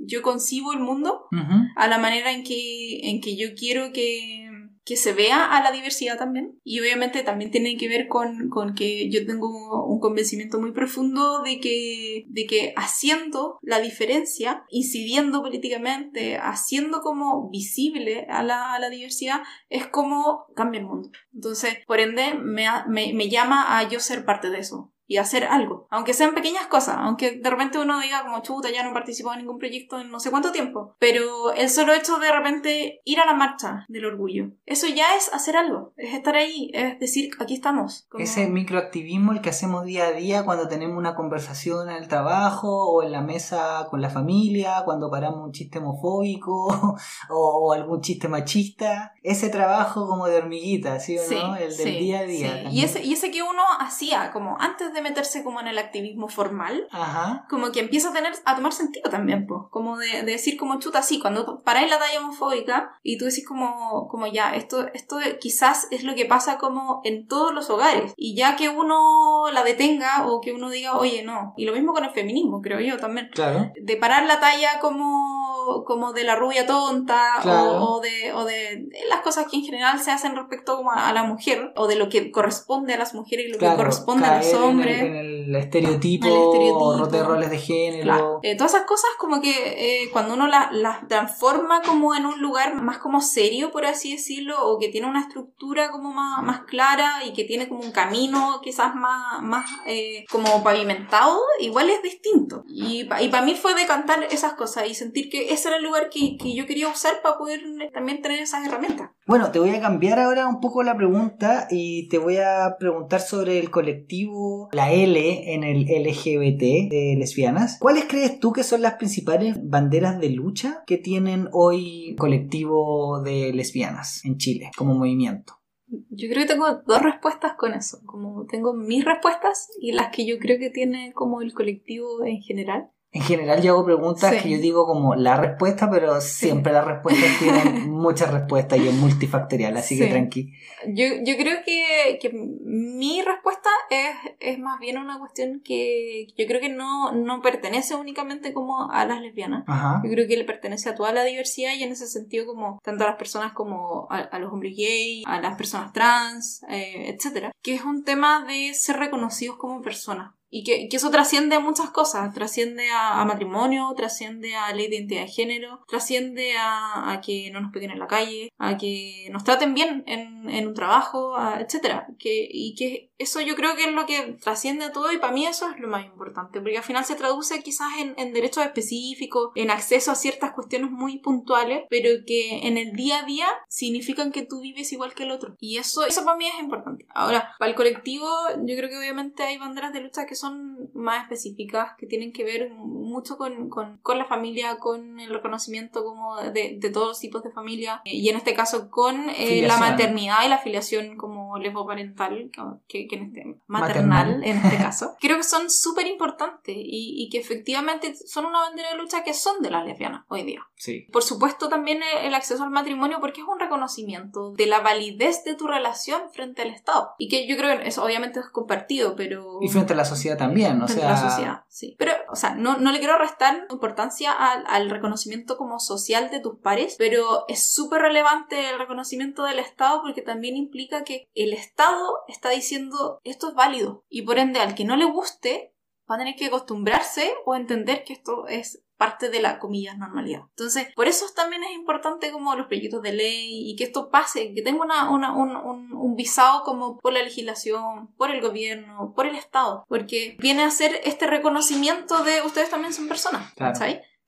yo 0.00 0.22
concibo 0.22 0.72
el 0.72 0.80
mundo, 0.80 1.26
uh 1.32 1.36
-huh. 1.36 1.72
a 1.76 1.88
la 1.88 1.98
manera 1.98 2.32
en 2.32 2.44
que, 2.44 3.00
en 3.10 3.20
que 3.20 3.36
yo 3.36 3.48
quiero 3.56 3.92
que, 3.92 4.48
que 4.84 4.96
se 4.96 5.12
vea 5.12 5.44
a 5.44 5.62
la 5.62 5.70
diversidad 5.72 6.18
también. 6.18 6.58
Y 6.64 6.80
obviamente 6.80 7.22
también 7.22 7.50
tiene 7.50 7.76
que 7.76 7.88
ver 7.88 8.08
con, 8.08 8.48
con 8.48 8.74
que 8.74 9.08
yo 9.10 9.24
tengo 9.26 9.86
un 9.86 10.00
convencimiento 10.00 10.60
muy 10.60 10.72
profundo 10.72 11.42
de 11.42 11.60
que, 11.60 12.24
de 12.28 12.46
que 12.46 12.72
haciendo 12.76 13.58
la 13.62 13.80
diferencia, 13.80 14.64
incidiendo 14.68 15.42
políticamente, 15.42 16.38
haciendo 16.38 17.02
como 17.02 17.50
visible 17.50 18.26
a 18.30 18.42
la, 18.42 18.74
a 18.74 18.78
la 18.80 18.90
diversidad, 18.90 19.42
es 19.68 19.86
como 19.86 20.46
cambia 20.56 20.80
el 20.80 20.86
mundo. 20.86 21.10
Entonces, 21.32 21.78
por 21.86 22.00
ende, 22.00 22.34
me, 22.34 22.66
me, 22.88 23.12
me 23.12 23.28
llama 23.28 23.78
a 23.78 23.88
yo 23.88 24.00
ser 24.00 24.24
parte 24.24 24.50
de 24.50 24.58
eso 24.58 24.92
y 25.10 25.16
hacer 25.16 25.42
algo, 25.42 25.88
aunque 25.90 26.14
sean 26.14 26.34
pequeñas 26.34 26.68
cosas, 26.68 26.94
aunque 27.00 27.32
de 27.32 27.50
repente 27.50 27.80
uno 27.80 27.98
diga 27.98 28.22
como 28.22 28.42
chuta, 28.42 28.70
ya 28.70 28.84
no 28.84 28.90
he 28.90 28.94
participado 28.94 29.34
en 29.34 29.40
ningún 29.40 29.58
proyecto 29.58 29.98
en 29.98 30.08
no 30.08 30.20
sé 30.20 30.30
cuánto 30.30 30.52
tiempo, 30.52 30.94
pero 31.00 31.52
el 31.52 31.68
solo 31.68 31.94
hecho 31.94 32.20
de 32.20 32.30
repente 32.30 33.00
ir 33.04 33.18
a 33.18 33.26
la 33.26 33.34
marcha 33.34 33.86
del 33.88 34.04
orgullo, 34.04 34.52
eso 34.66 34.86
ya 34.86 35.16
es 35.16 35.28
hacer 35.34 35.56
algo, 35.56 35.94
es 35.96 36.14
estar 36.14 36.36
ahí, 36.36 36.70
es 36.74 37.00
decir, 37.00 37.32
aquí 37.40 37.54
estamos. 37.54 38.06
Como... 38.08 38.22
Ese 38.22 38.46
microactivismo 38.46 39.32
el 39.32 39.40
que 39.40 39.48
hacemos 39.48 39.84
día 39.84 40.06
a 40.06 40.12
día 40.12 40.44
cuando 40.44 40.68
tenemos 40.68 40.96
una 40.96 41.16
conversación 41.16 41.90
en 41.90 41.96
el 41.96 42.06
trabajo 42.06 42.88
o 42.88 43.02
en 43.02 43.10
la 43.10 43.20
mesa 43.20 43.88
con 43.90 44.00
la 44.00 44.10
familia, 44.10 44.82
cuando 44.84 45.10
paramos 45.10 45.44
un 45.44 45.50
chiste 45.50 45.80
homofóbico 45.80 46.68
o, 47.30 47.72
algún 47.72 48.00
chiste 48.00 48.28
machista, 48.28 49.12
ese 49.24 49.48
trabajo 49.48 50.06
como 50.06 50.28
de 50.28 50.36
hormiguita, 50.36 51.00
¿sí 51.00 51.18
o 51.18 51.22
sí, 51.22 51.34
no? 51.34 51.56
El 51.56 51.76
del 51.76 51.88
sí, 51.88 51.98
día 51.98 52.20
a 52.20 52.22
día. 52.22 52.62
Sí. 52.62 52.76
Y, 52.76 52.84
ese, 52.84 53.04
y 53.04 53.12
ese 53.14 53.32
que 53.32 53.42
uno 53.42 53.62
hacía 53.80 54.30
como 54.30 54.56
antes 54.60 54.92
de 54.92 54.99
meterse 55.00 55.44
como 55.44 55.60
en 55.60 55.68
el 55.68 55.78
activismo 55.78 56.28
formal, 56.28 56.88
Ajá. 56.90 57.46
como 57.48 57.72
que 57.72 57.80
empieza 57.80 58.10
a 58.10 58.12
tener 58.12 58.32
a 58.44 58.56
tomar 58.56 58.72
sentido 58.72 59.10
también, 59.10 59.46
pues, 59.46 59.62
como 59.70 59.96
de, 59.96 60.22
de, 60.22 60.32
decir 60.32 60.56
como 60.56 60.78
chuta 60.78 61.00
así, 61.00 61.18
cuando 61.18 61.62
paráis 61.62 61.90
la 61.90 61.98
talla 61.98 62.20
homofóbica 62.20 62.98
y 63.02 63.18
tú 63.18 63.26
decís 63.26 63.46
como, 63.46 64.08
como 64.08 64.26
ya, 64.26 64.54
esto, 64.54 64.86
esto 64.94 65.18
quizás 65.40 65.88
es 65.90 66.04
lo 66.04 66.14
que 66.14 66.26
pasa 66.26 66.58
como 66.58 67.00
en 67.04 67.26
todos 67.26 67.52
los 67.52 67.70
hogares 67.70 68.12
y 68.16 68.34
ya 68.34 68.56
que 68.56 68.68
uno 68.68 69.50
la 69.52 69.64
detenga 69.64 70.26
o 70.26 70.40
que 70.40 70.52
uno 70.52 70.70
diga, 70.70 70.96
oye, 70.96 71.22
no, 71.22 71.54
y 71.56 71.64
lo 71.64 71.72
mismo 71.72 71.92
con 71.92 72.04
el 72.04 72.10
feminismo, 72.10 72.60
creo 72.62 72.80
yo 72.80 72.96
también, 72.98 73.30
claro. 73.32 73.72
de 73.80 73.96
parar 73.96 74.24
la 74.26 74.40
talla 74.40 74.80
como, 74.80 75.84
como 75.84 76.12
de 76.12 76.24
la 76.24 76.36
rubia 76.36 76.66
tonta 76.66 77.38
claro. 77.42 77.84
o, 77.84 77.96
o, 77.96 78.00
de, 78.00 78.32
o 78.32 78.44
de, 78.44 78.86
de, 78.88 79.00
las 79.08 79.20
cosas 79.20 79.46
que 79.50 79.56
en 79.56 79.64
general 79.64 80.00
se 80.00 80.10
hacen 80.10 80.36
respecto 80.36 80.76
como 80.76 80.92
a, 80.92 81.08
a, 81.08 81.12
la 81.12 81.24
mujer 81.24 81.72
o 81.76 81.86
de 81.86 81.96
lo 81.96 82.08
que 82.08 82.30
corresponde 82.30 82.94
a 82.94 82.98
las 82.98 83.14
mujeres 83.14 83.46
y 83.46 83.52
lo 83.52 83.58
claro, 83.58 83.76
que 83.76 83.82
corresponde 83.82 84.26
a 84.26 84.38
los 84.38 84.52
hombres 84.54 84.89
en 84.90 85.16
el 85.16 85.56
estereotipo, 85.56 86.26
el 86.26 86.32
estereotipo. 86.32 87.06
de 87.06 87.22
roles 87.22 87.50
de 87.50 87.58
género. 87.58 88.02
Claro. 88.04 88.40
Eh, 88.42 88.56
todas 88.56 88.74
esas 88.74 88.86
cosas 88.86 89.10
como 89.18 89.40
que 89.40 89.50
eh, 89.50 90.10
cuando 90.10 90.34
uno 90.34 90.46
las 90.46 90.72
la 90.72 91.04
transforma 91.08 91.82
como 91.82 92.14
en 92.14 92.26
un 92.26 92.40
lugar 92.40 92.74
más 92.74 92.98
como 92.98 93.20
serio, 93.20 93.70
por 93.70 93.86
así 93.86 94.12
decirlo, 94.12 94.66
o 94.66 94.78
que 94.78 94.88
tiene 94.88 95.08
una 95.08 95.20
estructura 95.20 95.90
como 95.90 96.12
más, 96.12 96.42
más 96.42 96.62
clara 96.62 97.24
y 97.24 97.32
que 97.32 97.44
tiene 97.44 97.68
como 97.68 97.80
un 97.80 97.92
camino 97.92 98.60
quizás 98.62 98.94
más, 98.94 99.42
más 99.42 99.70
eh, 99.86 100.24
como 100.30 100.62
pavimentado, 100.62 101.40
igual 101.60 101.90
es 101.90 102.02
distinto. 102.02 102.64
Y, 102.68 103.08
y 103.20 103.28
para 103.28 103.44
mí 103.44 103.54
fue 103.54 103.74
decantar 103.74 104.26
esas 104.30 104.54
cosas 104.54 104.88
y 104.88 104.94
sentir 104.94 105.28
que 105.28 105.52
ese 105.52 105.68
era 105.68 105.76
el 105.78 105.84
lugar 105.84 106.10
que, 106.10 106.36
que 106.36 106.54
yo 106.54 106.66
quería 106.66 106.88
usar 106.88 107.22
para 107.22 107.38
poder 107.38 107.62
también 107.92 108.22
tener 108.22 108.40
esas 108.40 108.66
herramientas. 108.66 109.10
Bueno, 109.30 109.52
te 109.52 109.60
voy 109.60 109.70
a 109.70 109.80
cambiar 109.80 110.18
ahora 110.18 110.48
un 110.48 110.58
poco 110.58 110.82
la 110.82 110.96
pregunta 110.96 111.68
y 111.70 112.08
te 112.08 112.18
voy 112.18 112.38
a 112.38 112.74
preguntar 112.80 113.20
sobre 113.20 113.60
el 113.60 113.70
colectivo, 113.70 114.68
la 114.72 114.90
L 114.90 115.54
en 115.54 115.62
el 115.62 115.82
LGBT 115.82 116.90
de 116.90 117.14
lesbianas. 117.16 117.78
¿Cuáles 117.78 118.06
crees 118.06 118.40
tú 118.40 118.52
que 118.52 118.64
son 118.64 118.82
las 118.82 118.94
principales 118.94 119.56
banderas 119.62 120.18
de 120.18 120.30
lucha 120.30 120.82
que 120.84 120.98
tienen 120.98 121.48
hoy 121.52 122.16
colectivo 122.18 123.22
de 123.22 123.52
lesbianas 123.52 124.24
en 124.24 124.36
Chile 124.36 124.72
como 124.76 124.96
movimiento? 124.96 125.60
Yo 125.86 126.28
creo 126.28 126.42
que 126.42 126.52
tengo 126.52 126.82
dos 126.84 127.00
respuestas 127.00 127.52
con 127.56 127.72
eso. 127.72 128.00
Como 128.06 128.46
tengo 128.46 128.74
mis 128.74 129.04
respuestas 129.04 129.68
y 129.80 129.92
las 129.92 130.08
que 130.10 130.26
yo 130.26 130.40
creo 130.40 130.58
que 130.58 130.70
tiene 130.70 131.12
como 131.12 131.40
el 131.40 131.54
colectivo 131.54 132.24
en 132.24 132.42
general. 132.42 132.90
En 133.12 133.22
general 133.22 133.60
yo 133.60 133.72
hago 133.72 133.84
preguntas 133.84 134.32
Sí. 134.36 134.40
que 134.42 134.50
yo 134.50 134.58
digo 134.58 134.86
como 134.86 135.16
la 135.16 135.36
respuesta, 135.36 135.90
pero 135.90 136.20
siempre 136.20 136.72
las 136.72 136.84
respuestas 136.86 137.38
tienen 137.40 137.90
muchas 137.90 138.32
respuestas 138.32 138.78
y 138.78 138.86
es 138.86 138.94
multifactorial, 138.94 139.76
así 139.76 139.98
que 139.98 140.04
Sí. 140.04 140.10
tranqui. 140.10 140.52
Yo, 140.86 141.06
yo 141.24 141.36
creo 141.36 141.58
que, 141.64 142.18
que 142.22 142.30
mi 142.32 143.20
respuesta 143.22 143.68
es, 143.90 144.10
es 144.38 144.58
más 144.60 144.78
bien 144.78 144.96
una 144.98 145.18
cuestión 145.18 145.60
que 145.64 146.28
yo 146.38 146.46
creo 146.46 146.60
que 146.60 146.68
no, 146.68 147.10
no 147.12 147.42
pertenece 147.42 147.96
únicamente 147.96 148.52
como 148.52 148.90
a 148.90 149.04
las 149.06 149.20
lesbianas. 149.20 149.64
Ajá. 149.66 150.00
Yo 150.04 150.10
creo 150.10 150.28
que 150.28 150.36
le 150.36 150.44
pertenece 150.44 150.88
a 150.88 150.94
toda 150.94 151.12
la 151.12 151.24
diversidad 151.24 151.72
y 151.74 151.82
en 151.82 151.90
ese 151.92 152.06
sentido 152.06 152.46
como 152.46 152.78
tanto 152.84 153.02
a 153.04 153.08
las 153.08 153.16
personas 153.16 153.52
como 153.54 154.06
a, 154.10 154.18
a 154.18 154.38
los 154.38 154.52
hombres 154.52 154.74
gay, 154.76 155.24
a 155.26 155.40
las 155.40 155.56
personas 155.56 155.92
trans, 155.92 156.62
eh, 156.70 157.12
etcétera, 157.14 157.50
que 157.62 157.74
es 157.74 157.84
un 157.84 158.04
tema 158.04 158.44
de 158.46 158.72
ser 158.74 158.98
reconocidos 158.98 159.56
como 159.56 159.82
personas. 159.82 160.32
Y 160.50 160.64
que, 160.64 160.88
que 160.88 160.96
eso 160.96 161.10
trasciende 161.10 161.56
a 161.56 161.60
muchas 161.60 161.90
cosas, 161.90 162.34
trasciende 162.34 162.90
a, 162.90 163.20
a 163.20 163.24
matrimonio, 163.24 163.92
trasciende 163.96 164.56
a 164.56 164.74
la 164.74 164.82
identidad 164.82 165.22
de 165.22 165.28
género, 165.28 165.84
trasciende 165.86 166.56
a, 166.58 167.12
a 167.12 167.20
que 167.20 167.50
no 167.52 167.60
nos 167.60 167.72
peguen 167.72 167.92
en 167.92 168.00
la 168.00 168.08
calle, 168.08 168.52
a 168.58 168.76
que 168.76 169.28
nos 169.30 169.44
traten 169.44 169.74
bien 169.74 170.02
en, 170.06 170.50
en 170.50 170.66
un 170.66 170.74
trabajo, 170.74 171.36
etcétera. 171.58 172.08
Que, 172.18 172.48
y 172.50 172.74
que 172.74 173.10
eso 173.18 173.40
yo 173.40 173.54
creo 173.54 173.76
que 173.76 173.84
es 173.84 173.92
lo 173.92 174.06
que 174.06 174.36
trasciende 174.40 174.86
a 174.86 174.92
todo 174.92 175.12
y 175.12 175.18
para 175.18 175.32
mí 175.32 175.46
eso 175.46 175.70
es 175.70 175.78
lo 175.78 175.88
más 175.88 176.04
importante, 176.04 176.60
porque 176.60 176.78
al 176.78 176.82
final 176.84 177.04
se 177.04 177.14
traduce 177.14 177.62
quizás 177.62 177.88
en, 177.98 178.14
en 178.16 178.32
derechos 178.32 178.64
específicos, 178.64 179.52
en 179.54 179.70
acceso 179.70 180.10
a 180.10 180.14
ciertas 180.14 180.52
cuestiones 180.52 180.90
muy 180.90 181.18
puntuales, 181.18 181.84
pero 181.90 182.08
que 182.26 182.66
en 182.66 182.76
el 182.76 182.92
día 182.92 183.20
a 183.20 183.24
día 183.24 183.48
significan 183.68 184.32
que 184.32 184.42
tú 184.42 184.60
vives 184.60 184.92
igual 184.92 185.14
que 185.14 185.24
el 185.24 185.30
otro. 185.30 185.54
Y 185.60 185.76
eso, 185.76 186.04
eso 186.06 186.24
para 186.24 186.36
mí 186.36 186.46
es 186.46 186.58
importante. 186.58 187.06
Ahora, 187.14 187.54
para 187.58 187.70
el 187.70 187.76
colectivo, 187.76 188.26
yo 188.64 188.76
creo 188.76 188.88
que 188.88 188.98
obviamente 188.98 189.42
hay 189.42 189.58
banderas 189.58 189.92
de 189.92 190.00
lucha 190.00 190.26
que 190.26 190.34
son 190.40 190.90
más 190.94 191.22
específicas, 191.22 191.92
que 191.98 192.06
tienen 192.06 192.32
que 192.32 192.44
ver 192.44 192.70
mucho 192.70 193.36
con, 193.36 193.68
con, 193.68 193.98
con 193.98 194.18
la 194.18 194.24
familia, 194.24 194.78
con 194.78 195.20
el 195.20 195.30
reconocimiento 195.30 196.04
como 196.04 196.36
de, 196.36 196.76
de 196.78 196.90
todos 196.90 197.08
los 197.08 197.20
tipos 197.20 197.42
de 197.42 197.50
familia, 197.50 198.02
eh, 198.04 198.16
y 198.16 198.28
en 198.28 198.36
este 198.36 198.54
caso 198.54 198.90
con 198.90 199.28
eh, 199.30 199.62
la 199.66 199.76
maternidad 199.78 200.44
y 200.44 200.48
la 200.48 200.56
afiliación 200.56 201.16
como 201.16 201.39
lesboparental, 201.58 202.50
que, 202.88 203.06
que 203.06 203.16
en 203.16 203.22
este, 203.24 203.56
Maternal. 203.66 204.06
maternal, 204.06 204.44
en 204.44 204.56
este 204.56 204.76
caso. 204.82 205.16
Creo 205.20 205.36
que 205.36 205.44
son 205.44 205.70
súper 205.70 206.06
importantes 206.06 206.74
y, 206.76 207.22
y 207.22 207.28
que 207.28 207.38
efectivamente 207.38 208.14
son 208.14 208.46
una 208.46 208.60
bandera 208.60 208.90
de 208.90 208.96
lucha 208.96 209.22
que 209.22 209.34
son 209.34 209.60
de 209.60 209.70
las 209.70 209.84
lesbianas 209.84 210.24
hoy 210.28 210.44
día. 210.44 210.66
Sí. 210.76 211.06
Por 211.12 211.22
supuesto 211.22 211.68
también 211.68 212.00
el 212.24 212.30
el 212.30 212.34
acceso 212.34 212.62
al 212.62 212.70
matrimonio 212.70 213.18
porque 213.20 213.42
es 213.42 213.46
un 213.46 213.60
reconocimiento 213.60 214.52
de 214.52 214.66
la 214.66 214.80
validez 214.80 215.44
de 215.44 215.54
tu 215.54 215.66
relación 215.66 216.22
frente 216.32 216.62
al 216.62 216.70
Estado. 216.70 217.10
Y 217.18 217.28
que 217.28 217.46
yo 217.46 217.56
creo 217.56 217.78
que 217.78 217.88
eso 217.88 218.02
obviamente 218.02 218.40
es 218.40 218.46
compartido, 218.46 219.16
pero... 219.16 219.58
Y 219.60 219.68
frente 219.68 219.92
a 219.92 219.96
la 219.96 220.04
sociedad 220.04 220.38
también, 220.38 220.80
o 220.80 220.86
frente 220.86 221.02
sea... 221.02 221.10
a 221.10 221.12
la 221.12 221.30
sociedad, 221.30 221.64
sí. 221.68 221.96
Pero, 221.98 222.12
o 222.30 222.36
sea, 222.36 222.54
no, 222.54 222.78
no 222.78 222.92
le 222.92 222.98
quiero 222.98 223.18
restar 223.18 223.66
importancia 223.70 224.32
al, 224.32 224.64
al 224.66 224.90
reconocimiento 224.90 225.56
como 225.56 225.80
social 225.80 226.30
de 226.30 226.40
tus 226.40 226.58
pares, 226.58 226.94
pero 226.98 227.44
es 227.48 227.70
súper 227.70 228.02
relevante 228.02 228.70
el 228.70 228.78
reconocimiento 228.78 229.44
del 229.44 229.58
Estado 229.58 230.00
porque 230.02 230.22
también 230.22 230.56
implica 230.56 231.04
que 231.04 231.28
el 231.42 231.52
Estado 231.52 232.18
está 232.28 232.50
diciendo 232.50 233.20
esto 233.24 233.48
es 233.48 233.54
válido 233.54 234.04
y 234.08 234.22
por 234.22 234.38
ende 234.38 234.60
al 234.60 234.74
que 234.74 234.84
no 234.84 234.96
le 234.96 235.04
guste 235.04 235.74
va 236.10 236.16
a 236.16 236.18
tener 236.18 236.34
que 236.36 236.46
acostumbrarse 236.46 237.32
o 237.44 237.54
entender 237.54 238.02
que 238.04 238.12
esto 238.14 238.46
es 238.48 238.82
parte 238.96 239.30
de 239.30 239.40
la 239.40 239.58
comillas 239.58 239.96
normalidad. 239.96 240.42
Entonces, 240.50 240.88
por 240.94 241.06
eso 241.06 241.24
también 241.34 241.62
es 241.64 241.70
importante 241.72 242.32
como 242.32 242.54
los 242.54 242.66
proyectos 242.66 243.00
de 243.00 243.12
ley 243.12 243.70
y 243.70 243.74
que 243.76 243.84
esto 243.84 244.10
pase, 244.10 244.52
que 244.52 244.60
tenga 244.60 244.82
una, 244.84 245.08
una- 245.10 245.32
un, 245.34 245.56
un- 245.56 245.92
un 245.94 246.16
visado 246.16 246.64
como 246.64 246.98
por 246.98 247.12
la 247.14 247.22
legislación, 247.22 248.12
por 248.18 248.30
el 248.30 248.42
gobierno, 248.42 249.14
por 249.16 249.24
el 249.26 249.36
Estado, 249.36 249.84
porque 249.88 250.36
viene 250.38 250.64
a 250.64 250.70
ser 250.70 251.00
este 251.04 251.26
reconocimiento 251.26 252.22
de 252.24 252.42
ustedes 252.42 252.68
también 252.70 252.92
son 252.92 253.08
personas. 253.08 253.54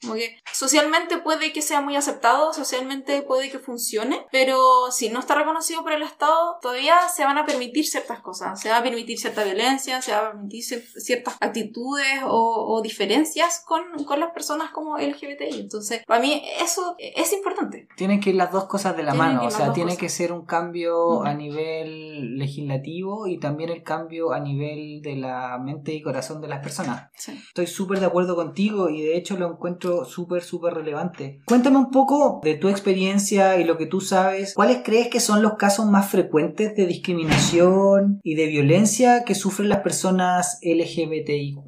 Como 0.03 0.15
que 0.15 0.37
socialmente 0.53 1.19
puede 1.19 1.53
que 1.53 1.63
sea 1.63 1.81
muy 1.81 1.97
aceptado, 1.97 2.53
socialmente 2.53 3.23
puede 3.23 3.51
que 3.51 3.59
funcione, 3.59 4.27
pero 4.33 4.91
si 4.91 5.09
no 5.09 5.21
está 5.21 5.35
reconocido 5.35 5.83
por 5.83 5.93
el 5.93 6.03
Estado, 6.03 6.59
todavía 6.61 6.97
se 7.15 7.25
van 7.25 7.39
a 7.39 7.47
permitir 7.47 7.87
ciertas 7.87 8.21
cosas. 8.21 8.61
Se 8.61 8.69
va 8.69 8.79
a 8.79 8.83
permitir 8.83 9.19
cierta 9.19 9.45
violencia, 9.45 10.03
se 10.03 10.13
va 10.13 10.19
a 10.19 10.33
permitir 10.33 10.63
cier- 10.65 11.01
ciertas 11.01 11.37
actitudes 11.41 12.23
o, 12.25 12.75
o 12.75 12.83
diferencias 12.83 13.63
con, 13.67 13.83
con 14.05 14.21
las 14.21 14.31
personas 14.33 14.71
como 14.71 14.99
LGBTI. 14.99 15.61
Entonces, 15.61 16.03
para 16.07 16.21
mí 16.21 16.43
eso 16.61 16.97
es 16.99 17.33
importante. 17.33 17.89
Tienen 17.97 18.21
que 18.21 18.31
ir 18.31 18.37
las 18.37 18.51
dos 18.53 18.65
cosas 18.65 18.97
de 18.97 19.03
la 19.05 19.13
Tienen 19.13 19.35
mano, 19.37 19.47
o 19.47 19.51
sea, 19.51 19.73
tiene 19.73 19.91
cosas. 19.91 20.01
que 20.01 20.09
ser 20.09 20.33
un 20.33 20.45
cambio 20.45 21.23
a 21.23 21.35
nivel 21.35 22.37
legislativo 22.39 23.27
y 23.27 23.39
también 23.39 23.71
el 23.71 23.83
cambio 23.83 24.33
a 24.33 24.41
nivel 24.41 25.01
de 25.03 25.17
la 25.17 25.59
mente 25.59 25.93
y 25.93 26.03
corazón 26.03 26.41
de 26.41 26.49
las 26.49 26.61
personas. 26.61 27.11
Sí. 27.15 27.33
Estoy 27.49 27.67
súper 27.67 28.01
de 28.01 28.07
acuerdo 28.07 28.35
contigo 28.37 28.89
y 28.89 29.03
de 29.03 29.17
hecho 29.17 29.37
lo 29.37 29.51
encuentro 29.51 29.92
súper, 30.05 30.43
súper 30.43 30.75
relevante. 30.75 31.41
Cuéntame 31.47 31.77
un 31.79 31.91
poco 31.91 32.41
de 32.43 32.55
tu 32.55 32.69
experiencia 32.69 33.59
y 33.59 33.65
lo 33.65 33.79
que 33.79 33.87
tú 33.87 34.01
sabes. 34.01 34.55
¿Cuáles 34.55 34.79
crees 34.85 35.09
que 35.09 35.21
son 35.21 35.43
los 35.43 35.55
casos 35.55 35.87
más 35.87 36.11
frecuentes 36.11 36.75
de 36.77 36.87
discriminación 36.87 38.21
y 38.23 38.35
de 38.35 38.47
violencia 38.47 39.25
que 39.25 39.35
sufren 39.35 39.69
las 39.69 39.81
personas 39.81 40.59
LGBTIQ? 40.63 41.67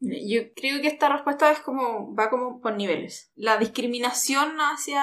Yo 0.00 0.40
creo 0.54 0.80
que 0.82 0.88
esta 0.88 1.08
respuesta 1.08 1.50
es 1.50 1.60
como, 1.60 2.14
va 2.14 2.28
como 2.28 2.60
por 2.60 2.76
niveles. 2.76 3.32
La 3.34 3.56
discriminación 3.56 4.56
hacia 4.60 5.02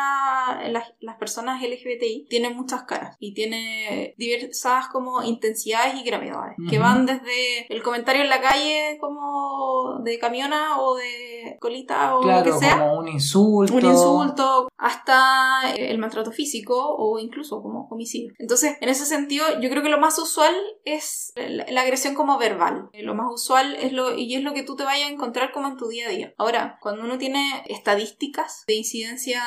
las, 0.69 0.93
las 0.99 1.17
personas 1.17 1.61
LGBTI 1.63 2.27
tiene 2.29 2.51
muchas 2.51 2.83
caras 2.83 3.17
y 3.19 3.33
tiene 3.33 4.13
diversas 4.17 4.87
como 4.89 5.23
intensidades 5.23 5.95
y 5.95 6.03
gravedades, 6.03 6.55
que 6.69 6.77
Ujú. 6.77 6.83
van 6.85 7.05
desde 7.07 7.65
el 7.73 7.81
comentario 7.81 8.21
en 8.21 8.29
la 8.29 8.39
calle 8.41 8.97
como 8.99 9.99
de 10.03 10.19
camiona 10.19 10.79
o 10.79 10.95
de 10.95 11.57
colita 11.59 12.15
o 12.15 12.21
lo 12.21 12.27
Claro, 12.27 12.43
que 12.43 12.59
sea. 12.59 12.77
como 12.77 12.99
un 12.99 13.07
insulto. 13.07 13.73
un 13.73 13.85
insulto, 13.85 14.67
hasta 14.77 15.73
el 15.75 15.97
maltrato 15.97 16.31
físico 16.31 16.75
o 16.97 17.17
incluso 17.19 17.61
como 17.61 17.87
homicidio. 17.89 18.33
Entonces, 18.37 18.77
en 18.79 18.89
ese 18.89 19.05
sentido, 19.05 19.45
yo 19.59 19.69
creo 19.69 19.81
que 19.81 19.89
lo 19.89 19.99
más 19.99 20.17
usual 20.19 20.53
es 20.85 21.33
la, 21.35 21.65
la 21.69 21.81
agresión 21.81 22.13
como 22.15 22.37
verbal. 22.37 22.89
Lo 22.93 23.15
más 23.15 23.27
usual 23.33 23.75
es 23.75 23.91
lo, 23.91 24.15
y 24.15 24.35
es 24.35 24.43
lo 24.43 24.53
que 24.53 24.63
tú 24.63 24.75
te 24.75 24.82
vayas 24.83 25.09
a 25.09 25.13
encontrar 25.13 25.51
como 25.51 25.67
en 25.67 25.77
tu 25.77 25.87
día 25.87 26.07
a 26.07 26.09
día. 26.09 26.33
Ahora, 26.37 26.77
cuando 26.81 27.03
uno 27.03 27.17
tiene 27.17 27.63
estadísticas 27.67 28.63
de 28.67 28.75
incidencia 28.75 29.41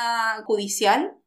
judicial, 0.45 1.17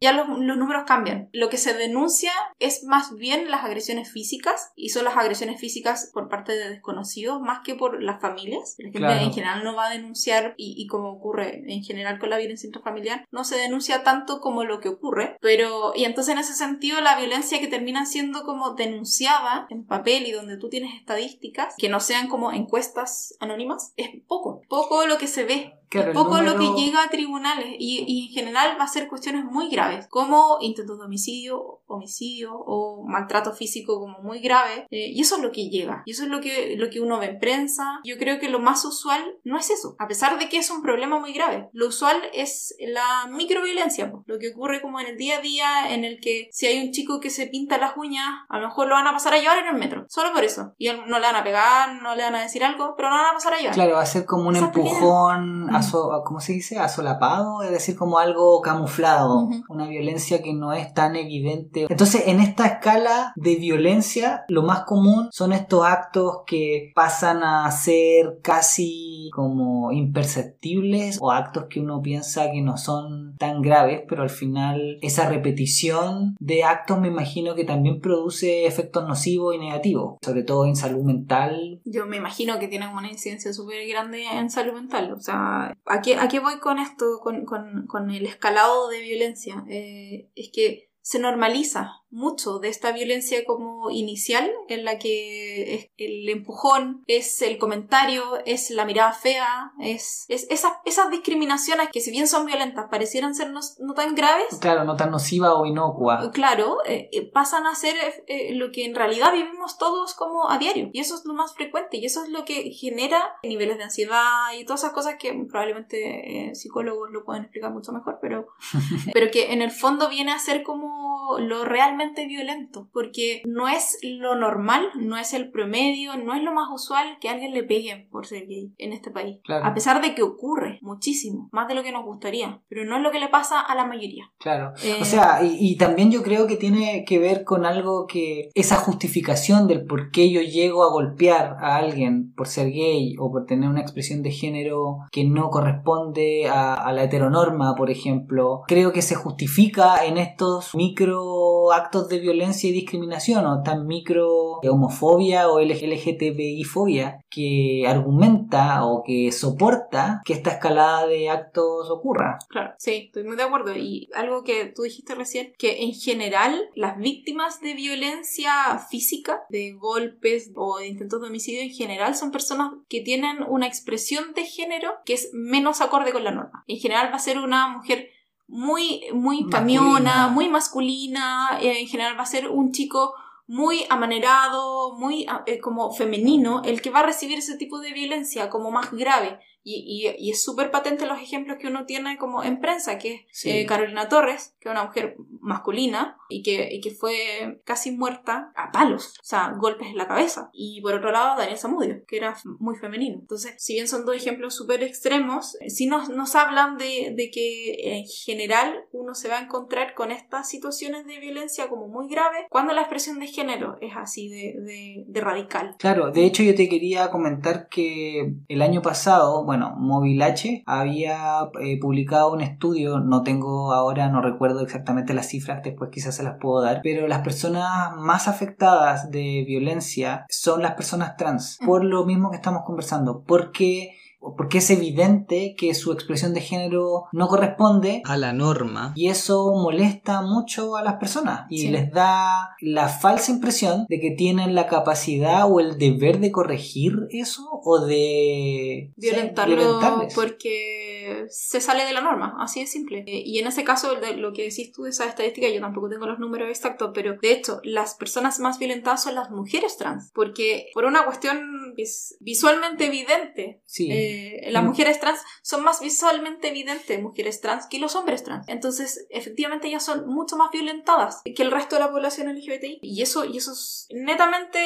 Ya 0.00 0.12
los, 0.12 0.28
los 0.28 0.56
números 0.56 0.84
cambian. 0.86 1.28
Lo 1.32 1.48
que 1.48 1.56
se 1.56 1.74
denuncia 1.74 2.32
es 2.58 2.84
más 2.84 3.14
bien 3.16 3.50
las 3.50 3.64
agresiones 3.64 4.12
físicas 4.12 4.72
y 4.76 4.90
son 4.90 5.04
las 5.04 5.16
agresiones 5.16 5.60
físicas 5.60 6.10
por 6.12 6.28
parte 6.28 6.52
de 6.52 6.68
desconocidos 6.70 7.40
más 7.40 7.60
que 7.64 7.74
por 7.74 8.02
las 8.02 8.20
familias. 8.20 8.76
La 8.78 8.84
gente 8.84 8.98
Claro. 8.98 9.20
en 9.20 9.32
general 9.32 9.64
no 9.64 9.74
va 9.74 9.86
a 9.88 9.90
denunciar 9.90 10.54
y, 10.56 10.74
y 10.76 10.86
como 10.86 11.10
ocurre 11.10 11.62
en 11.66 11.82
general 11.82 12.18
con 12.18 12.30
la 12.30 12.36
violencia 12.38 12.66
intrafamiliar, 12.66 13.24
no 13.30 13.44
se 13.44 13.56
denuncia 13.56 14.02
tanto 14.02 14.40
como 14.40 14.64
lo 14.64 14.80
que 14.80 14.88
ocurre, 14.88 15.36
pero 15.40 15.92
y 15.94 16.04
entonces 16.04 16.32
en 16.32 16.38
ese 16.38 16.54
sentido 16.54 17.00
la 17.00 17.16
violencia 17.18 17.60
que 17.60 17.68
termina 17.68 18.04
siendo 18.06 18.44
como 18.44 18.74
denunciada 18.74 19.66
en 19.70 19.86
papel 19.86 20.26
y 20.26 20.32
donde 20.32 20.58
tú 20.58 20.68
tienes 20.68 20.94
estadísticas 20.94 21.74
que 21.78 21.88
no 21.88 22.00
sean 22.00 22.28
como 22.28 22.52
encuestas 22.52 23.34
anónimas 23.40 23.92
es 23.96 24.10
poco, 24.26 24.62
poco 24.68 25.06
lo 25.06 25.18
que 25.18 25.26
se 25.26 25.44
ve 25.44 25.79
Claro, 25.90 26.12
poco 26.12 26.40
lo 26.40 26.52
número- 26.54 26.74
que 26.76 26.80
llega 26.82 27.02
a 27.02 27.10
tribunales 27.10 27.74
y, 27.78 28.04
y 28.06 28.28
en 28.28 28.32
general 28.32 28.76
va 28.78 28.84
a 28.84 28.88
ser 28.88 29.08
cuestiones 29.08 29.44
muy 29.44 29.68
graves, 29.68 30.06
como 30.08 30.58
intentos 30.60 30.98
de 30.98 31.04
homicidio, 31.04 31.80
homicidio 31.86 32.54
o 32.54 33.04
maltrato 33.06 33.52
físico 33.52 33.98
como 33.98 34.18
muy 34.20 34.38
grave. 34.40 34.86
eh, 34.90 35.08
y 35.12 35.20
eso 35.20 35.36
es 35.36 35.42
lo 35.42 35.50
que 35.52 35.68
llega. 35.68 36.02
Y 36.06 36.12
eso 36.12 36.22
es 36.22 36.28
lo 36.28 36.40
que, 36.40 36.76
lo 36.76 36.88
que 36.90 37.00
uno 37.00 37.18
ve 37.18 37.26
en 37.26 37.38
prensa. 37.38 38.00
Yo 38.04 38.16
creo 38.18 38.38
que 38.38 38.48
lo 38.48 38.60
más 38.60 38.84
usual 38.84 39.20
no 39.44 39.58
es 39.58 39.70
eso, 39.70 39.96
a 39.98 40.06
pesar 40.06 40.38
de 40.38 40.48
que 40.48 40.58
es 40.58 40.70
un 40.70 40.82
problema 40.82 41.18
muy 41.18 41.32
grave. 41.32 41.68
Lo 41.72 41.88
usual 41.88 42.16
es 42.32 42.74
la 42.80 43.26
microviolencia, 43.28 44.10
po, 44.10 44.22
lo 44.26 44.38
que 44.38 44.50
ocurre 44.52 44.80
como 44.80 45.00
en 45.00 45.08
el 45.08 45.16
día 45.16 45.38
a 45.38 45.40
día, 45.40 45.92
en 45.94 46.04
el 46.04 46.20
que 46.20 46.48
si 46.52 46.66
hay 46.66 46.80
un 46.84 46.92
chico 46.92 47.18
que 47.20 47.30
se 47.30 47.46
pinta 47.48 47.78
las 47.78 47.96
uñas, 47.96 48.26
a 48.48 48.58
lo 48.58 48.68
mejor 48.68 48.86
lo 48.88 48.94
van 48.94 49.06
a 49.06 49.12
pasar 49.12 49.34
a 49.34 49.38
llevar 49.38 49.58
en 49.58 49.66
el 49.66 49.74
metro, 49.80 50.06
solo 50.08 50.32
por 50.32 50.44
eso. 50.44 50.72
Y 50.78 50.88
no 50.90 51.18
le 51.18 51.26
van 51.26 51.36
a 51.36 51.42
pegar, 51.44 52.00
no 52.02 52.14
le 52.14 52.22
van 52.22 52.36
a 52.36 52.42
decir 52.42 52.62
algo, 52.62 52.94
pero 52.96 53.08
lo 53.10 53.16
van 53.16 53.26
a 53.26 53.32
pasar 53.32 53.54
a 53.54 53.58
llevar. 53.58 53.74
Claro, 53.74 53.94
va 53.94 54.02
a 54.02 54.06
ser 54.06 54.24
como 54.24 54.48
un 54.48 54.54
pequeñas- 54.54 54.76
empujón. 54.76 55.74
Aso- 55.80 56.22
¿cómo 56.24 56.40
se 56.40 56.52
dice? 56.52 56.78
Asolapado, 56.78 57.62
es 57.62 57.70
decir, 57.70 57.96
como 57.96 58.18
algo 58.18 58.60
camuflado, 58.60 59.48
una 59.68 59.86
violencia 59.88 60.42
que 60.42 60.52
no 60.54 60.72
es 60.72 60.92
tan 60.94 61.16
evidente. 61.16 61.86
Entonces, 61.88 62.24
en 62.26 62.40
esta 62.40 62.66
escala 62.66 63.32
de 63.36 63.56
violencia, 63.56 64.44
lo 64.48 64.62
más 64.62 64.84
común 64.84 65.28
son 65.32 65.52
estos 65.52 65.84
actos 65.84 66.38
que 66.46 66.92
pasan 66.94 67.42
a 67.42 67.70
ser 67.70 68.38
casi 68.42 69.30
como 69.34 69.92
imperceptibles 69.92 71.18
o 71.20 71.30
actos 71.30 71.66
que 71.68 71.80
uno 71.80 72.00
piensa 72.02 72.50
que 72.50 72.62
no 72.62 72.76
son 72.76 73.36
tan 73.38 73.62
graves, 73.62 74.02
pero 74.08 74.22
al 74.22 74.30
final 74.30 74.98
esa 75.02 75.28
repetición 75.28 76.36
de 76.40 76.64
actos 76.64 77.00
me 77.00 77.08
imagino 77.08 77.54
que 77.54 77.64
también 77.64 78.00
produce 78.00 78.66
efectos 78.66 79.06
nocivos 79.06 79.54
y 79.54 79.58
negativos, 79.58 80.16
sobre 80.22 80.42
todo 80.42 80.66
en 80.66 80.76
salud 80.76 81.02
mental. 81.02 81.80
Yo 81.84 82.06
me 82.06 82.16
imagino 82.16 82.58
que 82.58 82.68
tienen 82.68 82.90
una 82.90 83.10
incidencia 83.10 83.52
súper 83.52 83.86
grande 83.88 84.24
en 84.24 84.50
salud 84.50 84.74
mental. 84.74 85.12
O 85.12 85.20
sea, 85.20 85.69
¿a 85.86 86.02
qué, 86.02 86.16
a 86.16 86.28
qué 86.28 86.40
voy 86.40 86.58
con 86.60 86.78
esto, 86.78 87.20
con, 87.22 87.44
con- 87.44 87.86
con 87.86 88.10
el 88.10 88.26
escalado 88.26 88.88
de 88.88 89.00
violencia? 89.00 89.64
Eh, 89.68 90.30
es 90.34 90.50
que 90.52 90.90
se 91.02 91.18
normaliza 91.18 91.99
mucho 92.10 92.58
de 92.58 92.68
esta 92.68 92.92
violencia 92.92 93.44
como 93.44 93.90
inicial, 93.90 94.50
en 94.68 94.84
la 94.84 94.98
que 94.98 95.90
el 95.96 96.28
empujón 96.28 97.04
es 97.06 97.40
el 97.42 97.58
comentario, 97.58 98.22
es 98.44 98.70
la 98.70 98.84
mirada 98.84 99.12
fea, 99.12 99.72
es, 99.80 100.26
es 100.28 100.46
esas, 100.50 100.72
esas 100.84 101.10
discriminaciones 101.10 101.88
que 101.92 102.00
si 102.00 102.10
bien 102.10 102.26
son 102.26 102.46
violentas 102.46 102.86
parecieran 102.90 103.34
ser 103.34 103.50
no, 103.50 103.94
tan 103.94 104.14
graves. 104.14 104.58
Claro, 104.60 104.84
no 104.84 104.96
tan 104.96 105.10
nociva 105.10 105.54
o 105.54 105.66
inocua. 105.66 106.30
Claro, 106.32 106.78
eh, 106.86 107.08
eh, 107.12 107.30
pasan 107.30 107.66
a 107.66 107.74
ser 107.74 107.94
eh, 108.26 108.54
lo 108.54 108.72
que 108.72 108.84
en 108.84 108.94
realidad 108.94 109.32
vivimos 109.32 109.78
todos 109.78 110.14
como 110.14 110.50
a 110.50 110.58
diario. 110.58 110.90
Y 110.92 111.00
eso 111.00 111.14
es 111.14 111.24
lo 111.24 111.34
más 111.34 111.54
frecuente 111.54 111.96
y 111.96 112.06
eso 112.06 112.24
es 112.24 112.30
lo 112.30 112.44
que 112.44 112.70
genera 112.72 113.36
niveles 113.42 113.78
de 113.78 113.84
ansiedad 113.84 114.52
y 114.58 114.64
todas 114.64 114.80
esas 114.82 114.92
cosas 114.92 115.16
que 115.18 115.32
probablemente 115.48 116.50
psicólogos 116.54 117.10
lo 117.10 117.24
pueden 117.24 117.44
explicar 117.44 117.72
mucho 117.72 117.92
mejor, 117.92 118.18
pero, 118.20 118.48
pero 119.12 119.30
que 119.30 119.52
en 119.52 119.62
el 119.62 119.70
fondo 119.70 120.08
viene 120.08 120.32
a 120.32 120.38
ser 120.38 120.62
como 120.62 121.38
lo 121.38 121.64
realmente 121.64 121.99
violento, 122.28 122.88
porque 122.92 123.42
no 123.46 123.68
es 123.68 123.98
lo 124.02 124.34
normal, 124.34 124.88
no 124.96 125.16
es 125.16 125.34
el 125.34 125.50
promedio, 125.50 126.16
no 126.16 126.34
es 126.34 126.42
lo 126.42 126.52
más 126.52 126.68
usual 126.72 127.18
que 127.20 127.28
a 127.28 127.32
alguien 127.32 127.52
le 127.52 127.64
peguen 127.64 128.08
por 128.10 128.26
ser 128.26 128.46
gay 128.46 128.72
en 128.78 128.92
este 128.92 129.10
país. 129.10 129.38
A 129.48 129.74
pesar 129.74 130.00
de 130.02 130.14
que 130.14 130.22
ocurre 130.22 130.78
muchísimo, 130.82 131.48
más 131.52 131.68
de 131.68 131.74
lo 131.74 131.82
que 131.82 131.92
nos 131.92 132.04
gustaría, 132.04 132.60
pero 132.68 132.84
no 132.84 132.96
es 132.96 133.02
lo 133.02 133.10
que 133.10 133.20
le 133.20 133.28
pasa 133.28 133.60
a 133.60 133.74
la 133.74 133.86
mayoría. 133.86 134.30
Claro. 134.38 134.72
o 134.74 135.02
eh, 135.02 135.04
sea, 135.04 135.40
y, 135.42 135.76
también 135.76 136.10
yo 136.10 136.22
creo 136.22 136.46
que 136.46 136.56
tiene 136.56 137.04
que 137.06 137.18
ver 137.18 137.44
con 137.44 137.64
algo 137.64 138.06
que 138.06 138.50
esa 138.54 138.76
justificación 138.76 139.66
del 139.66 139.84
por 139.84 140.10
qué 140.10 140.30
yo 140.30 140.40
llego 140.40 140.84
a 140.84 140.90
golpear 140.90 141.56
a 141.60 141.76
alguien 141.76 142.32
por 142.34 142.48
ser 142.48 142.70
gay 142.70 143.14
o 143.18 143.30
por 143.30 143.46
tener 143.46 143.68
una 143.68 143.80
expresión 143.80 144.22
de 144.22 144.30
género 144.30 144.98
que 145.10 145.24
no 145.24 145.48
corresponde 145.48 146.48
a, 146.48 146.74
a 146.74 146.92
la 146.92 147.04
heteronorma, 147.04 147.74
por 147.74 147.90
ejemplo, 147.90 148.62
creo 148.66 148.92
que 148.92 149.02
se 149.02 149.14
justifica 149.14 150.04
en 150.04 150.18
estos 150.18 150.74
micro 150.74 151.72
actos 151.72 151.89
de 151.90 152.18
violencia 152.20 152.70
y 152.70 152.72
discriminación 152.72 153.44
o 153.46 153.62
tan 153.62 153.86
micro 153.86 154.60
homofobia 154.62 155.48
o 155.48 155.60
LGTBI 155.60 156.62
fobia 156.64 157.24
que 157.28 157.84
argumenta 157.86 158.84
o 158.84 159.02
que 159.04 159.32
soporta 159.32 160.22
que 160.24 160.32
esta 160.32 160.50
escalada 160.50 161.06
de 161.06 161.28
actos 161.28 161.90
ocurra. 161.90 162.38
Claro, 162.48 162.74
sí, 162.78 163.06
estoy 163.06 163.24
muy 163.24 163.36
de 163.36 163.42
acuerdo. 163.42 163.76
Y 163.76 164.08
algo 164.14 164.44
que 164.44 164.66
tú 164.66 164.82
dijiste 164.82 165.14
recién, 165.14 165.52
que 165.58 165.82
en 165.82 165.92
general 165.92 166.70
las 166.74 166.98
víctimas 166.98 167.60
de 167.60 167.74
violencia 167.74 168.78
física, 168.88 169.42
de 169.48 169.72
golpes 169.72 170.52
o 170.54 170.78
de 170.78 170.88
intentos 170.88 171.20
de 171.20 171.26
homicidio 171.26 171.62
en 171.62 171.70
general, 171.70 172.14
son 172.14 172.30
personas 172.30 172.72
que 172.88 173.00
tienen 173.00 173.38
una 173.48 173.66
expresión 173.66 174.32
de 174.34 174.44
género 174.44 174.92
que 175.04 175.14
es 175.14 175.30
menos 175.32 175.80
acorde 175.80 176.12
con 176.12 176.24
la 176.24 176.30
norma. 176.30 176.64
En 176.68 176.78
general 176.78 177.10
va 177.10 177.16
a 177.16 177.20
ser 177.20 177.38
una 177.38 177.68
mujer 177.68 178.10
muy, 178.50 179.02
muy 179.14 179.48
camiona, 179.48 180.26
muy 180.26 180.48
masculina, 180.48 181.58
en 181.60 181.86
general 181.86 182.18
va 182.18 182.24
a 182.24 182.26
ser 182.26 182.48
un 182.48 182.72
chico 182.72 183.14
muy 183.46 183.84
amanerado, 183.88 184.96
muy 184.96 185.26
eh, 185.46 185.60
como 185.60 185.92
femenino, 185.92 186.62
el 186.64 186.82
que 186.82 186.90
va 186.90 187.00
a 187.00 187.06
recibir 187.06 187.38
ese 187.38 187.56
tipo 187.56 187.78
de 187.78 187.92
violencia 187.92 188.50
como 188.50 188.70
más 188.70 188.90
grave. 188.92 189.40
Y, 189.62 190.14
y, 190.18 190.30
es 190.30 190.42
súper 190.42 190.70
patente 190.70 191.06
los 191.06 191.20
ejemplos 191.20 191.58
que 191.60 191.66
uno 191.66 191.84
tiene 191.84 192.16
como 192.16 192.42
en 192.42 192.60
prensa, 192.60 192.98
que 192.98 193.26
es 193.30 193.46
eh, 193.46 193.66
Carolina 193.66 194.08
Torres, 194.08 194.54
que 194.58 194.68
es 194.68 194.72
una 194.72 194.84
mujer 194.84 195.16
masculina 195.40 196.16
y 196.28 196.42
que, 196.42 196.68
y 196.72 196.80
que 196.80 196.90
fue 196.90 197.60
casi 197.64 197.90
muerta 197.90 198.52
a 198.56 198.72
palos, 198.72 199.14
o 199.20 199.24
sea, 199.24 199.54
golpes 199.58 199.88
en 199.88 199.96
la 199.96 200.08
cabeza. 200.08 200.50
Y 200.52 200.80
por 200.80 200.94
otro 200.94 201.12
lado, 201.12 201.36
Daniel 201.36 201.58
Zamudio, 201.58 202.04
que 202.06 202.16
era 202.16 202.36
muy 202.58 202.76
femenino. 202.76 203.18
Entonces, 203.20 203.54
si 203.58 203.74
bien 203.74 203.88
son 203.88 204.06
dos 204.06 204.16
ejemplos 204.16 204.54
súper 204.54 204.82
extremos, 204.82 205.56
eh, 205.60 205.70
sí 205.70 205.86
nos, 205.86 206.08
nos 206.08 206.34
hablan 206.34 206.76
de, 206.76 207.12
de, 207.14 207.30
que 207.30 207.98
en 207.98 208.06
general 208.06 208.84
uno 208.92 209.14
se 209.14 209.28
va 209.28 209.38
a 209.38 209.42
encontrar 209.42 209.94
con 209.94 210.10
estas 210.10 210.48
situaciones 210.48 211.06
de 211.06 211.20
violencia 211.20 211.68
como 211.68 211.88
muy 211.88 212.08
graves 212.08 212.46
cuando 212.48 212.72
la 212.72 212.82
expresión 212.82 213.18
de 213.20 213.26
género 213.26 213.76
es 213.80 213.92
así 213.96 214.28
de, 214.28 214.54
de, 214.60 215.04
de 215.06 215.20
radical. 215.20 215.76
Claro, 215.78 216.10
de 216.10 216.24
hecho 216.24 216.42
yo 216.42 216.54
te 216.54 216.68
quería 216.68 217.10
comentar 217.10 217.68
que 217.68 218.34
el 218.48 218.62
año 218.62 218.82
pasado, 218.82 219.44
bueno, 219.50 219.76
H 220.22 220.62
había 220.64 221.50
eh, 221.60 221.76
publicado 221.80 222.32
un 222.32 222.40
estudio, 222.40 223.00
no 223.00 223.24
tengo 223.24 223.72
ahora, 223.72 224.08
no 224.08 224.22
recuerdo 224.22 224.60
exactamente 224.60 225.12
las 225.12 225.26
cifras, 225.26 225.64
después 225.64 225.90
quizás 225.92 226.14
se 226.14 226.22
las 226.22 226.36
puedo 226.40 226.62
dar, 226.62 226.82
pero 226.84 227.08
las 227.08 227.22
personas 227.22 227.96
más 227.96 228.28
afectadas 228.28 229.10
de 229.10 229.42
violencia 229.44 230.24
son 230.28 230.62
las 230.62 230.74
personas 230.74 231.16
trans, 231.16 231.58
por 231.66 231.82
lo 231.82 232.04
mismo 232.04 232.30
que 232.30 232.36
estamos 232.36 232.62
conversando, 232.64 233.24
porque 233.26 233.96
porque 234.20 234.58
es 234.58 234.70
evidente 234.70 235.54
que 235.56 235.74
su 235.74 235.92
expresión 235.92 236.34
de 236.34 236.40
género 236.40 237.04
no 237.12 237.28
corresponde 237.28 238.02
a 238.04 238.16
la 238.16 238.32
norma. 238.32 238.92
y 238.94 239.08
eso 239.08 239.52
molesta 239.54 240.22
mucho 240.22 240.76
a 240.76 240.82
las 240.82 240.94
personas 240.94 241.46
y 241.50 241.68
les 241.68 241.90
da 241.90 242.56
la 242.60 242.88
falsa 242.88 243.32
impresión 243.32 243.86
de 243.88 244.00
que 244.00 244.10
tienen 244.10 244.54
la 244.54 244.66
capacidad 244.66 245.50
o 245.50 245.60
el 245.60 245.78
deber 245.78 246.20
de 246.20 246.30
corregir 246.30 247.06
eso 247.10 247.48
o 247.64 247.80
de 247.84 248.92
violentarlo 248.96 249.80
porque 250.14 250.89
se 251.28 251.60
sale 251.60 251.84
de 251.84 251.92
la 251.92 252.00
norma, 252.00 252.36
así 252.38 252.60
de 252.60 252.66
simple. 252.66 253.04
Eh, 253.06 253.22
y 253.24 253.38
en 253.38 253.46
ese 253.46 253.64
caso, 253.64 253.98
lo 254.16 254.32
que 254.32 254.44
decís 254.44 254.72
tú 254.72 254.84
de 254.84 254.90
esa 254.90 255.06
estadística, 255.06 255.48
yo 255.48 255.60
tampoco 255.60 255.88
tengo 255.88 256.06
los 256.06 256.18
números 256.18 256.48
exactos, 256.48 256.90
pero 256.94 257.16
de 257.20 257.32
hecho, 257.32 257.60
las 257.64 257.94
personas 257.94 258.38
más 258.40 258.58
violentadas 258.58 259.02
son 259.02 259.14
las 259.14 259.30
mujeres 259.30 259.76
trans, 259.76 260.10
porque 260.14 260.70
por 260.74 260.84
una 260.84 261.04
cuestión 261.04 261.74
visualmente 262.20 262.86
evidente, 262.86 263.62
sí. 263.66 263.90
Eh, 263.90 264.48
las 264.50 264.62
mm. 264.62 264.66
mujeres 264.66 265.00
trans 265.00 265.20
son 265.42 265.62
más 265.62 265.80
visualmente 265.80 266.48
evidentes 266.48 267.00
mujeres 267.00 267.40
trans 267.40 267.66
que 267.66 267.78
los 267.78 267.96
hombres 267.96 268.24
trans. 268.24 268.48
Entonces, 268.48 269.06
efectivamente, 269.10 269.68
ellas 269.68 269.84
son 269.84 270.06
mucho 270.06 270.36
más 270.36 270.50
violentadas 270.50 271.22
que 271.24 271.42
el 271.42 271.50
resto 271.50 271.76
de 271.76 271.82
la 271.82 271.90
población 271.90 272.28
LGBTI. 272.28 272.80
Y 272.82 273.02
eso, 273.02 273.24
y 273.24 273.36
eso 273.36 273.52
es, 273.52 273.86
netamente 273.90 274.58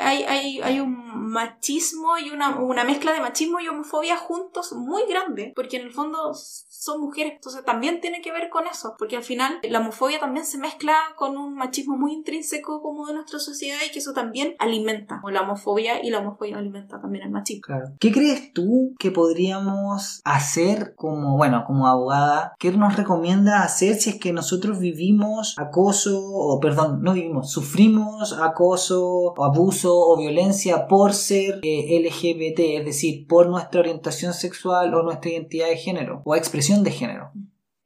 hay, 0.00 0.22
hay, 0.24 0.60
hay 0.62 0.80
un 0.80 1.30
machismo 1.30 2.18
y 2.18 2.30
una, 2.30 2.56
una 2.60 2.84
mezcla 2.84 3.12
de 3.12 3.20
machismo 3.20 3.60
y 3.60 3.68
homofobia 3.68 4.16
juntos 4.16 4.72
muy 4.72 5.06
grande, 5.08 5.52
porque 5.54 5.76
en 5.84 5.88
el 5.88 5.94
fondo 5.94 6.32
son 6.34 7.00
mujeres. 7.00 7.34
Entonces, 7.36 7.64
también 7.64 8.00
tiene 8.00 8.20
que 8.22 8.32
ver 8.32 8.48
con 8.48 8.66
eso, 8.66 8.94
porque 8.98 9.16
al 9.16 9.22
final 9.22 9.58
la 9.62 9.80
homofobia 9.80 10.18
también 10.18 10.46
se 10.46 10.58
mezcla 10.58 10.94
con 11.16 11.36
un 11.36 11.54
machismo 11.54 11.96
muy 11.96 12.12
intrínseco 12.12 12.80
como 12.82 13.06
de 13.06 13.14
nuestra 13.14 13.38
sociedad 13.38 13.78
y 13.86 13.92
que 13.92 13.98
eso 13.98 14.12
también 14.12 14.54
alimenta, 14.58 15.20
la 15.30 15.42
homofobia 15.42 16.04
y 16.04 16.10
la 16.10 16.20
homofobia 16.20 16.58
alimenta 16.58 17.00
también 17.00 17.24
el 17.24 17.30
machismo. 17.30 17.74
¿Qué 17.98 18.12
crees 18.12 18.52
tú 18.52 18.94
que 18.98 19.10
podríamos 19.10 20.20
hacer 20.24 20.94
como, 20.94 21.36
bueno, 21.36 21.64
como 21.66 21.86
abogada? 21.86 22.54
¿Qué 22.58 22.70
nos 22.72 22.96
recomienda 22.96 23.62
hacer 23.62 23.96
si 23.96 24.10
es 24.10 24.20
que 24.20 24.32
nosotros 24.32 24.78
vivimos 24.78 25.54
acoso, 25.58 26.22
o 26.24 26.60
perdón, 26.60 27.02
no 27.02 27.12
vivimos, 27.12 27.50
sufrimos 27.50 28.32
acoso, 28.32 29.34
o 29.36 29.44
abuso 29.44 29.92
o 29.94 30.16
violencia 30.16 30.86
por 30.86 31.12
ser 31.12 31.60
eh, 31.62 32.00
LGBT, 32.00 32.78
es 32.80 32.84
decir, 32.84 33.26
por 33.26 33.48
nuestra 33.48 33.80
orientación 33.80 34.32
sexual 34.32 34.94
o 34.94 35.02
nuestra 35.02 35.30
identidad 35.30 35.63
de 35.64 35.76
género, 35.76 36.22
o 36.24 36.36
expresión 36.36 36.82
de 36.82 36.90
género? 36.90 37.32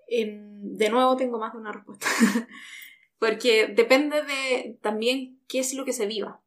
Em, 0.09 0.77
de 0.77 0.91
nuevo 0.91 1.17
tengo 1.17 1.39
más 1.39 1.53
de 1.53 1.59
una 1.59 1.73
respuesta. 1.73 2.07
Porque 3.19 3.67
depende 3.67 4.23
de 4.23 4.79
también 4.81 5.41
qué 5.49 5.59
es 5.61 5.75
lo 5.75 5.85
que 5.85 5.93
se 5.93 6.07
viva. 6.07 6.41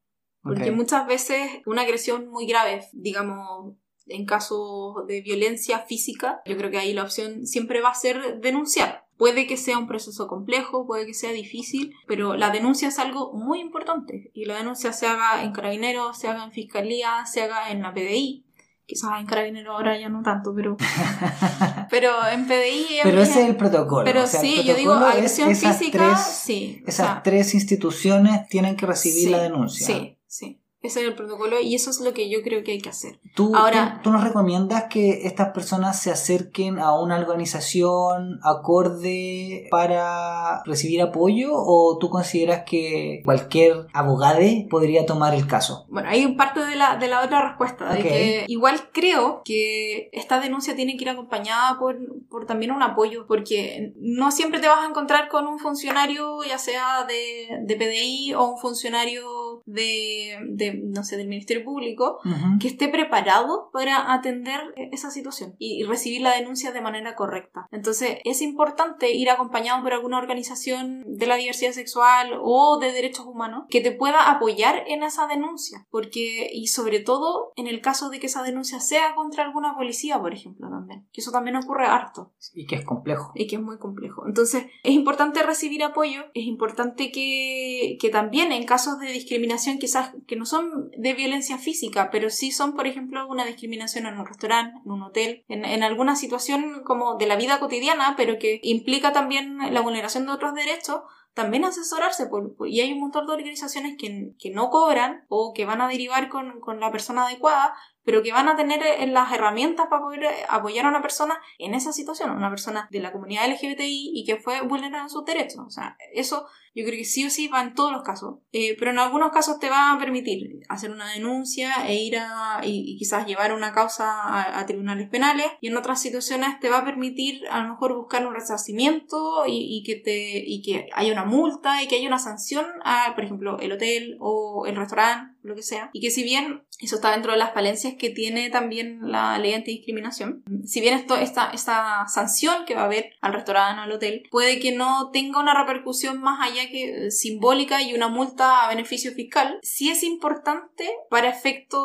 Porque 0.43 0.71
muchas 0.71 1.05
veces 1.05 1.51
una 1.67 1.83
agresión 1.83 2.27
muy 2.27 2.47
grave, 2.47 2.83
digamos, 2.93 3.75
en 4.07 4.25
caso 4.25 5.05
de 5.07 5.21
violencia 5.21 5.79
física, 5.79 6.41
yo 6.45 6.57
creo 6.57 6.71
que 6.71 6.79
ahí 6.79 6.93
la 6.93 7.03
opción 7.03 7.45
siempre 7.45 7.81
va 7.81 7.89
a 7.89 7.95
ser 7.95 8.39
denunciar. 8.39 9.05
Puede 9.17 9.45
que 9.45 9.55
sea 9.55 9.77
un 9.77 9.87
proceso 9.87 10.27
complejo, 10.27 10.87
puede 10.87 11.05
que 11.05 11.13
sea 11.13 11.31
difícil, 11.31 11.93
pero 12.07 12.35
la 12.35 12.49
denuncia 12.49 12.87
es 12.87 12.97
algo 12.97 13.33
muy 13.33 13.59
importante 13.59 14.31
y 14.33 14.45
la 14.45 14.57
denuncia 14.57 14.93
se 14.93 15.05
haga 15.05 15.43
en 15.43 15.51
carabineros, 15.51 16.17
se 16.17 16.27
haga 16.27 16.43
en 16.43 16.51
fiscalía, 16.51 17.23
se 17.25 17.43
haga 17.43 17.71
en 17.71 17.83
la 17.83 17.93
PDI. 17.93 18.45
Quizás 18.85 19.19
en 19.19 19.25
carabineros 19.25 19.73
ahora 19.73 19.97
ya 19.97 20.09
no 20.09 20.21
tanto, 20.21 20.53
pero 20.53 20.75
pero 21.89 22.11
en 22.27 22.45
PDI 22.45 22.99
pero 23.03 23.21
ese 23.21 23.43
es 23.43 23.49
el 23.49 23.55
protocolo 23.55 24.05
pero 24.05 24.27
sí 24.27 24.63
yo 24.63 24.75
digo 24.75 24.93
agresión 24.93 25.55
física 25.55 26.17
sí 26.17 26.83
esas 26.85 27.23
tres 27.23 27.53
instituciones 27.53 28.47
tienen 28.47 28.75
que 28.75 28.85
recibir 28.85 29.29
la 29.29 29.41
denuncia. 29.41 29.85
sí 29.85 30.17
sí 30.27 30.60
ese 30.81 31.01
es 31.01 31.07
el 31.07 31.15
protocolo 31.15 31.59
y 31.61 31.75
eso 31.75 31.89
es 31.89 32.01
lo 32.01 32.13
que 32.13 32.29
yo 32.29 32.41
creo 32.43 32.63
que 32.63 32.71
hay 32.71 32.81
que 32.81 32.89
hacer. 32.89 33.19
¿Tú, 33.35 33.55
Ahora, 33.55 34.01
¿tú, 34.03 34.11
nos 34.11 34.23
recomiendas 34.23 34.85
que 34.89 35.27
estas 35.27 35.49
personas 35.49 36.01
se 36.01 36.11
acerquen 36.11 36.79
a 36.79 36.99
una 36.99 37.17
organización 37.17 38.39
acorde 38.43 39.67
para 39.69 40.63
recibir 40.65 41.01
apoyo 41.01 41.51
o 41.53 41.97
tú 41.99 42.09
consideras 42.09 42.63
que 42.65 43.21
cualquier 43.23 43.87
abogado 43.93 44.31
podría 44.69 45.05
tomar 45.05 45.33
el 45.33 45.47
caso? 45.47 45.85
Bueno, 45.89 46.09
hay 46.09 46.35
parte 46.35 46.63
de 46.65 46.75
la, 46.75 46.95
de 46.95 47.07
la 47.07 47.23
otra 47.23 47.47
respuesta, 47.49 47.93
de 47.93 48.01
que 48.01 48.45
igual 48.47 48.89
creo 48.93 49.41
que 49.43 50.09
esta 50.13 50.39
denuncia 50.39 50.75
tiene 50.75 50.95
que 50.95 51.03
ir 51.03 51.09
acompañada 51.09 51.77
por, 51.77 51.97
por 52.29 52.45
también 52.45 52.71
un 52.71 52.81
apoyo, 52.81 53.25
porque 53.27 53.93
no 53.97 54.31
siempre 54.31 54.59
te 54.59 54.67
vas 54.67 54.79
a 54.79 54.87
encontrar 54.87 55.27
con 55.27 55.47
un 55.47 55.59
funcionario, 55.59 56.43
ya 56.43 56.57
sea 56.57 57.05
de, 57.05 57.49
de 57.65 57.75
PDI 57.75 58.33
o 58.35 58.51
un 58.51 58.57
funcionario 58.57 59.51
equipo 59.51 59.61
de, 59.65 60.70
de 60.71 60.81
no 60.83 61.03
sé, 61.03 61.17
del 61.17 61.27
Ministerio 61.27 61.63
Público 61.63 62.19
que 62.59 62.67
esté 62.67 62.87
preparado 62.87 63.69
para 63.71 64.13
atender 64.13 64.59
esa 64.91 65.11
situación 65.11 65.55
y, 65.57 65.83
recibir 65.83 66.21
la 66.21 66.35
denuncia 66.35 66.71
de 66.71 66.81
manera 66.81 67.15
correcta. 67.15 67.67
Entonces, 67.71 68.19
es 68.23 68.41
importante 68.41 69.11
ir 69.11 69.29
acompañado 69.29 69.81
por 69.83 69.93
alguna 69.93 70.19
organización 70.19 71.03
de 71.05 71.27
la 71.27 71.35
diversidad 71.35 71.71
sexual 71.71 72.39
o 72.41 72.79
de 72.79 72.91
derechos 72.91 73.25
humanos 73.25 73.65
que 73.69 73.81
te 73.81 73.91
pueda 73.91 74.31
apoyar 74.31 74.83
en 74.87 75.03
esa 75.03 75.27
denuncia, 75.27 75.85
porque 75.89 76.49
y 76.53 76.67
sobre 76.67 76.99
todo 76.99 77.51
en 77.55 77.67
el 77.67 77.81
caso 77.81 78.09
de 78.09 78.19
que 78.19 78.27
esa 78.27 78.43
denuncia 78.43 78.79
sea 78.79 79.15
contra 79.15 79.43
alguna 79.43 79.75
policía, 79.75 80.19
por 80.19 80.33
ejemplo, 80.33 80.69
también, 80.69 81.07
que 81.11 81.21
eso 81.21 81.31
también 81.31 81.55
ocurre 81.57 81.87
harto. 81.87 82.31
Y 82.53 82.65
que 82.65 82.75
es 82.75 82.85
complejo. 82.85 83.31
Y 83.35 83.47
que 83.47 83.55
es 83.55 83.61
muy 83.61 83.77
complejo. 83.77 84.25
Entonces, 84.27 84.65
es 84.83 84.91
importante 84.91 85.43
recibir 85.43 85.83
apoyo, 85.83 86.21
es 86.33 86.45
importante 86.45 87.11
que, 87.11 87.97
que 87.99 88.09
también 88.09 88.51
en 88.51 88.65
casos 88.65 88.99
de 88.99 89.11
discriminación 89.11 89.77
quizás 89.77 90.13
que 90.27 90.35
no 90.35 90.45
son 90.45 90.60
de 90.97 91.13
violencia 91.13 91.57
física, 91.57 92.09
pero 92.11 92.29
sí 92.29 92.51
son, 92.51 92.73
por 92.73 92.87
ejemplo, 92.87 93.27
una 93.27 93.45
discriminación 93.45 94.05
en 94.05 94.17
un 94.17 94.25
restaurante, 94.25 94.79
en 94.85 94.91
un 94.91 95.03
hotel, 95.03 95.43
en, 95.47 95.83
alguna 95.83 96.15
situación 96.15 96.83
como 96.83 97.17
de 97.17 97.27
la 97.27 97.35
vida 97.35 97.59
cotidiana, 97.59 98.15
pero 98.17 98.39
que 98.39 98.59
implica 98.63 99.11
también 99.13 99.57
la 99.73 99.81
vulneración 99.81 100.25
de 100.25 100.31
otros 100.33 100.53
derechos, 100.53 101.01
también 101.33 101.63
asesorarse 101.63 102.27
y 102.67 102.81
hay 102.81 102.91
un 102.91 102.99
montón 102.99 103.25
de 103.25 103.33
organizaciones 103.33 103.95
que, 103.97 104.33
que, 104.37 104.49
no 104.49 104.69
cobran 104.69 105.23
o 105.29 105.53
que 105.53 105.63
van 105.63 105.79
a 105.79 105.87
derivar 105.87 106.27
con, 106.27 106.59
con 106.59 106.81
la 106.81 106.91
persona 106.91 107.25
adecuada 107.25 107.73
pero 108.03 108.23
que 108.23 108.31
van 108.31 108.47
a 108.47 108.55
tener 108.55 108.81
eh, 108.83 109.05
las 109.07 109.31
herramientas 109.31 109.87
para 109.89 110.01
poder 110.01 110.23
eh, 110.23 110.45
apoyar 110.49 110.85
a 110.85 110.89
una 110.89 111.01
persona 111.01 111.39
en 111.59 111.73
esa 111.73 111.93
situación, 111.93 112.31
una 112.31 112.49
persona 112.49 112.87
de 112.91 112.99
la 112.99 113.11
comunidad 113.11 113.47
LGBTI 113.47 114.11
y 114.13 114.25
que 114.25 114.37
fue 114.37 114.61
vulnerada 114.61 115.03
en 115.03 115.09
sus 115.09 115.25
derechos. 115.25 115.59
O 115.65 115.69
sea, 115.69 115.97
eso 116.13 116.47
yo 116.73 116.85
creo 116.85 116.97
que 116.97 117.05
sí 117.05 117.25
o 117.25 117.29
sí 117.29 117.47
va 117.47 117.61
en 117.61 117.73
todos 117.75 117.91
los 117.91 118.03
casos, 118.03 118.39
eh, 118.51 118.75
pero 118.77 118.91
en 118.91 118.99
algunos 118.99 119.31
casos 119.31 119.59
te 119.59 119.69
va 119.69 119.91
a 119.91 119.99
permitir 119.99 120.61
hacer 120.69 120.91
una 120.91 121.11
denuncia 121.11 121.87
e 121.87 121.95
ir 121.95 122.17
a 122.17 122.61
y, 122.63 122.97
quizás 122.97 123.25
llevar 123.25 123.53
una 123.53 123.73
causa 123.73 124.59
a, 124.59 124.65
tribunales 124.65 125.09
penales 125.09 125.47
y 125.59 125.67
en 125.67 125.77
otras 125.77 126.01
situaciones 126.01 126.59
te 126.59 126.69
va 126.69 126.79
a 126.79 126.85
permitir 126.85 127.47
a 127.49 127.61
lo 127.61 127.69
mejor 127.69 127.95
buscar 127.95 128.25
un 128.25 128.33
resarcimiento 128.33 129.43
y, 129.47 129.83
que 129.83 129.95
te 129.95 130.43
y 130.45 130.61
que 130.61 130.87
haya 130.93 131.11
una 131.11 131.25
multa 131.25 131.81
y 131.83 131.87
que 131.87 131.95
haya 131.95 132.07
una 132.07 132.19
sanción 132.19 132.65
a 132.83 133.13
por 133.15 133.23
ejemplo 133.23 133.59
el 133.59 133.71
hotel 133.71 134.17
o 134.19 134.65
el 134.67 134.75
restaurante 134.75 135.35
lo 135.43 135.55
que 135.55 135.63
sea 135.63 135.89
y 135.93 136.01
que 136.01 136.11
si 136.11 136.23
bien 136.23 136.61
eso 136.81 136.95
está 136.95 137.11
dentro 137.11 137.31
de 137.31 137.37
las 137.37 137.53
falencias 137.53 137.93
que 137.93 138.09
tiene 138.09 138.49
también 138.49 139.11
la 139.11 139.37
ley 139.37 139.53
antidiscriminación. 139.53 140.43
Si 140.65 140.81
bien 140.81 140.95
esto, 140.95 141.15
esta, 141.15 141.51
esta 141.51 142.07
sanción 142.07 142.65
que 142.65 142.73
va 142.73 142.81
a 142.81 142.85
haber 142.85 143.13
al 143.21 143.33
restaurante 143.33 143.79
o 143.79 143.83
al 143.83 143.91
hotel 143.91 144.23
puede 144.31 144.59
que 144.59 144.71
no 144.71 145.11
tenga 145.11 145.39
una 145.39 145.53
repercusión 145.53 146.19
más 146.19 146.39
allá 146.41 146.60
que 146.69 147.07
eh, 147.07 147.11
simbólica 147.11 147.81
y 147.81 147.93
una 147.93 148.07
multa 148.07 148.65
a 148.65 148.69
beneficio 148.69 149.11
fiscal, 149.11 149.59
sí 149.61 149.89
es 149.89 150.03
importante 150.03 150.89
para 151.09 151.29
efectos 151.29 151.81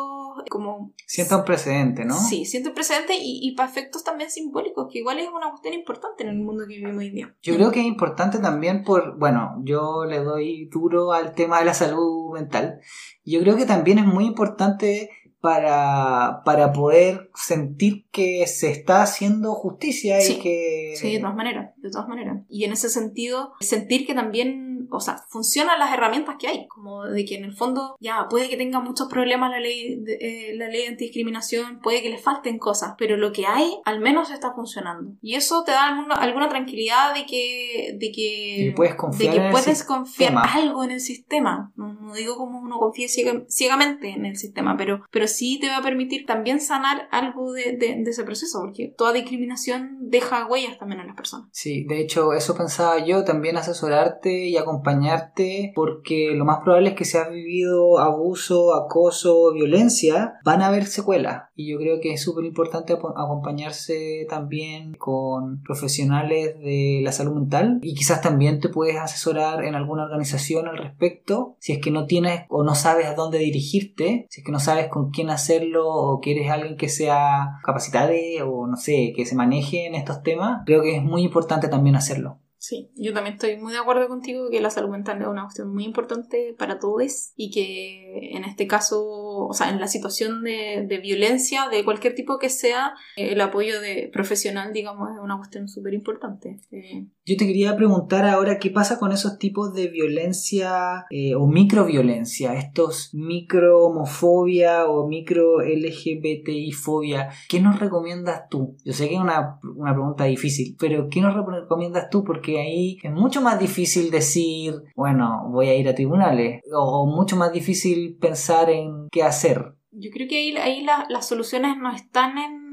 como... 0.49 0.93
Sienta 1.05 1.37
un 1.37 1.45
precedente, 1.45 2.05
¿no? 2.05 2.15
Sí, 2.15 2.45
sienta 2.45 2.69
un 2.69 2.75
precedente 2.75 3.15
y, 3.15 3.39
y 3.41 3.55
para 3.55 3.69
efectos 3.69 4.03
también 4.03 4.29
simbólicos, 4.29 4.87
que 4.91 4.99
igual 4.99 5.19
es 5.19 5.27
una 5.29 5.49
cuestión 5.49 5.73
importante 5.73 6.23
en 6.23 6.29
el 6.29 6.35
mundo 6.35 6.65
que 6.67 6.75
vivimos 6.75 6.97
hoy 6.97 7.09
día. 7.09 7.35
Yo 7.41 7.55
creo 7.55 7.71
que 7.71 7.79
es 7.79 7.85
importante 7.85 8.39
también 8.39 8.83
por, 8.83 9.17
bueno, 9.17 9.61
yo 9.63 10.05
le 10.05 10.19
doy 10.19 10.69
duro 10.71 11.13
al 11.13 11.33
tema 11.33 11.59
de 11.59 11.65
la 11.65 11.73
salud 11.73 12.33
mental. 12.33 12.79
Yo 13.23 13.39
creo 13.41 13.55
que 13.55 13.65
también 13.65 13.99
es 13.99 14.05
muy 14.05 14.25
importante 14.25 15.09
para, 15.39 16.41
para 16.43 16.73
poder 16.73 17.29
sentir 17.35 18.07
que 18.11 18.45
se 18.47 18.71
está 18.71 19.01
haciendo 19.03 19.53
justicia 19.53 20.17
y 20.25 20.39
que... 20.39 20.93
Sí, 20.95 21.13
de 21.13 21.19
todas 21.19 21.35
maneras, 21.35 21.73
de 21.77 21.89
todas 21.89 22.07
maneras. 22.07 22.43
Y 22.49 22.65
en 22.65 22.73
ese 22.73 22.89
sentido, 22.89 23.53
sentir 23.59 24.05
que 24.05 24.13
también 24.13 24.66
o 24.89 24.99
sea, 24.99 25.17
funcionan 25.29 25.79
las 25.79 25.93
herramientas 25.93 26.35
que 26.39 26.47
hay, 26.47 26.67
como 26.67 27.05
de 27.05 27.25
que 27.25 27.35
en 27.35 27.45
el 27.45 27.53
fondo 27.53 27.95
ya 27.99 28.27
puede 28.29 28.49
que 28.49 28.57
tenga 28.57 28.79
muchos 28.79 29.07
problemas 29.07 29.51
la 29.51 29.59
ley 29.59 29.97
de, 29.99 30.13
eh, 30.19 30.55
la 30.55 30.67
ley 30.67 30.83
de 30.83 30.87
antidiscriminación, 30.89 31.79
puede 31.81 32.01
que 32.01 32.09
le 32.09 32.17
falten 32.17 32.57
cosas, 32.57 32.95
pero 32.97 33.17
lo 33.17 33.31
que 33.31 33.45
hay 33.45 33.77
al 33.85 33.99
menos 33.99 34.31
está 34.31 34.53
funcionando. 34.53 35.13
Y 35.21 35.35
eso 35.35 35.63
te 35.63 35.71
da 35.71 35.87
alguna, 35.87 36.49
tranquilidad 36.49 37.13
de 37.13 37.25
que 37.25 37.97
de 37.99 38.11
que, 38.11 38.73
puedes 38.75 38.95
confiar, 38.95 39.33
de 39.33 39.41
que 39.41 39.49
puedes 39.49 39.83
confiar 39.83 40.33
algo 40.37 40.83
en 40.83 40.91
el 40.91 41.01
sistema. 41.01 41.71
No, 41.75 42.13
digo 42.13 42.37
como 42.37 42.59
uno 42.59 42.79
confía 42.79 43.07
ciegamente 43.07 44.09
en 44.09 44.25
el 44.25 44.37
sistema, 44.37 44.77
pero, 44.77 45.03
pero 45.11 45.27
sí 45.27 45.59
te 45.59 45.67
va 45.67 45.77
a 45.77 45.81
permitir 45.81 46.25
también 46.25 46.61
sanar 46.61 47.07
algo 47.11 47.51
de, 47.53 47.77
de, 47.77 48.03
ese 48.07 48.23
proceso, 48.23 48.59
porque 48.61 48.93
toda 48.97 49.13
discriminación 49.13 49.97
deja 49.99 50.45
huellas 50.47 50.77
también 50.77 51.01
en 51.01 51.07
las 51.07 51.15
personas. 51.15 51.49
Sí, 51.51 51.85
de 51.85 51.99
hecho 52.01 52.33
eso 52.33 52.55
pensaba 52.55 53.03
yo, 53.05 53.23
también 53.23 53.57
asesorarte 53.57 54.47
y 54.47 54.57
acompañarte 54.57 54.76
acompañarte 54.77 55.71
porque 55.75 56.31
lo 56.35 56.45
más 56.45 56.59
probable 56.63 56.89
es 56.89 56.95
que 56.95 57.05
si 57.05 57.17
has 57.17 57.29
vivido 57.29 57.99
abuso, 57.99 58.75
acoso, 58.75 59.51
violencia, 59.53 60.35
van 60.43 60.61
a 60.61 60.67
haber 60.67 60.85
secuelas. 60.85 61.43
Y 61.55 61.71
yo 61.71 61.77
creo 61.77 61.99
que 61.99 62.13
es 62.13 62.21
súper 62.21 62.45
importante 62.45 62.93
acompañarse 62.93 64.25
también 64.29 64.93
con 64.93 65.61
profesionales 65.63 66.55
de 66.59 67.01
la 67.03 67.11
salud 67.11 67.33
mental 67.33 67.79
y 67.81 67.95
quizás 67.95 68.21
también 68.21 68.59
te 68.59 68.69
puedes 68.69 68.97
asesorar 68.97 69.65
en 69.65 69.75
alguna 69.75 70.03
organización 70.03 70.67
al 70.67 70.77
respecto 70.77 71.55
si 71.59 71.73
es 71.73 71.79
que 71.79 71.91
no 71.91 72.05
tienes 72.05 72.45
o 72.49 72.63
no 72.63 72.75
sabes 72.75 73.07
a 73.07 73.15
dónde 73.15 73.39
dirigirte, 73.39 74.27
si 74.29 74.41
es 74.41 74.45
que 74.45 74.51
no 74.51 74.59
sabes 74.59 74.87
con 74.87 75.09
quién 75.09 75.29
hacerlo 75.29 75.87
o 75.87 76.19
quieres 76.19 76.49
alguien 76.49 76.77
que 76.77 76.89
sea 76.89 77.59
capacitado 77.63 77.97
o 78.45 78.67
no 78.67 78.77
sé, 78.77 79.13
que 79.15 79.25
se 79.25 79.35
maneje 79.35 79.87
en 79.87 79.95
estos 79.95 80.21
temas, 80.21 80.61
creo 80.65 80.81
que 80.81 80.95
es 80.95 81.03
muy 81.03 81.23
importante 81.23 81.67
también 81.67 81.95
hacerlo. 81.95 82.39
Sí, 82.67 82.91
yo 82.95 83.13
también 83.13 83.35
estoy 83.35 83.55
muy 83.55 83.71
de 83.71 83.79
acuerdo 83.79 84.09
contigo 84.09 84.49
que 84.49 84.59
la 84.59 84.69
salud 84.69 84.89
mental 84.89 85.21
es 85.21 85.27
una 85.29 85.43
cuestión 85.43 85.73
muy 85.73 85.85
importante 85.85 86.53
para 86.59 86.79
todos 86.79 87.31
y 87.37 87.49
que 87.49 88.35
en 88.35 88.43
este 88.43 88.67
caso, 88.67 89.05
o 89.07 89.53
sea, 89.53 89.69
en 89.69 89.79
la 89.79 89.87
situación 89.87 90.43
de, 90.43 90.99
violencia 91.01 91.69
de 91.69 91.85
cualquier 91.85 92.13
tipo 92.13 92.39
que 92.39 92.49
sea, 92.49 92.93
el 93.15 93.39
apoyo 93.39 93.79
de 93.79 94.09
profesional, 94.11 94.73
digamos, 94.73 95.11
es 95.11 95.17
una 95.17 95.37
cuestión 95.37 95.69
súper 95.69 95.93
importante. 95.93 96.59
Eh, 96.71 97.05
yo 97.27 97.35
te 97.35 97.45
quería 97.45 97.75
preguntar 97.75 98.25
ahora 98.25 98.57
qué 98.57 98.69
pasa 98.69 98.99
con 98.99 99.11
esos 99.11 99.37
tipos 99.37 99.73
de 99.73 99.89
violencia 99.89 101.05
eh, 101.09 101.35
o 101.35 101.45
microviolencia, 101.45 102.53
estos 102.53 103.13
micro 103.13 103.85
homofobia 103.85 104.85
o 104.85 105.09
micro 105.09 105.59
LGBTI 105.59 106.71
fobia. 106.71 107.29
¿Qué 107.49 107.59
nos 107.59 107.81
recomiendas 107.81 108.47
tú? 108.49 108.77
Yo 108.85 108.93
sé 108.93 109.09
que 109.09 109.15
es 109.15 109.19
una, 109.19 109.59
una 109.75 109.93
pregunta 109.93 110.23
difícil, 110.23 110.77
pero 110.79 111.09
¿qué 111.09 111.19
nos 111.19 111.35
recomiendas 111.35 112.09
tú? 112.09 112.23
Porque 112.23 112.61
ahí 112.61 112.97
es 113.03 113.11
mucho 113.11 113.41
más 113.41 113.59
difícil 113.59 114.09
decir, 114.09 114.75
bueno, 114.95 115.49
voy 115.51 115.67
a 115.67 115.75
ir 115.75 115.89
a 115.89 115.95
tribunales, 115.95 116.61
o, 116.73 117.05
mucho 117.07 117.35
más 117.35 117.51
difícil 117.51 118.15
pensar 118.21 118.69
en 118.69 119.09
qué 119.11 119.23
hacer. 119.23 119.73
Yo 119.91 120.11
creo 120.11 120.29
que 120.29 120.37
ahí, 120.37 120.55
ahí 120.55 120.85
las 121.09 121.27
soluciones 121.27 121.75
no 121.77 121.93
están 121.93 122.37
en, 122.37 122.66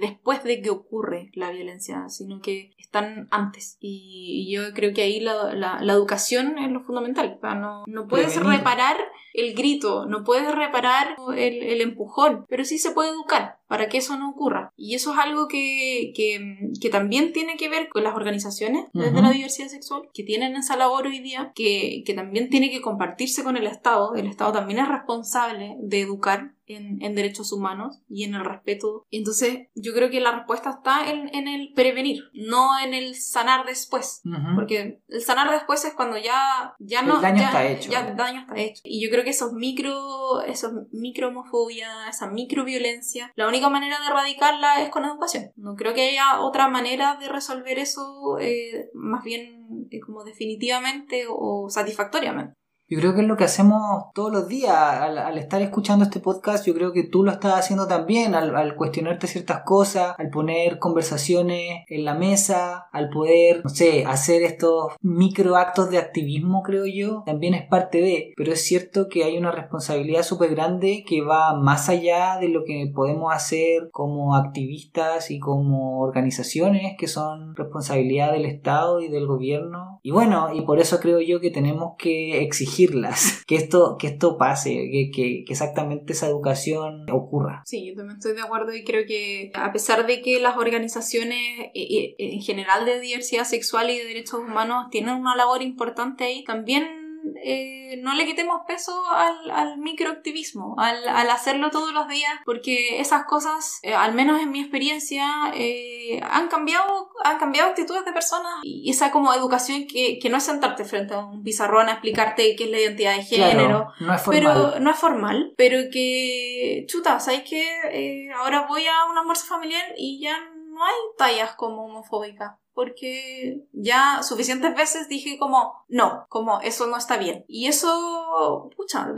después 0.00 0.42
de 0.44 0.60
que 0.62 0.70
ocurre 0.70 1.30
la 1.34 1.50
violencia, 1.50 2.08
sino 2.08 2.40
que 2.40 2.72
están 2.78 3.28
antes. 3.30 3.76
Y, 3.80 4.52
yo 4.52 4.74
creo 4.74 4.92
que 4.92 5.02
ahí 5.02 5.20
la, 5.20 5.54
la, 5.54 5.92
educación 5.92 6.58
es 6.58 6.70
lo 6.70 6.80
fundamental. 6.80 7.38
No, 7.42 7.84
no 7.86 8.08
puedes 8.08 8.36
reparar 8.42 8.96
el 9.34 9.54
grito, 9.54 10.06
no 10.06 10.24
puedes 10.24 10.52
reparar 10.54 11.16
el, 11.36 11.62
el 11.62 11.80
empujón, 11.80 12.44
pero 12.48 12.64
sí 12.64 12.78
se 12.78 12.90
puede 12.90 13.10
educar 13.10 13.60
para 13.70 13.88
que 13.88 13.98
eso 13.98 14.16
no 14.16 14.30
ocurra. 14.30 14.72
Y 14.76 14.96
eso 14.96 15.12
es 15.12 15.18
algo 15.20 15.46
que, 15.46 16.12
que, 16.16 16.90
también 16.90 17.32
tiene 17.32 17.56
que 17.56 17.68
ver 17.68 17.88
con 17.88 18.02
las 18.02 18.16
organizaciones 18.16 18.86
desde 18.92 19.22
la 19.22 19.30
diversidad 19.30 19.68
sexual, 19.68 20.08
que 20.12 20.24
tienen 20.24 20.56
esa 20.56 20.76
labor 20.76 21.06
hoy 21.06 21.20
día, 21.20 21.52
que, 21.54 22.02
que, 22.04 22.14
también 22.14 22.50
tiene 22.50 22.72
que 22.72 22.80
compartirse 22.80 23.44
con 23.44 23.56
el 23.56 23.68
Estado. 23.68 24.16
El 24.16 24.26
Estado 24.26 24.52
también 24.52 24.80
es 24.80 24.88
responsable 24.88 25.76
de 25.78 26.00
educar 26.00 26.52
en, 26.74 27.02
en 27.02 27.14
derechos 27.14 27.52
humanos 27.52 28.00
y 28.08 28.24
en 28.24 28.34
el 28.34 28.44
respeto. 28.44 29.06
Y 29.10 29.18
entonces 29.18 29.68
yo 29.74 29.92
creo 29.92 30.10
que 30.10 30.20
la 30.20 30.32
respuesta 30.32 30.70
está 30.70 31.10
en, 31.10 31.34
en 31.34 31.48
el 31.48 31.72
prevenir, 31.74 32.24
no 32.32 32.78
en 32.78 32.94
el 32.94 33.14
sanar 33.14 33.66
después. 33.66 34.22
Porque 34.54 35.00
el 35.08 35.22
sanar 35.22 35.50
después 35.50 35.84
es 35.84 35.94
cuando 35.94 36.16
ya, 36.18 36.74
ya 36.78 37.02
no... 37.02 37.16
El 37.16 37.22
daño 37.22 37.42
está 37.42 37.66
hecho. 37.66 37.90
Ya 37.90 38.08
el 38.08 38.16
daño 38.16 38.40
está 38.40 38.56
hecho. 38.56 38.82
Y 38.84 39.04
yo 39.04 39.10
creo 39.10 39.24
que 39.24 39.30
esos 39.30 39.52
micro, 39.52 40.42
esos 40.42 40.72
micro 40.92 41.28
homofobia, 41.28 42.08
esa 42.08 42.28
micro 42.28 42.64
violencia, 42.64 43.32
la 43.36 43.48
única 43.48 43.68
manera 43.68 43.98
de 44.00 44.06
erradicarla 44.06 44.82
es 44.82 44.90
con 44.90 45.04
educación. 45.04 45.50
No 45.56 45.74
creo 45.74 45.94
que 45.94 46.10
haya 46.10 46.40
otra 46.40 46.68
manera 46.68 47.16
de 47.16 47.28
resolver 47.28 47.78
eso 47.78 48.38
eh, 48.40 48.90
más 48.94 49.24
bien 49.24 49.88
eh, 49.90 50.00
como 50.00 50.24
definitivamente 50.24 51.24
o 51.28 51.68
satisfactoriamente. 51.68 52.54
Yo 52.90 52.98
creo 52.98 53.14
que 53.14 53.20
es 53.20 53.28
lo 53.28 53.36
que 53.36 53.44
hacemos 53.44 54.06
todos 54.14 54.32
los 54.32 54.48
días 54.48 54.76
al, 54.76 55.38
estar 55.38 55.62
escuchando 55.62 56.04
este 56.04 56.18
podcast. 56.18 56.66
Yo 56.66 56.74
creo 56.74 56.92
que 56.92 57.04
tú 57.04 57.22
lo 57.22 57.30
estás 57.30 57.54
haciendo 57.54 57.86
también 57.86 58.34
al, 58.34 58.74
cuestionarte 58.74 59.28
ciertas 59.28 59.60
cosas, 59.64 60.16
al 60.18 60.28
poner 60.30 60.80
conversaciones 60.80 61.84
en 61.86 62.04
la 62.04 62.14
mesa, 62.14 62.88
al 62.90 63.08
poder, 63.10 63.60
no 63.62 63.70
sé, 63.70 64.04
hacer 64.06 64.42
estos 64.42 64.94
micro 65.02 65.54
actos 65.54 65.88
de 65.90 65.98
activismo, 65.98 66.64
creo 66.64 66.84
yo. 66.84 67.22
También 67.24 67.54
es 67.54 67.64
parte 67.68 68.00
de, 68.00 68.32
pero 68.36 68.52
es 68.52 68.64
cierto 68.64 69.06
que 69.08 69.22
hay 69.22 69.38
una 69.38 69.52
responsabilidad 69.52 70.24
súper 70.24 70.50
grande 70.50 71.04
que 71.06 71.22
va 71.22 71.54
más 71.54 71.88
allá 71.88 72.38
de 72.40 72.48
lo 72.48 72.64
que 72.64 72.90
podemos 72.92 73.32
hacer 73.32 73.90
como 73.92 74.34
activistas 74.34 75.30
y 75.30 75.38
como 75.38 76.00
organizaciones 76.00 76.96
que 76.98 77.06
son 77.06 77.54
responsabilidad 77.54 78.32
del 78.32 78.46
Estado 78.46 79.00
y 79.00 79.06
del 79.06 79.28
gobierno. 79.28 80.00
Y 80.02 80.10
bueno, 80.10 80.52
y 80.52 80.62
por 80.62 80.80
eso 80.80 80.98
creo 80.98 81.20
yo 81.20 81.40
que 81.40 81.52
tenemos 81.52 81.92
que 81.96 82.42
exigir 82.42 82.79
corregirlas, 82.80 83.42
que 83.46 83.56
esto, 83.56 83.96
que 83.98 84.08
esto 84.08 84.36
pase, 84.38 84.70
que, 84.70 85.10
que, 85.12 85.44
que 85.44 85.52
exactamente 85.52 86.12
esa 86.12 86.26
educación 86.26 87.06
ocurra. 87.10 87.62
Sí, 87.64 87.86
yo 87.86 87.94
también 87.96 88.18
estoy 88.18 88.34
de 88.34 88.42
acuerdo 88.42 88.74
y 88.74 88.84
creo 88.84 89.06
que 89.06 89.50
a 89.54 89.72
pesar 89.72 90.06
de 90.06 90.22
que 90.22 90.40
las 90.40 90.56
organizaciones 90.56 91.38
eh, 91.74 91.74
eh, 91.74 92.14
en 92.18 92.40
general 92.40 92.84
de 92.84 93.00
diversidad 93.00 93.44
sexual 93.44 93.90
y 93.90 93.98
de 93.98 94.04
derechos 94.04 94.40
humanos 94.40 94.86
tienen 94.90 95.14
una 95.14 95.36
labor 95.36 95.62
importante 95.62 96.24
ahí, 96.24 96.44
también 96.44 96.99
eh, 97.42 97.98
no 98.02 98.14
le 98.14 98.26
quitemos 98.26 98.60
peso 98.66 99.02
al, 99.10 99.50
al 99.50 99.78
microactivismo, 99.78 100.74
al, 100.78 101.08
al, 101.08 101.30
hacerlo 101.30 101.70
todos 101.70 101.92
los 101.92 102.08
días, 102.08 102.32
porque 102.44 103.00
esas 103.00 103.24
cosas, 103.24 103.78
eh, 103.82 103.94
al 103.94 104.14
menos 104.14 104.40
en 104.40 104.50
mi 104.50 104.60
experiencia, 104.60 105.26
eh, 105.54 106.20
han 106.30 106.48
cambiado, 106.48 107.10
han 107.24 107.38
cambiado 107.38 107.70
actitudes 107.70 108.04
de 108.04 108.12
personas 108.12 108.52
y 108.62 108.90
esa 108.90 109.10
como 109.10 109.32
educación 109.34 109.86
que, 109.86 110.18
que, 110.18 110.30
no 110.30 110.36
es 110.36 110.44
sentarte 110.44 110.84
frente 110.84 111.14
a 111.14 111.24
un 111.24 111.42
pizarrón 111.42 111.88
a 111.88 111.92
explicarte 111.92 112.54
qué 112.56 112.64
es 112.64 112.70
la 112.70 112.80
identidad 112.80 113.16
de 113.16 113.22
género, 113.22 113.92
no 114.00 114.14
es 114.14 114.22
pero 114.28 114.78
no 114.78 114.90
es 114.90 114.96
formal, 114.96 115.54
pero 115.56 115.90
que 115.90 116.84
chuta, 116.88 117.20
¿sabes 117.20 117.42
que 117.48 118.30
ahora 118.36 118.66
voy 118.68 118.86
a 118.86 119.10
un 119.10 119.18
almuerzo 119.18 119.46
familiar 119.46 119.84
y 119.96 120.20
ya 120.20 120.36
no 120.80 120.86
hay 120.86 120.94
tallas 121.18 121.54
como 121.56 121.84
homofóbicas 121.84 122.52
porque 122.72 123.66
ya 123.72 124.22
suficientes 124.22 124.74
veces 124.74 125.06
dije 125.06 125.36
como, 125.38 125.84
no, 125.88 126.24
como 126.30 126.62
eso 126.62 126.86
no 126.86 126.96
está 126.96 127.18
bien. 127.18 127.44
Y 127.46 127.66
eso, 127.66 128.70
pucha, 128.74 129.12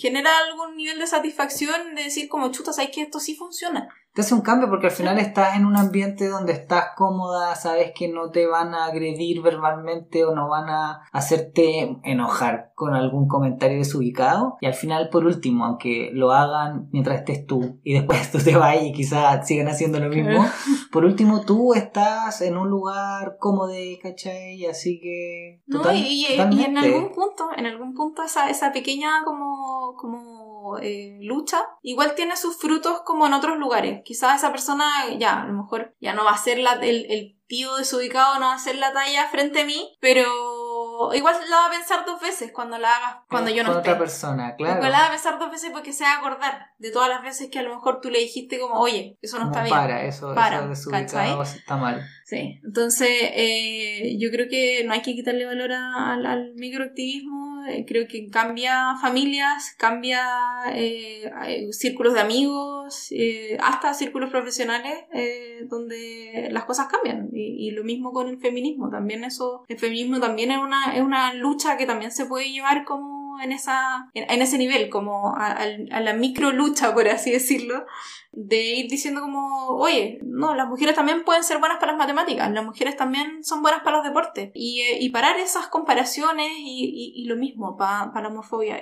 genera 0.00 0.38
algún 0.38 0.76
nivel 0.76 0.98
de 0.98 1.06
satisfacción 1.06 1.94
de 1.94 2.04
decir 2.04 2.28
como, 2.28 2.50
chuta, 2.50 2.72
¿sabes 2.72 2.90
que 2.90 3.02
esto 3.02 3.20
sí 3.20 3.36
funciona? 3.36 3.88
Te 4.14 4.20
hace 4.20 4.32
un 4.32 4.42
cambio 4.42 4.68
porque 4.68 4.86
al 4.86 4.92
final 4.92 5.18
estás 5.18 5.56
en 5.56 5.66
un 5.66 5.76
ambiente 5.76 6.28
donde 6.28 6.52
estás 6.52 6.90
cómoda, 6.96 7.52
sabes 7.56 7.90
que 7.96 8.06
no 8.06 8.30
te 8.30 8.46
van 8.46 8.72
a 8.72 8.86
agredir 8.86 9.42
verbalmente 9.42 10.24
o 10.24 10.36
no 10.36 10.48
van 10.48 10.68
a 10.68 11.02
hacerte 11.10 11.98
enojar 12.04 12.70
con 12.76 12.94
algún 12.94 13.26
comentario 13.26 13.78
desubicado. 13.78 14.56
Y 14.60 14.66
al 14.66 14.74
final, 14.74 15.08
por 15.08 15.26
último, 15.26 15.64
aunque 15.64 16.10
lo 16.12 16.30
hagan 16.30 16.88
mientras 16.92 17.18
estés 17.18 17.44
tú 17.44 17.80
y 17.82 17.94
después 17.94 18.30
tú 18.32 18.38
te 18.38 18.56
vas 18.56 18.76
y 18.80 18.92
quizás 18.92 19.44
sigan 19.48 19.66
haciendo 19.66 19.98
lo 19.98 20.08
mismo, 20.08 20.46
por 20.92 21.04
último 21.04 21.40
tú 21.40 21.74
estás 21.74 22.40
en 22.40 22.56
un 22.56 22.70
lugar 22.70 23.36
cómodo, 23.40 23.72
¿cachai? 24.00 24.64
Así 24.66 25.00
que... 25.00 25.60
no, 25.66 25.80
y, 25.92 26.26
en 26.26 26.78
algún 26.78 27.10
punto, 27.10 27.48
en 27.56 27.66
algún 27.66 27.94
punto 27.94 28.22
esa, 28.22 28.48
esa 28.48 28.70
pequeña 28.70 29.24
como... 29.24 29.96
como 29.96 30.43
eh, 30.80 31.18
lucha, 31.22 31.62
igual 31.82 32.14
tiene 32.14 32.36
sus 32.36 32.58
frutos 32.58 33.02
como 33.04 33.26
en 33.26 33.32
otros 33.34 33.56
lugares. 33.58 34.02
Quizás 34.04 34.36
esa 34.38 34.50
persona 34.52 34.84
ya, 35.18 35.42
a 35.42 35.46
lo 35.46 35.52
mejor 35.52 35.94
ya 36.00 36.12
no 36.14 36.24
va 36.24 36.32
a 36.32 36.38
ser 36.38 36.58
la, 36.58 36.74
el, 36.74 37.06
el 37.10 37.38
tío 37.46 37.76
desubicado, 37.76 38.38
no 38.38 38.46
va 38.46 38.52
a 38.52 38.56
hacer 38.56 38.76
la 38.76 38.92
talla 38.92 39.28
frente 39.28 39.60
a 39.62 39.66
mí, 39.66 39.96
pero 40.00 40.24
igual 41.12 41.36
la 41.50 41.56
va 41.56 41.66
a 41.66 41.70
pensar 41.70 42.04
dos 42.06 42.20
veces 42.20 42.52
cuando 42.52 42.78
la 42.78 42.96
hagas, 42.96 43.16
cuando 43.28 43.50
yo 43.50 43.62
no 43.62 43.70
Con 43.70 43.78
esté. 43.78 43.90
otra 43.90 43.98
persona, 43.98 44.54
claro. 44.56 44.76
Igual 44.76 44.92
la 44.92 44.98
va 45.00 45.06
a 45.06 45.10
pensar 45.10 45.38
dos 45.38 45.50
veces 45.50 45.70
porque 45.72 45.92
se 45.92 46.04
va 46.04 46.12
a 46.12 46.18
acordar 46.18 46.68
de 46.78 46.90
todas 46.90 47.08
las 47.08 47.22
veces 47.22 47.50
que 47.50 47.58
a 47.58 47.62
lo 47.62 47.74
mejor 47.74 48.00
tú 48.00 48.10
le 48.10 48.20
dijiste 48.20 48.58
como, 48.58 48.80
oye, 48.80 49.18
eso 49.20 49.38
no 49.38 49.44
Como 49.44 49.52
está 49.52 49.64
bien. 49.64 49.76
Para, 49.76 50.04
eso, 50.04 50.34
Para, 50.34 50.58
eso 50.58 50.68
desubicado 50.68 51.42
está 51.42 51.76
mal. 51.76 52.02
Sí, 52.24 52.60
entonces 52.64 53.08
eh, 53.10 54.16
yo 54.18 54.30
creo 54.30 54.48
que 54.48 54.82
no 54.86 54.94
hay 54.94 55.02
que 55.02 55.14
quitarle 55.14 55.44
valor 55.44 55.72
al, 55.72 56.24
al 56.24 56.54
microactivismo, 56.54 57.53
creo 57.86 58.06
que 58.08 58.28
cambia 58.28 58.96
familias, 59.00 59.74
cambia 59.78 60.20
eh, 60.72 61.30
eh, 61.46 61.72
círculos 61.72 62.14
de 62.14 62.20
amigos, 62.20 63.08
eh, 63.10 63.56
hasta 63.60 63.94
círculos 63.94 64.30
profesionales 64.30 65.04
eh, 65.12 65.66
donde 65.68 66.48
las 66.50 66.64
cosas 66.64 66.88
cambian. 66.88 67.28
Y, 67.32 67.68
y 67.68 67.70
lo 67.70 67.84
mismo 67.84 68.12
con 68.12 68.28
el 68.28 68.38
feminismo, 68.38 68.90
también 68.90 69.24
eso, 69.24 69.64
el 69.68 69.78
feminismo 69.78 70.20
también 70.20 70.50
es 70.50 70.58
una, 70.58 70.94
es 70.96 71.02
una 71.02 71.34
lucha 71.34 71.76
que 71.76 71.86
también 71.86 72.10
se 72.10 72.26
puede 72.26 72.50
llevar 72.50 72.84
como 72.84 73.23
en 73.40 73.52
esa 73.52 74.10
en, 74.14 74.42
ese 74.42 74.58
nivel 74.58 74.88
como 74.90 75.34
a, 75.36 75.66
la 76.00 76.12
micro 76.14 76.52
lucha 76.52 76.92
por 76.94 77.08
así 77.08 77.30
decirlo 77.30 77.84
de 78.36 78.74
ir 78.74 78.90
diciendo 78.90 79.20
como, 79.20 79.68
oye, 79.76 80.18
no, 80.24 80.56
las 80.56 80.66
mujeres 80.68 80.96
también 80.96 81.22
pueden 81.22 81.44
ser 81.44 81.58
buenas 81.58 81.78
para 81.78 81.92
las 81.92 81.98
matemáticas, 82.00 82.50
las 82.50 82.64
mujeres 82.64 82.96
también 82.96 83.44
son 83.44 83.62
buenas 83.62 83.82
para 83.84 83.98
los 83.98 84.04
deportes. 84.06 84.50
Y, 84.54 84.80
eh, 84.80 84.98
y 85.00 85.10
parar 85.10 85.38
esas 85.38 85.68
comparaciones 85.68 86.48
y, 86.58 87.12
y- 87.14 87.26
lo 87.26 87.36
mismo 87.36 87.76
pa- 87.76 88.10
para 88.12 88.26
la 88.28 88.34
homofobia. 88.34 88.76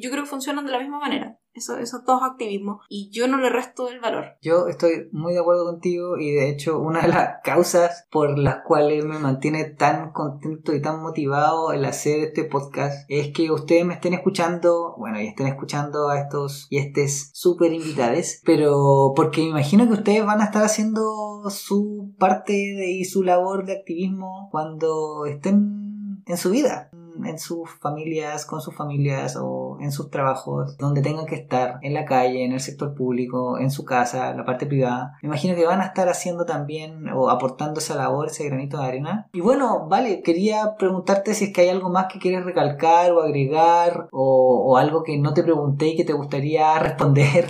Yo 0.00 0.10
creo 0.10 0.24
que 0.24 0.30
funcionan 0.30 0.64
de 0.64 0.72
la 0.72 0.78
misma 0.78 0.98
manera. 0.98 1.38
Eso, 1.54 1.76
esos 1.76 2.04
dos 2.04 2.22
activismos. 2.22 2.84
Y 2.88 3.10
yo 3.10 3.26
no 3.26 3.38
le 3.38 3.50
resto 3.50 3.88
el 3.88 3.98
valor. 3.98 4.36
Yo 4.40 4.68
estoy 4.68 5.08
muy 5.10 5.32
de 5.32 5.40
acuerdo 5.40 5.64
contigo 5.64 6.16
y 6.16 6.30
de 6.30 6.50
hecho 6.50 6.78
una 6.78 7.02
de 7.02 7.08
las 7.08 7.42
causas 7.42 8.06
por 8.10 8.38
las 8.38 8.58
cuales 8.64 9.04
me 9.04 9.18
mantiene 9.18 9.64
tan 9.64 10.12
contento 10.12 10.72
y 10.72 10.80
tan 10.80 11.02
motivado 11.02 11.72
el 11.72 11.84
hacer 11.84 12.20
este 12.20 12.44
podcast 12.44 13.04
es 13.08 13.32
que 13.32 13.50
ustedes 13.50 13.84
me 13.84 13.94
estén 13.94 14.14
escuchando, 14.14 14.94
bueno, 14.98 15.20
y 15.20 15.26
estén 15.26 15.48
escuchando 15.48 16.08
a 16.08 16.20
estos 16.20 16.68
y 16.70 16.78
estes 16.78 17.30
súper 17.34 17.72
invitades, 17.72 18.40
pero 18.44 19.12
porque 19.16 19.40
me 19.42 19.48
imagino 19.48 19.86
que 19.88 19.94
ustedes 19.94 20.24
van 20.24 20.40
a 20.40 20.44
estar 20.44 20.62
haciendo 20.62 21.42
su 21.50 22.14
parte 22.18 22.52
de, 22.52 22.92
y 22.92 23.04
su 23.04 23.24
labor 23.24 23.66
de 23.66 23.72
activismo 23.72 24.48
cuando 24.52 25.26
estén 25.26 26.22
en 26.24 26.36
su 26.36 26.50
vida 26.50 26.90
en 27.24 27.38
sus 27.38 27.70
familias, 27.70 28.46
con 28.46 28.60
sus 28.60 28.74
familias 28.74 29.36
o 29.40 29.78
en 29.80 29.92
sus 29.92 30.10
trabajos, 30.10 30.76
donde 30.76 31.02
tengan 31.02 31.26
que 31.26 31.34
estar, 31.34 31.78
en 31.82 31.94
la 31.94 32.04
calle, 32.04 32.44
en 32.44 32.52
el 32.52 32.60
sector 32.60 32.94
público, 32.94 33.58
en 33.58 33.70
su 33.70 33.84
casa, 33.84 34.34
la 34.34 34.44
parte 34.44 34.66
privada. 34.66 35.16
Me 35.22 35.28
imagino 35.28 35.54
que 35.54 35.66
van 35.66 35.80
a 35.80 35.86
estar 35.86 36.08
haciendo 36.08 36.44
también 36.44 37.08
o 37.08 37.30
aportando 37.30 37.80
esa 37.80 37.94
labor, 37.94 38.26
ese 38.26 38.44
granito 38.44 38.78
de 38.78 38.86
arena. 38.86 39.28
Y 39.32 39.40
bueno, 39.40 39.86
vale, 39.88 40.22
quería 40.22 40.76
preguntarte 40.78 41.34
si 41.34 41.46
es 41.46 41.52
que 41.52 41.62
hay 41.62 41.68
algo 41.68 41.90
más 41.90 42.06
que 42.12 42.18
quieres 42.18 42.44
recalcar 42.44 43.12
o 43.12 43.22
agregar 43.22 44.08
o, 44.12 44.76
algo 44.78 45.02
que 45.02 45.18
no 45.18 45.34
te 45.34 45.42
pregunté 45.42 45.88
y 45.88 45.96
que 45.96 46.04
te 46.04 46.12
gustaría 46.12 46.78
responder. 46.78 47.46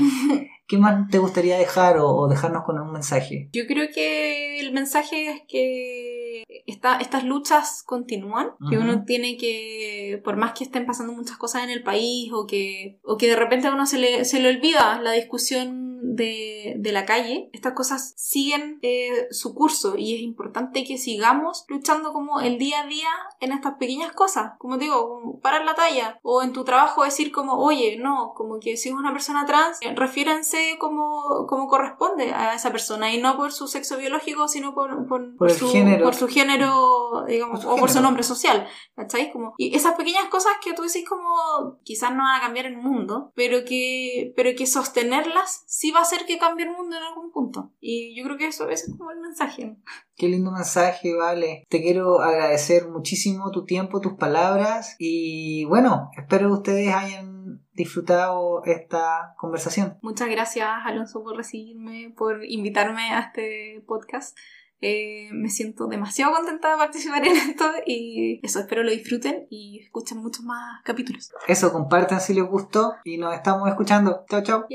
¿Qué 0.66 0.76
más 0.76 1.08
te 1.10 1.18
gustaría 1.18 1.58
dejar 1.58 1.96
o 1.98 2.28
dejarnos 2.28 2.64
con 2.64 2.78
un 2.78 2.92
mensaje? 2.92 3.48
Yo 3.52 3.66
creo 3.66 3.88
que 3.92 4.60
el 4.60 4.72
mensaje 4.72 5.30
es 5.30 5.40
que 5.48 6.44
esta- 6.66 6.98
estas 6.98 7.24
luchas 7.24 7.82
continúan, 7.84 8.50
que 8.70 8.76
Ujú. 8.78 8.84
uno 8.88 9.04
tiene 9.04 9.36
que, 9.36 10.20
por 10.24 10.36
más 10.36 10.52
que 10.52 10.64
estén 10.64 10.86
pasando 10.86 11.12
muchas 11.12 11.36
cosas 11.36 11.64
en 11.64 11.70
el 11.70 11.82
país 11.82 12.30
o 12.32 12.46
que, 12.46 12.98
o 13.04 13.16
que 13.16 13.28
de 13.28 13.36
repente 13.36 13.68
a 13.68 13.72
uno 13.72 13.86
se 13.86 13.98
le, 13.98 14.24
se 14.24 14.40
le 14.40 14.48
olvida 14.50 15.00
la 15.02 15.12
discusión 15.12 15.86
de, 16.00 16.74
de 16.78 16.92
la 16.92 17.04
calle, 17.04 17.50
estas 17.52 17.72
cosas 17.72 18.14
siguen 18.16 18.78
eh, 18.82 19.26
su 19.30 19.54
curso 19.54 19.96
y 19.96 20.14
es 20.14 20.20
importante 20.22 20.84
que 20.84 20.96
sigamos 20.96 21.64
luchando 21.68 22.12
como 22.12 22.40
el 22.40 22.56
día 22.58 22.80
a 22.82 22.86
día 22.86 23.08
en 23.40 23.52
estas 23.52 23.74
pequeñas 23.74 24.12
cosas, 24.12 24.52
como 24.58 24.78
te 24.78 24.84
digo, 24.84 25.08
como 25.08 25.40
parar 25.40 25.64
la 25.64 25.74
talla 25.74 26.18
o 26.22 26.42
en 26.42 26.52
tu 26.52 26.64
trabajo 26.64 27.02
decir 27.04 27.32
como, 27.32 27.54
oye, 27.58 27.96
no, 27.98 28.32
como 28.36 28.60
que 28.60 28.76
si 28.76 28.88
es 28.90 28.94
una 28.94 29.12
persona 29.12 29.44
trans, 29.44 29.78
eh, 29.80 29.92
refiéranse 29.94 30.76
como, 30.78 31.46
como 31.48 31.66
corresponde 31.68 32.32
a 32.32 32.54
esa 32.54 32.70
persona 32.70 33.12
y 33.12 33.20
no 33.20 33.36
por 33.36 33.52
su 33.52 33.66
sexo 33.68 33.96
biológico, 33.98 34.48
sino 34.48 34.74
por, 34.74 35.06
por, 35.08 35.36
Por 35.36 35.50
el 35.50 35.56
su, 35.56 35.68
género. 35.68 36.04
por 36.04 36.14
su 36.14 36.28
género, 36.28 36.47
digamos, 36.56 37.60
Por 37.60 37.62
su 37.62 37.68
o 37.68 37.76
por 37.76 37.88
su 37.88 37.94
género. 37.94 38.02
nombre 38.02 38.22
social, 38.22 38.66
¿cachai? 38.94 39.30
Como, 39.32 39.54
y 39.58 39.74
esas 39.74 39.94
pequeñas 39.94 40.26
cosas 40.28 40.52
que 40.64 40.72
tú 40.74 40.82
decís 40.82 41.08
como 41.08 41.78
quizás 41.84 42.10
no 42.12 42.22
van 42.22 42.40
a 42.40 42.40
cambiar 42.40 42.66
el 42.66 42.76
mundo, 42.76 43.32
pero 43.34 43.64
que, 43.64 44.32
pero 44.36 44.50
que 44.56 44.66
sostenerlas 44.66 45.64
sí 45.66 45.90
va 45.90 46.00
a 46.00 46.02
hacer 46.02 46.24
que 46.26 46.38
cambie 46.38 46.66
el 46.66 46.72
mundo 46.72 46.96
en 46.96 47.02
algún 47.02 47.30
punto. 47.30 47.72
Y 47.80 48.16
yo 48.16 48.24
creo 48.24 48.36
que 48.36 48.46
eso 48.46 48.68
es 48.68 48.90
como 48.96 49.10
el 49.10 49.20
mensaje. 49.20 49.76
Qué 50.16 50.28
lindo 50.28 50.50
mensaje, 50.50 51.14
vale. 51.14 51.64
Te 51.68 51.80
quiero 51.80 52.20
agradecer 52.20 52.88
muchísimo 52.88 53.50
tu 53.50 53.64
tiempo, 53.64 54.00
tus 54.00 54.14
palabras 54.14 54.96
y 54.98 55.64
bueno, 55.66 56.10
espero 56.16 56.48
que 56.48 56.54
ustedes 56.54 56.94
hayan 56.94 57.38
disfrutado 57.72 58.62
esta 58.64 59.34
conversación. 59.38 59.98
Muchas 60.02 60.28
gracias, 60.28 60.68
Alonso, 60.84 61.22
por 61.22 61.36
recibirme, 61.36 62.12
por 62.16 62.44
invitarme 62.44 63.12
a 63.14 63.20
este 63.20 63.82
podcast. 63.86 64.36
Eh, 64.80 65.28
me 65.32 65.50
siento 65.50 65.88
demasiado 65.88 66.32
contenta 66.32 66.70
de 66.70 66.76
participar 66.76 67.26
en 67.26 67.36
esto 67.36 67.64
y 67.86 68.40
eso, 68.44 68.60
espero 68.60 68.82
lo 68.82 68.90
disfruten 68.90 69.46
y 69.50 69.80
escuchen 69.82 70.18
muchos 70.18 70.44
más 70.44 70.82
capítulos. 70.84 71.30
Eso, 71.46 71.72
compartan 71.72 72.20
si 72.20 72.34
les 72.34 72.44
gustó 72.44 72.94
y 73.04 73.18
nos 73.18 73.34
estamos 73.34 73.68
escuchando. 73.68 74.24
Chao, 74.28 74.42
chao. 74.42 74.66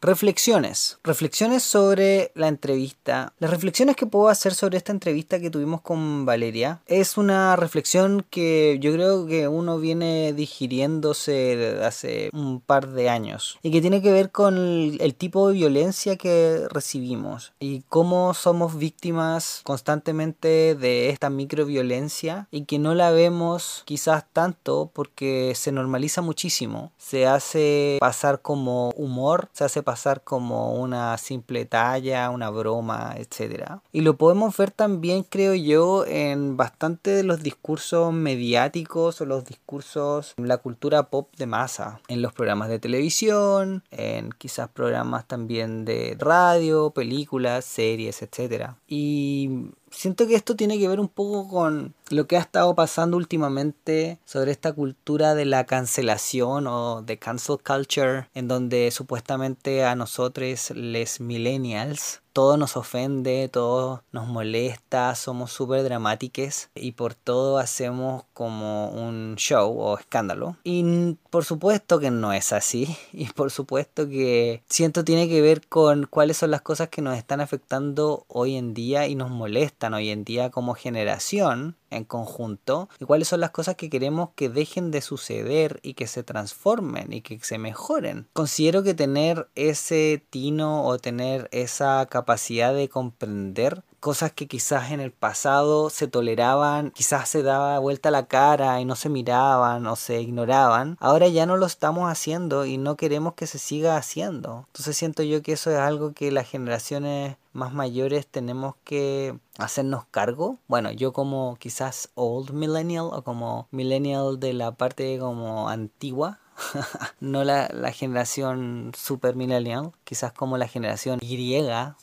Reflexiones. 0.00 1.00
Reflexiones 1.02 1.64
sobre 1.64 2.30
la 2.36 2.46
entrevista. 2.46 3.32
Las 3.40 3.50
reflexiones 3.50 3.96
que 3.96 4.06
puedo 4.06 4.28
hacer 4.28 4.54
sobre 4.54 4.78
esta 4.78 4.92
entrevista 4.92 5.40
que 5.40 5.50
tuvimos 5.50 5.80
con 5.80 6.24
Valeria 6.24 6.82
es 6.86 7.18
una 7.18 7.56
reflexión 7.56 8.24
que 8.30 8.78
yo 8.80 8.92
creo 8.92 9.26
que 9.26 9.48
uno 9.48 9.80
viene 9.80 10.32
digiriéndose 10.34 11.80
hace 11.82 12.30
un 12.32 12.60
par 12.60 12.92
de 12.92 13.08
años 13.08 13.58
y 13.60 13.72
que 13.72 13.80
tiene 13.80 14.00
que 14.00 14.12
ver 14.12 14.30
con 14.30 14.56
el 15.00 15.14
tipo 15.16 15.48
de 15.48 15.54
violencia 15.54 16.14
que 16.14 16.68
recibimos 16.70 17.52
y 17.58 17.82
cómo 17.88 18.34
somos 18.34 18.78
víctimas 18.78 19.62
constantemente 19.64 20.76
de 20.76 21.10
esta 21.10 21.28
microviolencia 21.28 22.46
y 22.52 22.66
que 22.66 22.78
no 22.78 22.94
la 22.94 23.10
vemos 23.10 23.82
quizás 23.84 24.24
tanto 24.32 24.92
porque 24.94 25.54
se 25.56 25.72
normaliza 25.72 26.22
muchísimo, 26.22 26.92
se 26.98 27.26
hace 27.26 27.96
pasar 27.98 28.42
como 28.42 28.90
humor, 28.90 29.48
se 29.52 29.64
hace 29.64 29.82
pasar 29.88 30.22
como 30.22 30.74
una 30.74 31.16
simple 31.16 31.64
talla, 31.64 32.28
una 32.28 32.50
broma, 32.50 33.14
etc. 33.16 33.80
Y 33.90 34.02
lo 34.02 34.18
podemos 34.18 34.54
ver 34.54 34.70
también, 34.70 35.22
creo 35.22 35.54
yo, 35.54 36.04
en 36.04 36.58
bastante 36.58 37.10
de 37.12 37.22
los 37.22 37.42
discursos 37.42 38.12
mediáticos 38.12 39.22
o 39.22 39.24
los 39.24 39.46
discursos, 39.46 40.34
la 40.36 40.58
cultura 40.58 41.04
pop 41.04 41.30
de 41.38 41.46
masa, 41.46 42.02
en 42.08 42.20
los 42.20 42.34
programas 42.34 42.68
de 42.68 42.78
televisión, 42.78 43.82
en 43.90 44.30
quizás 44.32 44.68
programas 44.68 45.26
también 45.26 45.86
de 45.86 46.14
radio, 46.18 46.90
películas, 46.90 47.64
series, 47.64 48.20
etc. 48.20 48.72
Y 48.86 49.70
siento 49.90 50.26
que 50.26 50.34
esto 50.34 50.56
tiene 50.56 50.78
que 50.78 50.88
ver 50.88 51.00
un 51.00 51.08
poco 51.08 51.48
con 51.48 51.94
lo 52.10 52.26
que 52.26 52.36
ha 52.36 52.40
estado 52.40 52.74
pasando 52.74 53.16
últimamente 53.16 54.18
sobre 54.24 54.52
esta 54.52 54.72
cultura 54.72 55.34
de 55.34 55.44
la 55.44 55.64
cancelación 55.64 56.66
o 56.66 57.02
de 57.02 57.18
cancel 57.18 57.58
culture, 57.58 58.28
en 58.34 58.48
donde 58.48 58.90
supuestamente 58.90 59.84
a 59.84 59.94
nosotros, 59.94 60.70
les 60.70 61.20
millennials, 61.20 62.22
todo 62.38 62.56
nos 62.56 62.76
ofende, 62.76 63.48
todo 63.48 64.04
nos 64.12 64.28
molesta, 64.28 65.16
somos 65.16 65.50
súper 65.50 65.82
dramáticos 65.82 66.68
y 66.72 66.92
por 66.92 67.14
todo 67.14 67.58
hacemos 67.58 68.26
como 68.32 68.90
un 68.90 69.34
show 69.34 69.76
o 69.76 69.98
escándalo. 69.98 70.56
Y 70.62 71.16
por 71.30 71.44
supuesto 71.44 71.98
que 71.98 72.12
no 72.12 72.32
es 72.32 72.52
así 72.52 72.96
y 73.12 73.26
por 73.26 73.50
supuesto 73.50 74.08
que 74.08 74.62
siento 74.68 75.02
tiene 75.02 75.28
que 75.28 75.42
ver 75.42 75.66
con 75.66 76.06
cuáles 76.06 76.36
son 76.36 76.52
las 76.52 76.62
cosas 76.62 76.90
que 76.90 77.02
nos 77.02 77.18
están 77.18 77.40
afectando 77.40 78.24
hoy 78.28 78.54
en 78.54 78.72
día 78.72 79.08
y 79.08 79.16
nos 79.16 79.30
molestan 79.30 79.94
hoy 79.94 80.10
en 80.10 80.22
día 80.22 80.50
como 80.50 80.74
generación 80.74 81.74
en 81.90 82.04
conjunto 82.04 82.88
y 82.98 83.04
cuáles 83.04 83.28
son 83.28 83.40
las 83.40 83.50
cosas 83.50 83.76
que 83.76 83.90
queremos 83.90 84.30
que 84.34 84.48
dejen 84.48 84.90
de 84.90 85.00
suceder 85.00 85.80
y 85.82 85.94
que 85.94 86.06
se 86.06 86.22
transformen 86.22 87.12
y 87.12 87.20
que 87.20 87.38
se 87.40 87.58
mejoren. 87.58 88.28
Considero 88.32 88.82
que 88.82 88.94
tener 88.94 89.48
ese 89.54 90.24
tino 90.30 90.84
o 90.84 90.98
tener 90.98 91.48
esa 91.52 92.06
capacidad 92.06 92.74
de 92.74 92.88
comprender 92.88 93.82
cosas 94.00 94.32
que 94.32 94.46
quizás 94.46 94.90
en 94.90 95.00
el 95.00 95.12
pasado 95.12 95.90
se 95.90 96.08
toleraban, 96.08 96.90
quizás 96.92 97.28
se 97.28 97.42
daba 97.42 97.78
vuelta 97.78 98.10
la 98.10 98.26
cara 98.26 98.80
y 98.80 98.84
no 98.84 98.96
se 98.96 99.08
miraban 99.08 99.86
o 99.86 99.96
se 99.96 100.20
ignoraban, 100.20 100.96
ahora 101.00 101.28
ya 101.28 101.46
no 101.46 101.56
lo 101.56 101.66
estamos 101.66 102.10
haciendo 102.10 102.64
y 102.64 102.78
no 102.78 102.96
queremos 102.96 103.34
que 103.34 103.46
se 103.46 103.58
siga 103.58 103.96
haciendo. 103.96 104.64
Entonces 104.68 104.96
siento 104.96 105.22
yo 105.22 105.42
que 105.42 105.52
eso 105.52 105.70
es 105.70 105.78
algo 105.78 106.12
que 106.12 106.30
las 106.30 106.48
generaciones 106.48 107.36
más 107.52 107.74
mayores 107.74 108.26
tenemos 108.26 108.76
que 108.84 109.38
hacernos 109.58 110.04
cargo. 110.10 110.58
Bueno, 110.68 110.92
yo 110.92 111.12
como 111.12 111.56
quizás 111.58 112.10
old 112.14 112.52
millennial 112.52 113.08
o 113.12 113.22
como 113.22 113.66
millennial 113.70 114.38
de 114.38 114.52
la 114.52 114.72
parte 114.72 115.18
como 115.18 115.68
antigua, 115.68 116.38
no 117.20 117.44
la, 117.44 117.68
generación 117.92 118.92
super 118.96 119.34
millennial, 119.34 119.92
quizás 120.04 120.32
como 120.32 120.58
la 120.58 120.68
generación 120.68 121.18
Y, 121.20 121.38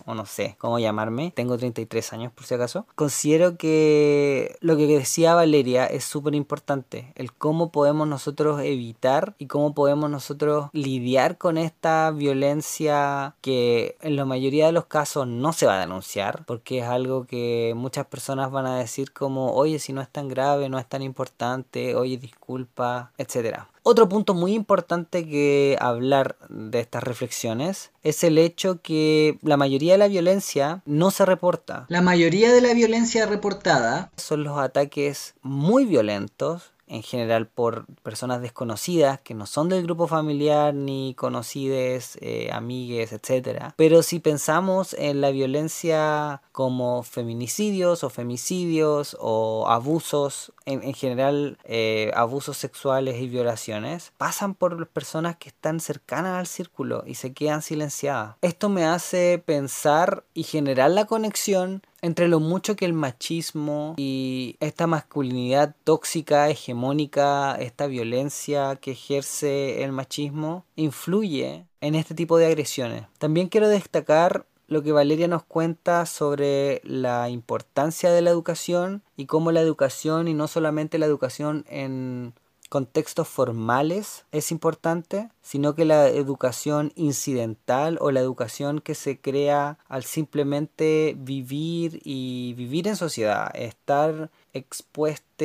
o 0.06 0.16
no 0.16 0.26
sé 0.26 0.56
cómo 0.58 0.80
llamarme, 0.80 1.32
tengo 1.36 1.58
33 1.58 2.14
años 2.14 2.32
por 2.34 2.46
si 2.46 2.56
acaso, 2.56 2.86
considero 2.96 3.58
que 3.58 4.58
lo 4.60 4.76
que 4.78 4.88
decía 4.88 5.36
Valeria 5.36 5.86
es 5.86 6.04
súper 6.04 6.36
importante, 6.36 7.14
el 7.16 7.34
cómo 7.34 7.72
podemos 7.72 8.08
nosotros 8.08 8.62
evitar 8.62 9.36
y 9.38 9.48
cómo 9.48 9.74
podemos 9.74 10.10
nosotros 10.10 10.70
lidiar 10.74 11.38
con 11.38 11.58
esta 11.58 12.12
violencia 12.12 13.36
que 13.42 13.98
en 14.02 14.16
la 14.16 14.26
mayoría 14.26 14.66
de 14.66 14.72
los 14.72 14.86
casos 14.86 15.28
no 15.28 15.54
se 15.54 15.66
va 15.66 15.78
a 15.78 15.80
denunciar, 15.80 16.46
porque 16.46 16.80
es 16.80 16.86
algo 16.86 17.26
que 17.26 17.74
muchas 17.76 18.06
personas 18.08 18.52
van 18.52 18.66
a 18.66 18.78
decir 18.78 19.12
como, 19.12 19.54
oye, 19.54 19.80
si 19.80 19.94
no 19.94 20.02
es 20.02 20.10
tan 20.10 20.28
grave, 20.28 20.70
no 20.70 20.80
es 20.80 20.88
tan 20.88 21.02
importante, 21.02 21.96
oye, 21.96 22.18
disculpa, 22.18 23.12
etcétera. 23.18 23.70
Otro 23.88 24.10
punto 24.10 24.34
muy 24.34 24.56
importante 24.56 25.28
que 25.28 25.78
hablar 25.80 26.38
de 26.50 26.80
estas 26.80 27.04
reflexiones 27.04 27.92
es 28.02 28.24
el 28.24 28.40
hecho 28.40 28.82
que 28.82 29.38
la 29.44 29.58
mayoría 29.58 29.92
de 29.92 30.00
la 30.00 30.08
violencia 30.08 30.82
no 30.88 31.12
se 31.12 31.24
reporta. 31.24 31.86
La 31.90 32.02
mayoría 32.02 32.52
de 32.52 32.62
la 32.62 32.74
violencia 32.74 33.28
reportada 33.28 34.10
son 34.18 34.44
los 34.44 34.58
ataques 34.58 35.36
muy 35.44 35.86
violentos 35.86 36.74
en 36.88 37.04
general 37.04 37.48
por 37.48 37.86
personas 38.04 38.42
desconocidas 38.42 39.20
que 39.20 39.34
no 39.34 39.46
son 39.46 39.70
del 39.70 39.84
grupo 39.84 40.08
familiar 40.08 40.74
ni 40.74 41.14
conocides, 41.16 42.18
eh, 42.22 42.50
amigues, 42.52 43.12
etc. 43.12 43.74
Pero 43.76 44.04
si 44.04 44.20
pensamos 44.20 44.94
en 44.94 45.22
la 45.22 45.32
violencia 45.32 46.42
como 46.52 47.04
feminicidios 47.04 48.04
o 48.04 48.10
femicidios 48.10 49.18
o 49.20 49.66
abusos, 49.68 50.54
en, 50.66 50.94
general 50.94 51.58
eh, 51.64 52.12
abusos 52.16 52.58
sexuales 52.58 53.22
y 53.22 53.28
violaciones, 53.28 54.14
pasan 54.18 54.56
por 54.56 54.88
personas 54.88 55.38
que 55.38 55.50
están 55.50 55.80
cercanas 55.80 56.40
al 56.40 56.48
círculo 56.48 57.04
y 57.06 57.16
se 57.16 57.34
quedan 57.34 57.62
silenciadas. 57.62 58.36
Esto 58.42 58.70
me 58.70 58.86
hace 58.86 59.42
pensar 59.44 60.24
y 60.34 60.44
generar 60.44 60.92
la 60.92 61.06
conexión 61.06 61.82
entre 62.06 62.28
lo 62.28 62.40
mucho 62.40 62.76
que 62.76 62.86
el 62.86 62.94
machismo 62.94 63.96
y 63.98 64.58
esta 64.60 64.86
masculinidad 64.86 65.76
tóxica, 65.84 66.48
hegemónica, 66.52 67.56
esta 67.56 67.88
violencia 67.88 68.76
que 68.76 68.92
ejerce 68.92 69.84
el 69.84 69.92
machismo, 69.92 70.66
influye 70.76 71.66
en 71.82 71.96
este 71.96 72.14
tipo 72.14 72.38
de 72.38 72.46
agresiones. 72.46 73.06
También 73.18 73.48
quiero 73.48 73.70
destacar 73.70 74.46
lo 74.68 74.84
que 74.84 74.92
Valeria 74.92 75.28
nos 75.28 75.44
cuenta 75.46 76.06
sobre 76.06 76.80
la 76.84 77.30
importancia 77.30 78.12
de 78.12 78.22
la 78.22 78.30
educación 78.30 79.02
y 79.18 79.26
cómo 79.26 79.52
la 79.52 79.62
educación, 79.62 80.28
y 80.28 80.36
no 80.36 80.48
solamente 80.48 81.00
la 81.00 81.08
educación 81.08 81.66
en 81.70 82.34
contextos 82.70 83.28
formales 83.28 84.26
es 84.32 84.52
importante, 84.52 85.30
sino 85.42 85.76
que 85.76 85.86
la 85.86 86.08
educación 86.08 86.92
incidental 86.96 87.98
o 88.02 88.12
la 88.12 88.20
educación 88.20 88.82
que 88.82 88.96
se 88.96 89.20
crea 89.20 89.78
al 89.88 90.04
simplemente 90.04 91.16
vivir 91.18 92.02
y 92.04 92.54
vivir 92.56 92.88
en 92.88 92.96
sociedad, 92.96 93.52
estar 93.56 94.32
expuesto 94.56 95.36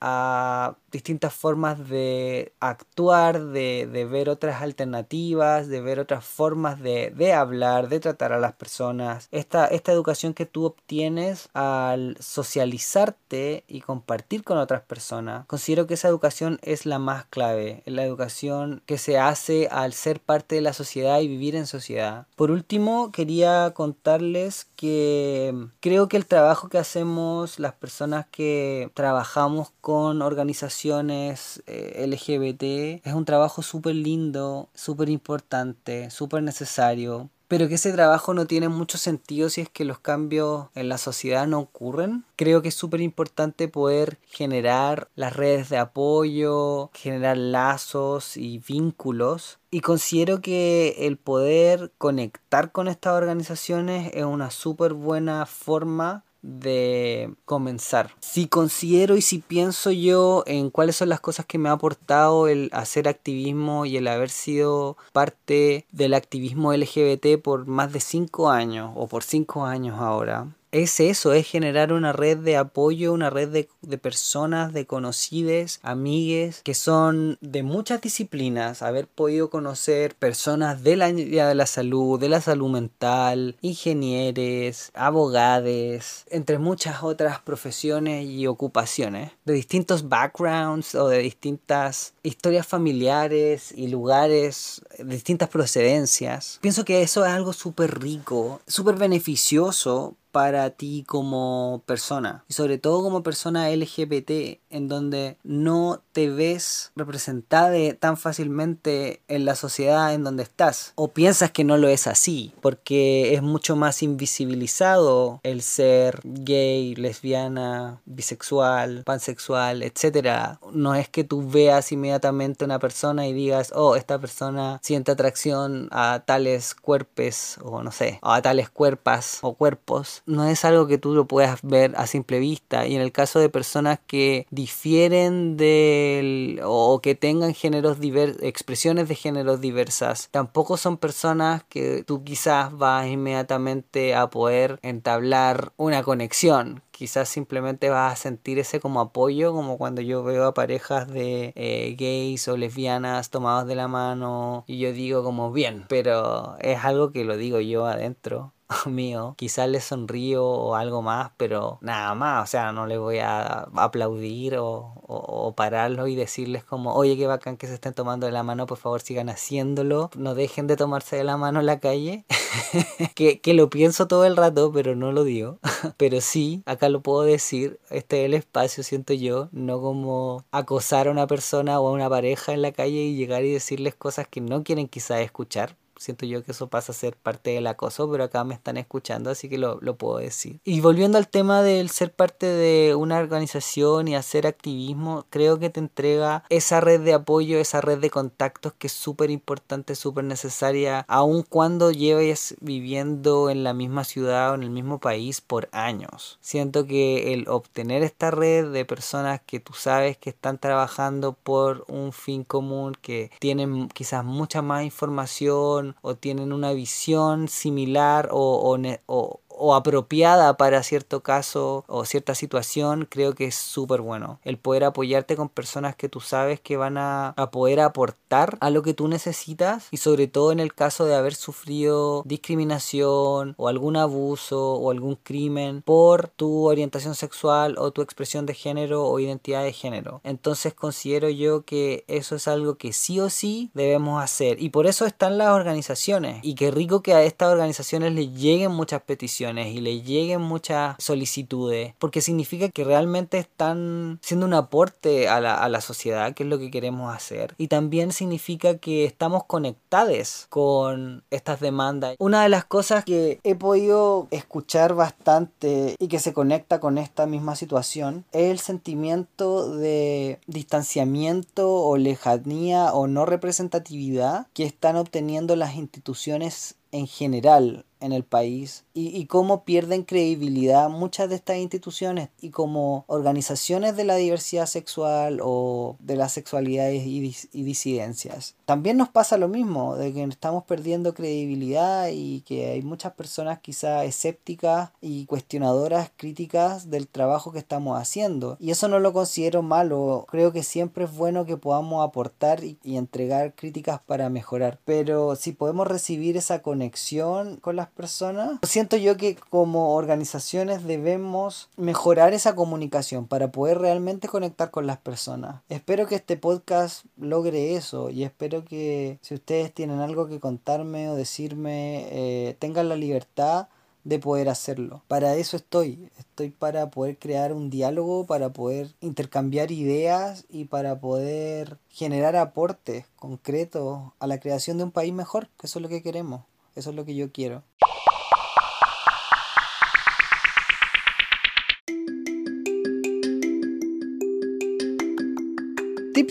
a 0.00 0.76
distintas 0.90 1.32
formas 1.32 1.88
de 1.88 2.52
actuar, 2.60 3.40
de, 3.46 4.08
ver 4.10 4.28
otras 4.28 4.60
alternativas, 4.60 5.68
de 5.68 5.80
ver 5.80 6.00
otras 6.00 6.24
formas 6.24 6.80
de, 6.80 7.32
hablar, 7.32 7.88
de 7.88 8.00
tratar 8.00 8.32
a 8.32 8.40
las 8.40 8.52
personas. 8.52 9.28
Esta, 9.30 9.66
esta 9.66 9.92
educación 9.92 10.34
que 10.34 10.46
tú 10.46 10.64
obtienes 10.64 11.48
al 11.54 12.16
socializarte 12.18 13.64
y 13.68 13.80
compartir 13.80 14.42
con 14.42 14.58
otras 14.58 14.82
personas, 14.82 15.46
considero 15.46 15.86
que 15.86 15.94
esa 15.94 16.08
educación 16.08 16.58
es 16.62 16.86
la 16.86 16.98
más 16.98 17.24
clave, 17.26 17.82
la 17.86 18.04
educación 18.04 18.82
que 18.84 18.98
se 18.98 19.18
hace 19.18 19.68
al 19.70 19.92
ser 19.92 20.20
parte 20.20 20.56
de 20.56 20.60
la 20.60 20.72
sociedad 20.72 21.20
y 21.20 21.28
vivir 21.28 21.54
en 21.54 21.66
sociedad. 21.66 22.26
Por 22.36 22.50
último, 22.50 23.12
quería 23.12 23.72
contarles 23.74 24.66
que 24.76 25.54
creo 25.80 26.08
que 26.08 26.16
el 26.16 26.26
trabajo 26.26 26.68
que 26.68 26.78
hacemos 26.78 27.58
las 27.58 27.74
personas 27.74 28.26
que 28.30 28.49
trabajamos 28.94 29.72
con 29.80 30.22
organizaciones 30.22 31.62
eh, 31.66 32.04
LGBT. 32.06 33.06
Es 33.06 33.14
un 33.14 33.24
trabajo 33.24 33.62
súper 33.62 33.94
lindo, 33.94 34.68
súper 34.74 35.08
importante, 35.08 36.10
súper 36.10 36.42
necesario 36.42 37.30
pero 37.50 37.66
que 37.66 37.74
ese 37.74 37.92
trabajo 37.92 38.32
no 38.32 38.46
tiene 38.46 38.68
mucho 38.68 38.96
sentido 38.96 39.50
si 39.50 39.62
es 39.62 39.68
que 39.68 39.84
los 39.84 39.98
cambios 39.98 40.68
en 40.76 40.88
la 40.88 40.98
sociedad 40.98 41.48
no 41.48 41.58
ocurren. 41.58 42.24
Creo 42.36 42.62
que 42.62 42.68
es 42.68 42.76
súper 42.76 43.00
importante 43.00 43.66
poder 43.66 44.18
generar 44.28 45.08
las 45.16 45.34
redes 45.34 45.68
de 45.68 45.78
apoyo, 45.78 46.90
generar 46.94 47.36
lazos 47.36 48.36
y 48.36 48.58
vínculos. 48.60 49.58
Y 49.72 49.80
considero 49.80 50.40
que 50.40 50.94
el 51.08 51.16
poder 51.16 51.90
conectar 51.98 52.70
con 52.70 52.86
estas 52.86 53.14
organizaciones 53.14 54.12
es 54.14 54.24
una 54.24 54.52
súper 54.52 54.92
buena 54.92 55.44
forma 55.44 56.24
de 56.42 57.34
comenzar. 57.44 58.14
Si 58.20 58.46
considero 58.46 59.16
y 59.16 59.22
si 59.22 59.38
pienso 59.38 59.90
yo 59.90 60.42
en 60.46 60.70
cuáles 60.70 60.96
son 60.96 61.08
las 61.08 61.20
cosas 61.20 61.46
que 61.46 61.58
me 61.58 61.68
ha 61.68 61.72
aportado 61.72 62.48
el 62.48 62.70
hacer 62.72 63.08
activismo 63.08 63.86
y 63.86 63.96
el 63.96 64.08
haber 64.08 64.30
sido 64.30 64.96
parte 65.12 65.86
del 65.92 66.14
activismo 66.14 66.72
LGBT 66.72 67.40
por 67.42 67.66
más 67.66 67.92
de 67.92 68.00
cinco 68.00 68.50
años 68.50 68.92
o 68.94 69.06
por 69.06 69.22
cinco 69.22 69.64
años 69.64 69.98
ahora, 70.00 70.48
es 70.72 71.00
eso, 71.00 71.32
es 71.32 71.46
generar 71.46 71.92
una 71.92 72.12
red 72.12 72.38
de 72.38 72.56
apoyo, 72.56 73.12
una 73.12 73.30
red 73.30 73.48
de, 73.48 73.98
personas, 73.98 74.72
de 74.72 74.86
conocides, 74.86 75.80
amigues, 75.82 76.62
que 76.62 76.74
son 76.74 77.38
de 77.40 77.62
muchas 77.62 78.00
disciplinas, 78.00 78.82
haber 78.82 79.08
podido 79.08 79.50
conocer 79.50 80.14
personas 80.14 80.82
de 80.82 80.96
la 80.96 81.10
de 81.12 81.54
la 81.54 81.66
salud, 81.66 82.20
de 82.20 82.28
la 82.28 82.40
salud 82.40 82.70
mental, 82.70 83.56
ingenieres, 83.60 84.90
abogados, 84.94 86.24
entre 86.30 86.58
muchas 86.58 87.02
otras 87.02 87.40
profesiones 87.40 88.24
y 88.26 88.46
ocupaciones, 88.46 89.32
de 89.44 89.54
distintos 89.54 90.08
backgrounds 90.08 90.94
o 90.94 91.08
de 91.08 91.18
distintas 91.18 92.14
historias 92.22 92.66
familiares 92.66 93.72
y 93.76 93.88
lugares, 93.88 94.82
de 94.98 95.04
distintas 95.04 95.48
procedencias. 95.48 96.58
Pienso 96.60 96.84
que 96.84 97.02
eso 97.02 97.24
es 97.26 97.32
algo 97.32 97.52
súper 97.52 98.00
rico, 98.00 98.60
súper 98.66 98.94
beneficioso 98.96 100.16
para 100.32 100.70
ti 100.70 101.04
como 101.06 101.82
persona 101.86 102.44
y 102.48 102.54
sobre 102.54 102.78
todo 102.78 103.02
como 103.02 103.22
persona 103.22 103.70
LGBT 103.70 104.60
en 104.70 104.88
donde 104.88 105.36
no 105.42 106.02
te 106.12 106.30
ves 106.30 106.92
representada 106.96 107.70
tan 107.98 108.16
fácilmente 108.16 109.22
en 109.28 109.44
la 109.44 109.54
sociedad 109.54 110.12
en 110.14 110.24
donde 110.24 110.42
estás 110.42 110.92
o 110.96 111.08
piensas 111.08 111.50
que 111.50 111.64
no 111.64 111.76
lo 111.76 111.88
es 111.88 112.06
así 112.06 112.52
porque 112.60 113.34
es 113.34 113.42
mucho 113.42 113.76
más 113.76 114.02
invisibilizado 114.02 115.40
el 115.42 115.62
ser 115.62 116.20
gay, 116.24 116.94
lesbiana, 116.94 118.00
bisexual, 118.04 119.02
pansexual, 119.04 119.82
etc. 119.82 120.58
No 120.72 120.94
es 120.94 121.08
que 121.08 121.24
tú 121.24 121.48
veas 121.48 121.92
inmediatamente 121.92 122.64
una 122.64 122.78
persona 122.78 123.26
y 123.26 123.32
digas, 123.32 123.72
oh, 123.74 123.96
esta 123.96 124.18
persona 124.18 124.78
siente 124.82 125.12
atracción 125.12 125.88
a 125.90 126.22
tales 126.24 126.74
cuerpos 126.74 127.58
o 127.62 127.82
no 127.82 127.92
sé, 127.92 128.18
a 128.22 128.42
tales 128.42 128.70
cuerpas 128.70 129.38
o 129.42 129.54
cuerpos. 129.54 130.19
No 130.26 130.44
es 130.46 130.64
algo 130.64 130.86
que 130.86 130.98
tú 130.98 131.14
lo 131.14 131.26
puedas 131.26 131.60
ver 131.62 131.94
a 131.96 132.06
simple 132.06 132.38
vista. 132.38 132.86
Y 132.86 132.94
en 132.94 133.02
el 133.02 133.12
caso 133.12 133.38
de 133.38 133.48
personas 133.48 133.98
que 134.06 134.46
difieren 134.50 135.56
del 135.56 136.60
o 136.64 137.00
que 137.00 137.14
tengan 137.14 137.54
géneros 137.54 137.98
expresiones 138.42 139.08
de 139.08 139.14
géneros 139.14 139.60
diversas, 139.60 140.28
tampoco 140.30 140.76
son 140.76 140.96
personas 140.96 141.64
que 141.68 142.04
tú 142.04 142.24
quizás 142.24 142.76
vas 142.76 143.06
inmediatamente 143.06 144.14
a 144.14 144.30
poder 144.30 144.78
entablar 144.82 145.72
una 145.76 146.02
conexión. 146.02 146.82
Quizás 146.90 147.30
simplemente 147.30 147.88
vas 147.88 148.12
a 148.12 148.16
sentir 148.16 148.58
ese 148.58 148.78
como 148.78 149.00
apoyo, 149.00 149.52
como 149.54 149.78
cuando 149.78 150.02
yo 150.02 150.22
veo 150.22 150.44
a 150.46 150.54
parejas 150.54 151.08
de 151.08 151.52
eh, 151.56 151.96
gays 151.98 152.46
o 152.48 152.58
lesbianas 152.58 153.30
tomados 153.30 153.66
de 153.66 153.74
la 153.74 153.88
mano 153.88 154.64
y 154.66 154.78
yo 154.78 154.92
digo 154.92 155.24
como 155.24 155.50
bien, 155.50 155.86
pero 155.88 156.56
es 156.60 156.84
algo 156.84 157.10
que 157.10 157.24
lo 157.24 157.38
digo 157.38 157.60
yo 157.60 157.86
adentro 157.86 158.52
mío, 158.86 159.34
quizás 159.36 159.68
les 159.68 159.84
sonrío 159.84 160.44
o 160.44 160.74
algo 160.74 161.02
más, 161.02 161.32
pero 161.36 161.78
nada 161.80 162.14
más, 162.14 162.44
o 162.44 162.50
sea, 162.50 162.72
no 162.72 162.86
les 162.86 162.98
voy 162.98 163.18
a 163.18 163.68
aplaudir 163.74 164.56
o, 164.56 164.92
o, 165.06 165.54
pararlo 165.54 166.06
y 166.06 166.14
decirles 166.14 166.64
como, 166.64 166.94
oye, 166.94 167.16
qué 167.16 167.26
bacán 167.26 167.56
que 167.56 167.66
se 167.66 167.74
estén 167.74 167.94
tomando 167.94 168.26
de 168.26 168.32
la 168.32 168.42
mano, 168.42 168.66
por 168.66 168.78
favor 168.78 169.00
sigan 169.00 169.28
haciéndolo, 169.28 170.10
no 170.16 170.34
dejen 170.34 170.66
de 170.66 170.76
tomarse 170.76 171.16
de 171.16 171.24
la 171.24 171.36
mano 171.36 171.60
en 171.60 171.66
la 171.66 171.80
calle, 171.80 172.24
que, 173.14 173.40
que 173.40 173.54
lo 173.54 173.70
pienso 173.70 174.06
todo 174.06 174.24
el 174.24 174.36
rato, 174.36 174.72
pero 174.72 174.94
no 174.94 175.12
lo 175.12 175.24
digo, 175.24 175.58
pero 175.96 176.20
sí, 176.20 176.62
acá 176.66 176.88
lo 176.88 177.00
puedo 177.00 177.22
decir, 177.22 177.80
este 177.90 178.20
es 178.20 178.26
el 178.26 178.34
espacio, 178.34 178.82
siento 178.84 179.14
yo, 179.14 179.48
no 179.52 179.80
como 179.80 180.44
acosar 180.52 181.08
a 181.08 181.10
una 181.10 181.26
persona 181.26 181.80
o 181.80 181.88
a 181.88 181.92
una 181.92 182.08
pareja 182.08 182.52
en 182.52 182.62
la 182.62 182.72
calle 182.72 183.02
y 183.02 183.16
llegar 183.16 183.44
y 183.44 183.52
decirles 183.52 183.94
cosas 183.94 184.28
que 184.28 184.40
no 184.40 184.62
quieren 184.62 184.88
quizás 184.88 185.20
escuchar, 185.20 185.76
siento 186.00 186.24
yo 186.24 186.42
que 186.42 186.52
eso 186.52 186.68
pasa 186.68 186.92
a 186.92 186.94
ser 186.94 187.14
parte 187.14 187.50
del 187.50 187.66
acoso, 187.66 188.10
pero 188.10 188.24
acá 188.24 188.42
me 188.42 188.54
están 188.54 188.78
escuchando, 188.78 189.30
así 189.30 189.48
que 189.50 189.58
lo, 189.58 189.78
puedo 189.96 190.18
decir. 190.18 190.58
Y 190.64 190.80
volviendo 190.80 191.18
al 191.18 191.28
tema 191.28 191.62
del 191.62 191.90
ser 191.90 192.12
parte 192.12 192.46
de 192.46 192.94
una 192.94 193.18
organización 193.18 194.08
y 194.08 194.16
hacer 194.16 194.46
activismo, 194.46 195.26
creo 195.28 195.58
que 195.58 195.68
te 195.68 195.78
entrega 195.78 196.44
esa 196.48 196.80
red 196.80 197.00
de 197.02 197.12
apoyo, 197.12 197.58
esa 197.58 197.82
red 197.82 197.98
de 197.98 198.08
contactos 198.08 198.72
que 198.72 198.86
es 198.86 198.94
súper 198.94 199.30
importante, 199.30 199.94
súper 199.94 200.24
necesaria, 200.24 201.04
aun 201.06 201.42
cuando 201.42 201.90
lleves 201.90 202.56
viviendo 202.60 203.50
en 203.50 203.62
la 203.62 203.74
misma 203.74 204.04
ciudad 204.04 204.52
o 204.52 204.54
en 204.54 204.62
el 204.62 204.70
mismo 204.70 205.00
país 205.00 205.42
por 205.42 205.68
años. 205.72 206.38
Siento 206.40 206.86
que 206.86 207.34
el 207.34 207.46
obtener 207.48 208.02
esta 208.02 208.30
red 208.30 208.72
de 208.72 208.86
personas 208.86 209.42
que 209.44 209.60
tú 209.60 209.74
sabes 209.74 210.16
que 210.16 210.30
están 210.30 210.58
trabajando 210.58 211.34
por 211.34 211.84
un 211.88 212.12
fin 212.12 212.42
común, 212.42 212.96
que 213.02 213.30
tienen 213.38 213.88
quizás 213.88 214.24
mucha 214.24 214.62
más 214.62 214.84
información, 214.84 215.89
o 216.02 216.14
tienen 216.16 216.52
una 216.52 216.72
visión 216.72 217.48
similar 217.48 218.28
o, 218.32 218.76
o, 218.76 218.78
o 219.06 219.40
apropiada 219.74 220.56
para 220.56 220.82
cierto 220.82 221.20
caso 221.20 221.84
o 221.86 222.04
cierta 222.04 222.34
situación, 222.34 223.06
creo 223.08 223.34
que 223.34 223.46
es 223.46 223.54
súper 223.54 224.00
bueno. 224.00 224.40
El 224.44 224.58
poder 224.58 224.84
apoyarte 224.84 225.36
con 225.36 225.48
personas 225.48 225.96
que 225.96 226.08
tú 226.08 226.20
sabes 226.20 226.60
que 226.60 226.76
van 226.76 226.96
a, 226.98 227.34
poder 227.52 227.80
aportar 227.80 228.58
a 228.60 228.70
lo 228.70 228.82
que 228.82 228.94
tú 228.94 229.08
necesitas 229.08 229.88
y 229.90 229.96
sobre 229.96 230.28
todo 230.28 230.52
en 230.52 230.60
el 230.60 230.74
caso 230.74 231.04
de 231.04 231.14
haber 231.14 231.34
sufrido 231.34 232.22
discriminación 232.24 233.54
o 233.56 233.68
algún 233.68 233.96
abuso 233.96 234.74
o 234.74 234.90
algún 234.90 235.16
crimen 235.16 235.82
por 235.82 236.28
tu 236.28 236.66
orientación 236.66 237.14
sexual 237.14 237.76
o 237.78 237.90
tu 237.90 238.02
expresión 238.02 238.46
de 238.46 238.54
género 238.54 239.04
o 239.04 239.18
identidad 239.18 239.64
de 239.64 239.72
género. 239.72 240.20
Entonces 240.22 240.74
considero 240.74 241.28
yo 241.28 241.64
que 241.64 242.04
eso 242.08 242.36
es 242.36 242.46
algo 242.46 242.76
que 242.76 242.92
sí 242.92 243.18
o 243.20 243.30
sí 243.30 243.70
debemos 243.74 244.22
hacer 244.22 244.62
y 244.62 244.70
por 244.70 244.86
eso 244.86 245.06
están 245.06 245.38
las 245.38 245.50
organizaciones 245.50 246.40
y 246.42 246.54
qué 246.54 246.70
rico 246.70 247.02
que 247.02 247.14
a 247.14 247.22
estas 247.22 247.52
organizaciones 247.52 248.12
les 248.12 248.32
lleguen 248.32 248.70
muchas 248.70 249.02
peticiones 249.02 249.49
y 249.58 249.80
le 249.80 250.02
lleguen 250.02 250.40
muchas 250.40 250.96
solicitudes, 250.98 251.94
porque 251.98 252.20
significa 252.20 252.68
que 252.68 252.84
realmente 252.84 253.38
están 253.38 254.18
siendo 254.22 254.46
un 254.46 254.54
aporte 254.54 255.28
a 255.28 255.40
la, 255.40 255.54
a 255.54 255.68
la 255.68 255.80
sociedad, 255.80 256.34
que 256.34 256.42
es 256.42 256.48
lo 256.48 256.58
que 256.58 256.70
queremos 256.70 257.14
hacer. 257.14 257.54
Y 257.58 257.68
también 257.68 258.12
significa 258.12 258.78
que 258.78 259.04
estamos 259.04 259.44
conectados 259.44 260.46
con 260.48 261.24
estas 261.30 261.60
demandas. 261.60 262.16
Una 262.18 262.42
de 262.42 262.48
las 262.48 262.64
cosas 262.64 263.04
que 263.04 263.40
he 263.44 263.54
podido 263.54 264.28
escuchar 264.30 264.94
bastante 264.94 265.94
y 265.98 266.08
que 266.08 266.18
se 266.18 266.32
conecta 266.32 266.80
con 266.80 266.98
esta 266.98 267.26
misma 267.26 267.56
situación 267.56 268.24
es 268.32 268.50
el 268.50 268.58
sentimiento 268.58 269.76
de 269.76 270.38
distanciamiento 270.46 271.72
o 271.72 271.96
lejanía 271.96 272.92
o 272.92 273.06
no 273.06 273.26
representatividad 273.26 274.46
que 274.54 274.64
están 274.64 274.96
obteniendo 274.96 275.56
las 275.56 275.74
instituciones 275.74 276.76
en 276.92 277.06
general 277.06 277.84
en 278.00 278.12
el 278.12 278.24
país 278.24 278.84
y, 278.92 279.26
cómo 279.26 279.64
pierden 279.64 280.02
credibilidad 280.02 280.90
muchas 280.90 281.28
de 281.28 281.36
estas 281.36 281.56
instituciones 281.56 282.28
y 282.40 282.50
como 282.50 283.04
organizaciones 283.06 283.96
de 283.96 284.04
la 284.04 284.16
diversidad 284.16 284.66
sexual 284.66 285.40
o 285.42 285.96
de 286.00 286.16
las 286.16 286.32
sexualidades 286.32 287.06
y, 287.06 287.34
y, 287.52 287.62
disidencias. 287.62 288.56
También 288.64 288.96
nos 288.96 289.08
pasa 289.08 289.38
lo 289.38 289.48
mismo, 289.48 289.96
de 289.96 290.12
que 290.12 290.22
estamos 290.24 290.64
perdiendo 290.64 291.14
credibilidad 291.14 292.08
y 292.12 292.40
que 292.42 292.70
hay 292.70 292.82
muchas 292.82 293.12
personas 293.12 293.60
quizás 293.60 294.04
escépticas 294.04 294.90
y 295.00 295.26
cuestionadoras 295.26 296.10
críticas 296.16 296.90
del 296.90 297.08
trabajo 297.08 297.52
que 297.52 297.58
estamos 297.58 298.00
haciendo. 298.00 298.56
Y 298.60 298.70
eso 298.70 298.88
no 298.88 298.98
lo 298.98 299.12
considero 299.12 299.62
malo, 299.62 300.26
creo 300.28 300.52
que 300.52 300.62
siempre 300.62 301.04
es 301.04 301.16
bueno 301.16 301.46
que 301.46 301.56
podamos 301.56 302.06
aportar 302.06 302.64
y, 302.64 302.78
y 302.82 302.96
entregar 302.96 303.54
críticas 303.54 304.00
para 304.04 304.28
mejorar. 304.28 304.78
Pero 304.84 305.36
si 305.36 305.52
podemos 305.52 305.86
recibir 305.86 306.36
esa 306.36 306.62
conexión 306.62 307.56
con 307.56 307.76
las 307.76 307.89
personas, 307.90 308.58
siento 308.62 308.96
yo 308.96 309.16
que 309.16 309.36
como 309.36 309.94
organizaciones 309.94 310.84
debemos 310.84 311.68
mejorar 311.76 312.32
esa 312.32 312.54
comunicación 312.54 313.26
para 313.26 313.52
poder 313.52 313.78
realmente 313.78 314.28
conectar 314.28 314.70
con 314.70 314.86
las 314.86 314.98
personas. 314.98 315.62
Espero 315.68 316.06
que 316.06 316.16
este 316.16 316.36
podcast 316.36 317.04
logre 317.16 317.74
eso 317.74 318.10
y 318.10 318.24
espero 318.24 318.64
que 318.64 319.18
si 319.22 319.34
ustedes 319.34 319.72
tienen 319.72 320.00
algo 320.00 320.28
que 320.28 320.40
contarme 320.40 321.08
o 321.08 321.14
decirme, 321.14 322.06
eh, 322.10 322.56
tengan 322.58 322.88
la 322.88 322.96
libertad 322.96 323.68
de 324.04 324.18
poder 324.18 324.48
hacerlo. 324.48 325.02
Para 325.08 325.34
eso 325.36 325.56
estoy. 325.56 326.10
Estoy 326.18 326.50
para 326.50 326.90
poder 326.90 327.18
crear 327.18 327.52
un 327.52 327.70
diálogo, 327.70 328.26
para 328.26 328.52
poder 328.52 328.94
intercambiar 329.00 329.70
ideas 329.70 330.44
y 330.48 330.64
para 330.66 331.00
poder 331.00 331.78
generar 331.90 332.36
aportes 332.36 333.06
concretos 333.16 334.00
a 334.18 334.26
la 334.26 334.40
creación 334.40 334.78
de 334.78 334.84
un 334.84 334.90
país 334.90 335.12
mejor, 335.12 335.48
eso 335.62 335.78
es 335.78 335.82
lo 335.82 335.88
que 335.88 336.02
queremos. 336.02 336.42
Eso 336.76 336.90
es 336.90 336.96
lo 336.96 337.04
que 337.04 337.14
yo 337.14 337.32
quiero. 337.32 337.62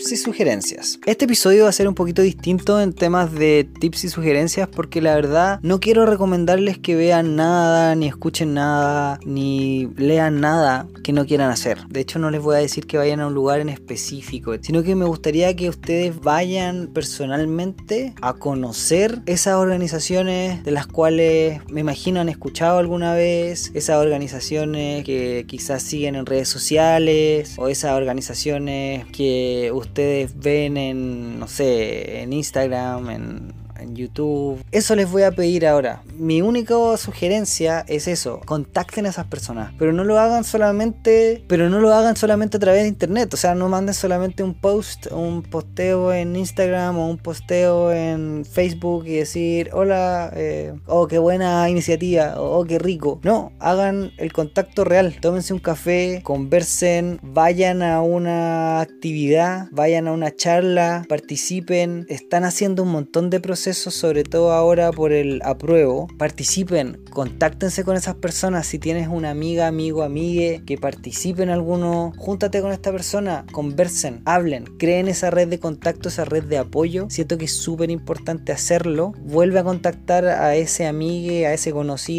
Tips 0.00 0.12
y 0.12 0.16
sugerencias. 0.16 0.98
Este 1.04 1.26
episodio 1.26 1.64
va 1.64 1.68
a 1.68 1.72
ser 1.72 1.86
un 1.86 1.94
poquito 1.94 2.22
distinto 2.22 2.80
en 2.80 2.94
temas 2.94 3.32
de 3.32 3.68
tips 3.80 4.04
y 4.04 4.08
sugerencias 4.08 4.66
porque 4.66 5.02
la 5.02 5.14
verdad 5.14 5.60
no 5.62 5.78
quiero 5.78 6.06
recomendarles 6.06 6.78
que 6.78 6.94
vean 6.94 7.36
nada, 7.36 7.94
ni 7.94 8.06
escuchen 8.06 8.54
nada, 8.54 9.20
ni 9.26 9.88
lean 9.96 10.40
nada 10.40 10.88
que 11.04 11.12
no 11.12 11.26
quieran 11.26 11.50
hacer. 11.50 11.86
De 11.88 12.00
hecho 12.00 12.18
no 12.18 12.30
les 12.30 12.40
voy 12.40 12.56
a 12.56 12.60
decir 12.60 12.86
que 12.86 12.96
vayan 12.96 13.20
a 13.20 13.26
un 13.26 13.34
lugar 13.34 13.60
en 13.60 13.68
específico, 13.68 14.54
sino 14.62 14.82
que 14.82 14.94
me 14.94 15.04
gustaría 15.04 15.54
que 15.54 15.68
ustedes 15.68 16.18
vayan 16.18 16.88
personalmente 16.94 18.14
a 18.22 18.32
conocer 18.32 19.20
esas 19.26 19.56
organizaciones 19.56 20.64
de 20.64 20.70
las 20.70 20.86
cuales 20.86 21.60
me 21.68 21.80
imagino 21.80 22.20
han 22.20 22.30
escuchado 22.30 22.78
alguna 22.78 23.14
vez, 23.14 23.70
esas 23.74 23.96
organizaciones 23.96 25.04
que 25.04 25.44
quizás 25.46 25.82
siguen 25.82 26.14
en 26.14 26.24
redes 26.24 26.48
sociales 26.48 27.54
o 27.58 27.68
esas 27.68 27.92
organizaciones 27.92 29.04
que 29.12 29.70
ustedes 29.74 29.89
ven 30.34 30.76
en, 30.76 31.38
no 31.38 31.48
sé, 31.48 32.22
en 32.22 32.32
Instagram, 32.32 33.10
en, 33.10 33.59
en 33.80 33.96
YouTube. 33.96 34.62
Eso 34.70 34.94
les 34.94 35.10
voy 35.10 35.22
a 35.22 35.32
pedir 35.32 35.66
ahora. 35.66 36.02
Mi 36.16 36.42
única 36.42 36.74
sugerencia 36.96 37.84
es 37.88 38.08
eso, 38.08 38.40
contacten 38.44 39.06
a 39.06 39.10
esas 39.10 39.26
personas, 39.26 39.72
pero 39.78 39.92
no 39.92 40.04
lo 40.04 40.18
hagan 40.18 40.44
solamente, 40.44 41.44
pero 41.48 41.68
no 41.70 41.80
lo 41.80 41.92
hagan 41.92 42.16
solamente 42.16 42.56
a 42.56 42.60
través 42.60 42.82
de 42.82 42.88
internet, 42.88 43.32
o 43.34 43.36
sea, 43.36 43.54
no 43.54 43.68
manden 43.68 43.94
solamente 43.94 44.42
un 44.42 44.54
post, 44.54 45.06
un 45.10 45.42
posteo 45.42 46.12
en 46.12 46.36
Instagram 46.36 46.98
o 46.98 47.08
un 47.08 47.18
posteo 47.18 47.92
en 47.92 48.44
Facebook 48.44 49.06
y 49.06 49.16
decir, 49.16 49.70
hola, 49.72 50.32
eh, 50.34 50.74
oh, 50.86 51.06
qué 51.06 51.18
buena 51.18 51.68
iniciativa, 51.68 52.34
oh, 52.38 52.64
qué 52.64 52.78
rico. 52.78 53.20
No, 53.22 53.52
hagan 53.58 54.12
el 54.18 54.32
contacto 54.32 54.84
real, 54.84 55.16
tómense 55.20 55.52
un 55.52 55.60
café, 55.60 56.20
conversen, 56.22 57.18
vayan 57.22 57.82
a 57.82 58.02
una 58.02 58.80
actividad, 58.80 59.68
vayan 59.70 60.08
a 60.08 60.12
una 60.12 60.34
charla, 60.34 61.04
participen, 61.08 62.06
están 62.08 62.44
haciendo 62.44 62.82
un 62.82 62.90
montón 62.90 63.30
de 63.30 63.40
procesos, 63.40 63.69
sobre 63.78 64.24
todo 64.24 64.52
ahora 64.52 64.90
por 64.92 65.12
el 65.12 65.40
apruebo, 65.44 66.08
participen, 66.18 67.02
contáctense 67.10 67.84
con 67.84 67.96
esas 67.96 68.16
personas, 68.16 68.66
si 68.66 68.78
tienes 68.78 69.08
una 69.08 69.30
amiga, 69.30 69.66
amigo, 69.66 70.02
amigue 70.02 70.62
que 70.66 70.78
participe 70.78 71.42
en 71.42 71.50
alguno, 71.50 72.12
júntate 72.16 72.60
con 72.60 72.72
esta 72.72 72.92
persona, 72.92 73.44
conversen, 73.52 74.22
hablen, 74.24 74.64
creen 74.78 75.08
esa 75.08 75.30
red 75.30 75.48
de 75.48 75.58
contacto, 75.58 76.08
esa 76.08 76.24
red 76.24 76.44
de 76.44 76.58
apoyo, 76.58 77.06
siento 77.08 77.38
que 77.38 77.46
es 77.46 77.56
súper 77.56 77.90
importante 77.90 78.52
hacerlo, 78.52 79.12
vuelve 79.22 79.58
a 79.58 79.64
contactar 79.64 80.26
a 80.26 80.54
ese 80.56 80.86
amigue, 80.86 81.46
a 81.46 81.54
ese 81.54 81.72
conocido 81.72 82.10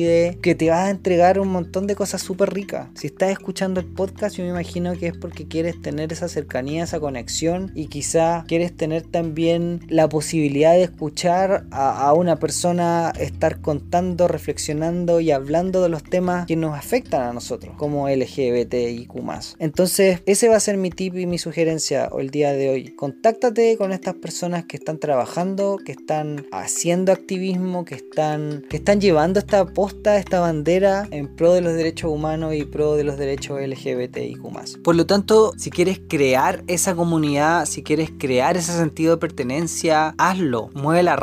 que 0.41 0.55
te 0.55 0.69
va 0.69 0.85
a 0.85 0.89
entregar 0.89 1.39
un 1.39 1.49
montón 1.49 1.87
de 1.87 1.95
cosas 1.95 2.21
súper 2.21 2.53
ricas. 2.53 2.87
Si 2.95 3.07
estás 3.07 3.31
escuchando 3.31 3.79
el 3.79 3.87
podcast, 3.87 4.35
yo 4.35 4.43
me 4.43 4.49
imagino 4.49 4.93
que 4.93 5.07
es 5.07 5.17
porque 5.17 5.47
quieres 5.47 5.81
tener 5.81 6.11
esa 6.13 6.27
cercanía, 6.27 6.83
esa 6.83 6.99
conexión 6.99 7.71
y 7.75 7.87
quizá 7.87 8.43
quieres 8.47 8.75
tener 8.75 9.03
también 9.03 9.81
la 9.87 10.07
posibilidad 10.07 10.73
de 10.73 10.83
escuchar 10.83 11.40
a, 11.71 12.13
una 12.13 12.37
persona 12.37 13.11
estar 13.19 13.61
contando, 13.61 14.27
reflexionando 14.27 15.19
y 15.19 15.31
hablando 15.31 15.81
de 15.81 15.89
los 15.89 16.03
temas 16.03 16.45
que 16.45 16.55
nos 16.55 16.77
afectan 16.77 17.21
a 17.21 17.33
nosotros, 17.33 17.73
como 17.77 18.09
LGBTIQ. 18.09 19.11
Entonces, 19.59 20.21
ese 20.25 20.49
va 20.49 20.57
a 20.57 20.59
ser 20.59 20.77
mi 20.77 20.89
tip 20.89 21.15
y 21.15 21.25
mi 21.25 21.37
sugerencia 21.37 22.09
el 22.17 22.29
día 22.29 22.53
de 22.53 22.69
hoy. 22.69 22.95
Contáctate 22.95 23.77
con 23.77 23.91
estas 23.91 24.15
personas 24.15 24.65
que 24.65 24.77
están 24.77 24.99
trabajando, 24.99 25.77
que 25.83 25.93
están 25.93 26.45
haciendo 26.51 27.11
activismo, 27.11 27.85
que 27.85 27.95
están, 27.95 28.65
que 28.69 28.77
están 28.77 29.01
llevando 29.01 29.39
esta 29.39 29.65
posta, 29.65 30.17
esta 30.17 30.39
bandera 30.39 31.07
en 31.11 31.35
pro 31.35 31.53
de 31.53 31.61
los 31.61 31.73
derechos 31.73 32.11
humanos 32.11 32.53
y 32.53 32.65
pro 32.65 32.95
de 32.95 33.03
los 33.03 33.17
derechos 33.17 33.59
LGBTIQ. 33.61 34.41
Por 34.83 34.95
lo 34.95 35.05
tanto, 35.05 35.53
si 35.57 35.69
quieres 35.69 36.01
crear 36.07 36.63
esa 36.67 36.95
comunidad, 36.95 37.65
si 37.65 37.83
quieres 37.83 38.11
crear 38.17 38.57
ese 38.57 38.73
sentido 38.73 39.15
de 39.15 39.19
pertenencia, 39.19 40.13
hazlo. 40.17 40.69
Mueve 40.73 41.03
la 41.03 41.15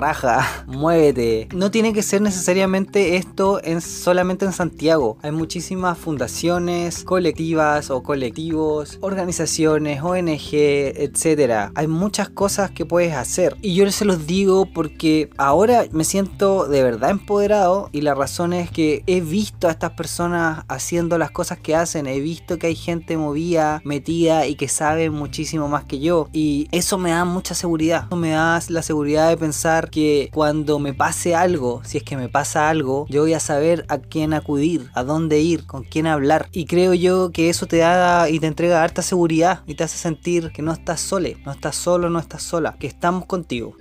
muévete. 0.66 1.48
No 1.54 1.70
tiene 1.70 1.92
que 1.92 2.02
ser 2.02 2.22
necesariamente 2.22 3.16
esto 3.16 3.60
en, 3.62 3.80
solamente 3.80 4.44
en 4.44 4.52
Santiago. 4.52 5.18
Hay 5.22 5.32
muchísimas 5.32 5.98
fundaciones, 5.98 7.04
colectivas 7.04 7.90
o 7.90 8.02
colectivos, 8.02 8.98
organizaciones, 9.00 10.02
ONG, 10.02 10.48
etcétera. 10.52 11.72
Hay 11.74 11.86
muchas 11.86 12.28
cosas 12.28 12.70
que 12.70 12.86
puedes 12.86 13.14
hacer. 13.14 13.56
Y 13.60 13.74
yo 13.74 13.90
se 13.90 14.04
los 14.04 14.26
digo 14.26 14.66
porque 14.66 15.30
ahora 15.36 15.84
me 15.92 16.04
siento 16.04 16.66
de 16.66 16.82
verdad 16.82 17.10
empoderado 17.10 17.90
y 17.92 18.02
la 18.02 18.14
razón 18.14 18.52
es 18.52 18.70
que 18.70 19.02
he 19.06 19.20
visto 19.20 19.68
a 19.68 19.72
estas 19.72 19.92
personas 19.92 20.64
haciendo 20.68 21.18
las 21.18 21.30
cosas 21.30 21.58
que 21.58 21.74
hacen. 21.74 22.06
He 22.06 22.20
visto 22.20 22.58
que 22.58 22.68
hay 22.68 22.76
gente 22.76 23.16
movida, 23.16 23.80
metida 23.84 24.46
y 24.46 24.54
que 24.54 24.68
sabe 24.68 25.10
muchísimo 25.10 25.68
más 25.68 25.84
que 25.84 25.98
yo. 26.00 26.28
Y 26.32 26.68
eso 26.72 26.98
me 26.98 27.10
da 27.10 27.24
mucha 27.24 27.54
seguridad. 27.54 28.10
Me 28.10 28.30
da 28.30 28.60
la 28.68 28.82
seguridad 28.82 29.28
de 29.28 29.36
pensar 29.36 29.90
que 29.90 29.97
cuando 30.32 30.78
me 30.78 30.94
pase 30.94 31.34
algo, 31.34 31.82
si 31.84 31.98
es 31.98 32.04
que 32.04 32.16
me 32.16 32.28
pasa 32.28 32.68
algo, 32.68 33.06
yo 33.08 33.22
voy 33.22 33.34
a 33.34 33.40
saber 33.40 33.84
a 33.88 33.98
quién 33.98 34.34
acudir, 34.34 34.90
a 34.94 35.02
dónde 35.02 35.40
ir, 35.40 35.66
con 35.66 35.84
quién 35.84 36.06
hablar. 36.06 36.48
Y 36.52 36.66
creo 36.66 36.94
yo 36.94 37.30
que 37.32 37.48
eso 37.48 37.66
te 37.66 37.78
da 37.78 38.28
y 38.28 38.40
te 38.40 38.46
entrega 38.46 38.82
harta 38.82 39.02
seguridad 39.02 39.62
y 39.66 39.74
te 39.74 39.84
hace 39.84 39.98
sentir 39.98 40.50
que 40.52 40.62
no 40.62 40.72
estás 40.72 41.00
sole, 41.00 41.36
no 41.44 41.52
estás 41.52 41.76
solo, 41.76 42.10
no 42.10 42.18
estás 42.18 42.42
sola, 42.42 42.76
que 42.78 42.86
estamos 42.86 43.26
contigo. 43.26 43.76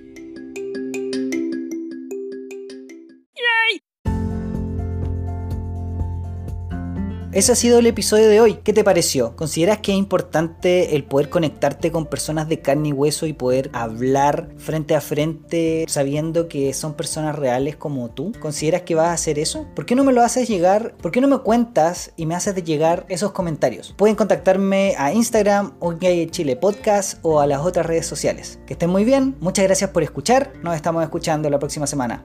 Ese 7.34 7.52
ha 7.52 7.56
sido 7.56 7.80
el 7.80 7.88
episodio 7.88 8.30
de 8.30 8.40
hoy. 8.40 8.60
¿Qué 8.64 8.72
te 8.72 8.86
pareció? 8.86 9.36
¿Consideras 9.36 9.80
que 9.80 9.92
es 9.92 9.98
importante 9.98 10.96
el 10.96 11.04
poder 11.04 11.30
conectarte 11.30 11.92
con 11.92 12.06
personas 12.06 12.48
de 12.48 12.62
carne 12.62 12.90
y 12.90 12.94
hueso 12.94 13.26
y 13.26 13.34
poder 13.34 13.70
hablar 13.74 14.48
frente 14.58 14.96
a 14.96 15.02
frente 15.02 15.86
sabiendo 15.90 16.48
que 16.48 16.74
son 16.74 16.94
personas 16.94 17.36
reales 17.36 17.76
como 17.76 18.10
tú? 18.10 18.32
¿Consideras 18.40 18.84
que 18.84 18.96
vas 18.96 19.10
a 19.10 19.14
hacer 19.14 19.40
eso? 19.40 19.68
¿Por 19.76 19.86
qué 19.86 19.94
no 19.94 20.06
me 20.06 20.14
lo 20.14 20.24
haces 20.24 20.48
llegar? 20.48 20.96
¿Por 21.02 21.12
qué 21.12 21.20
no 21.20 21.28
me 21.28 21.40
cuentas 21.40 22.14
y 22.16 22.26
me 22.26 22.34
haces 22.34 22.56
llegar 22.64 23.06
esos 23.10 23.34
comentarios? 23.34 23.94
Pueden 23.98 24.16
contactarme 24.16 24.96
a 24.98 25.12
Instagram, 25.12 25.74
OK 25.80 26.06
Chile 26.32 26.56
Podcast 26.56 27.20
o 27.24 27.42
a 27.42 27.46
las 27.46 27.60
otras 27.60 27.86
redes 27.86 28.08
sociales. 28.08 28.60
Que 28.66 28.74
estén 28.74 28.90
muy 28.90 29.04
bien. 29.04 29.36
Muchas 29.42 29.66
gracias 29.66 29.90
por 29.90 30.02
escuchar. 30.02 30.54
Nos 30.64 30.76
estamos 30.76 31.04
escuchando 31.04 31.50
la 31.50 31.60
próxima 31.60 31.88
semana. 31.88 32.24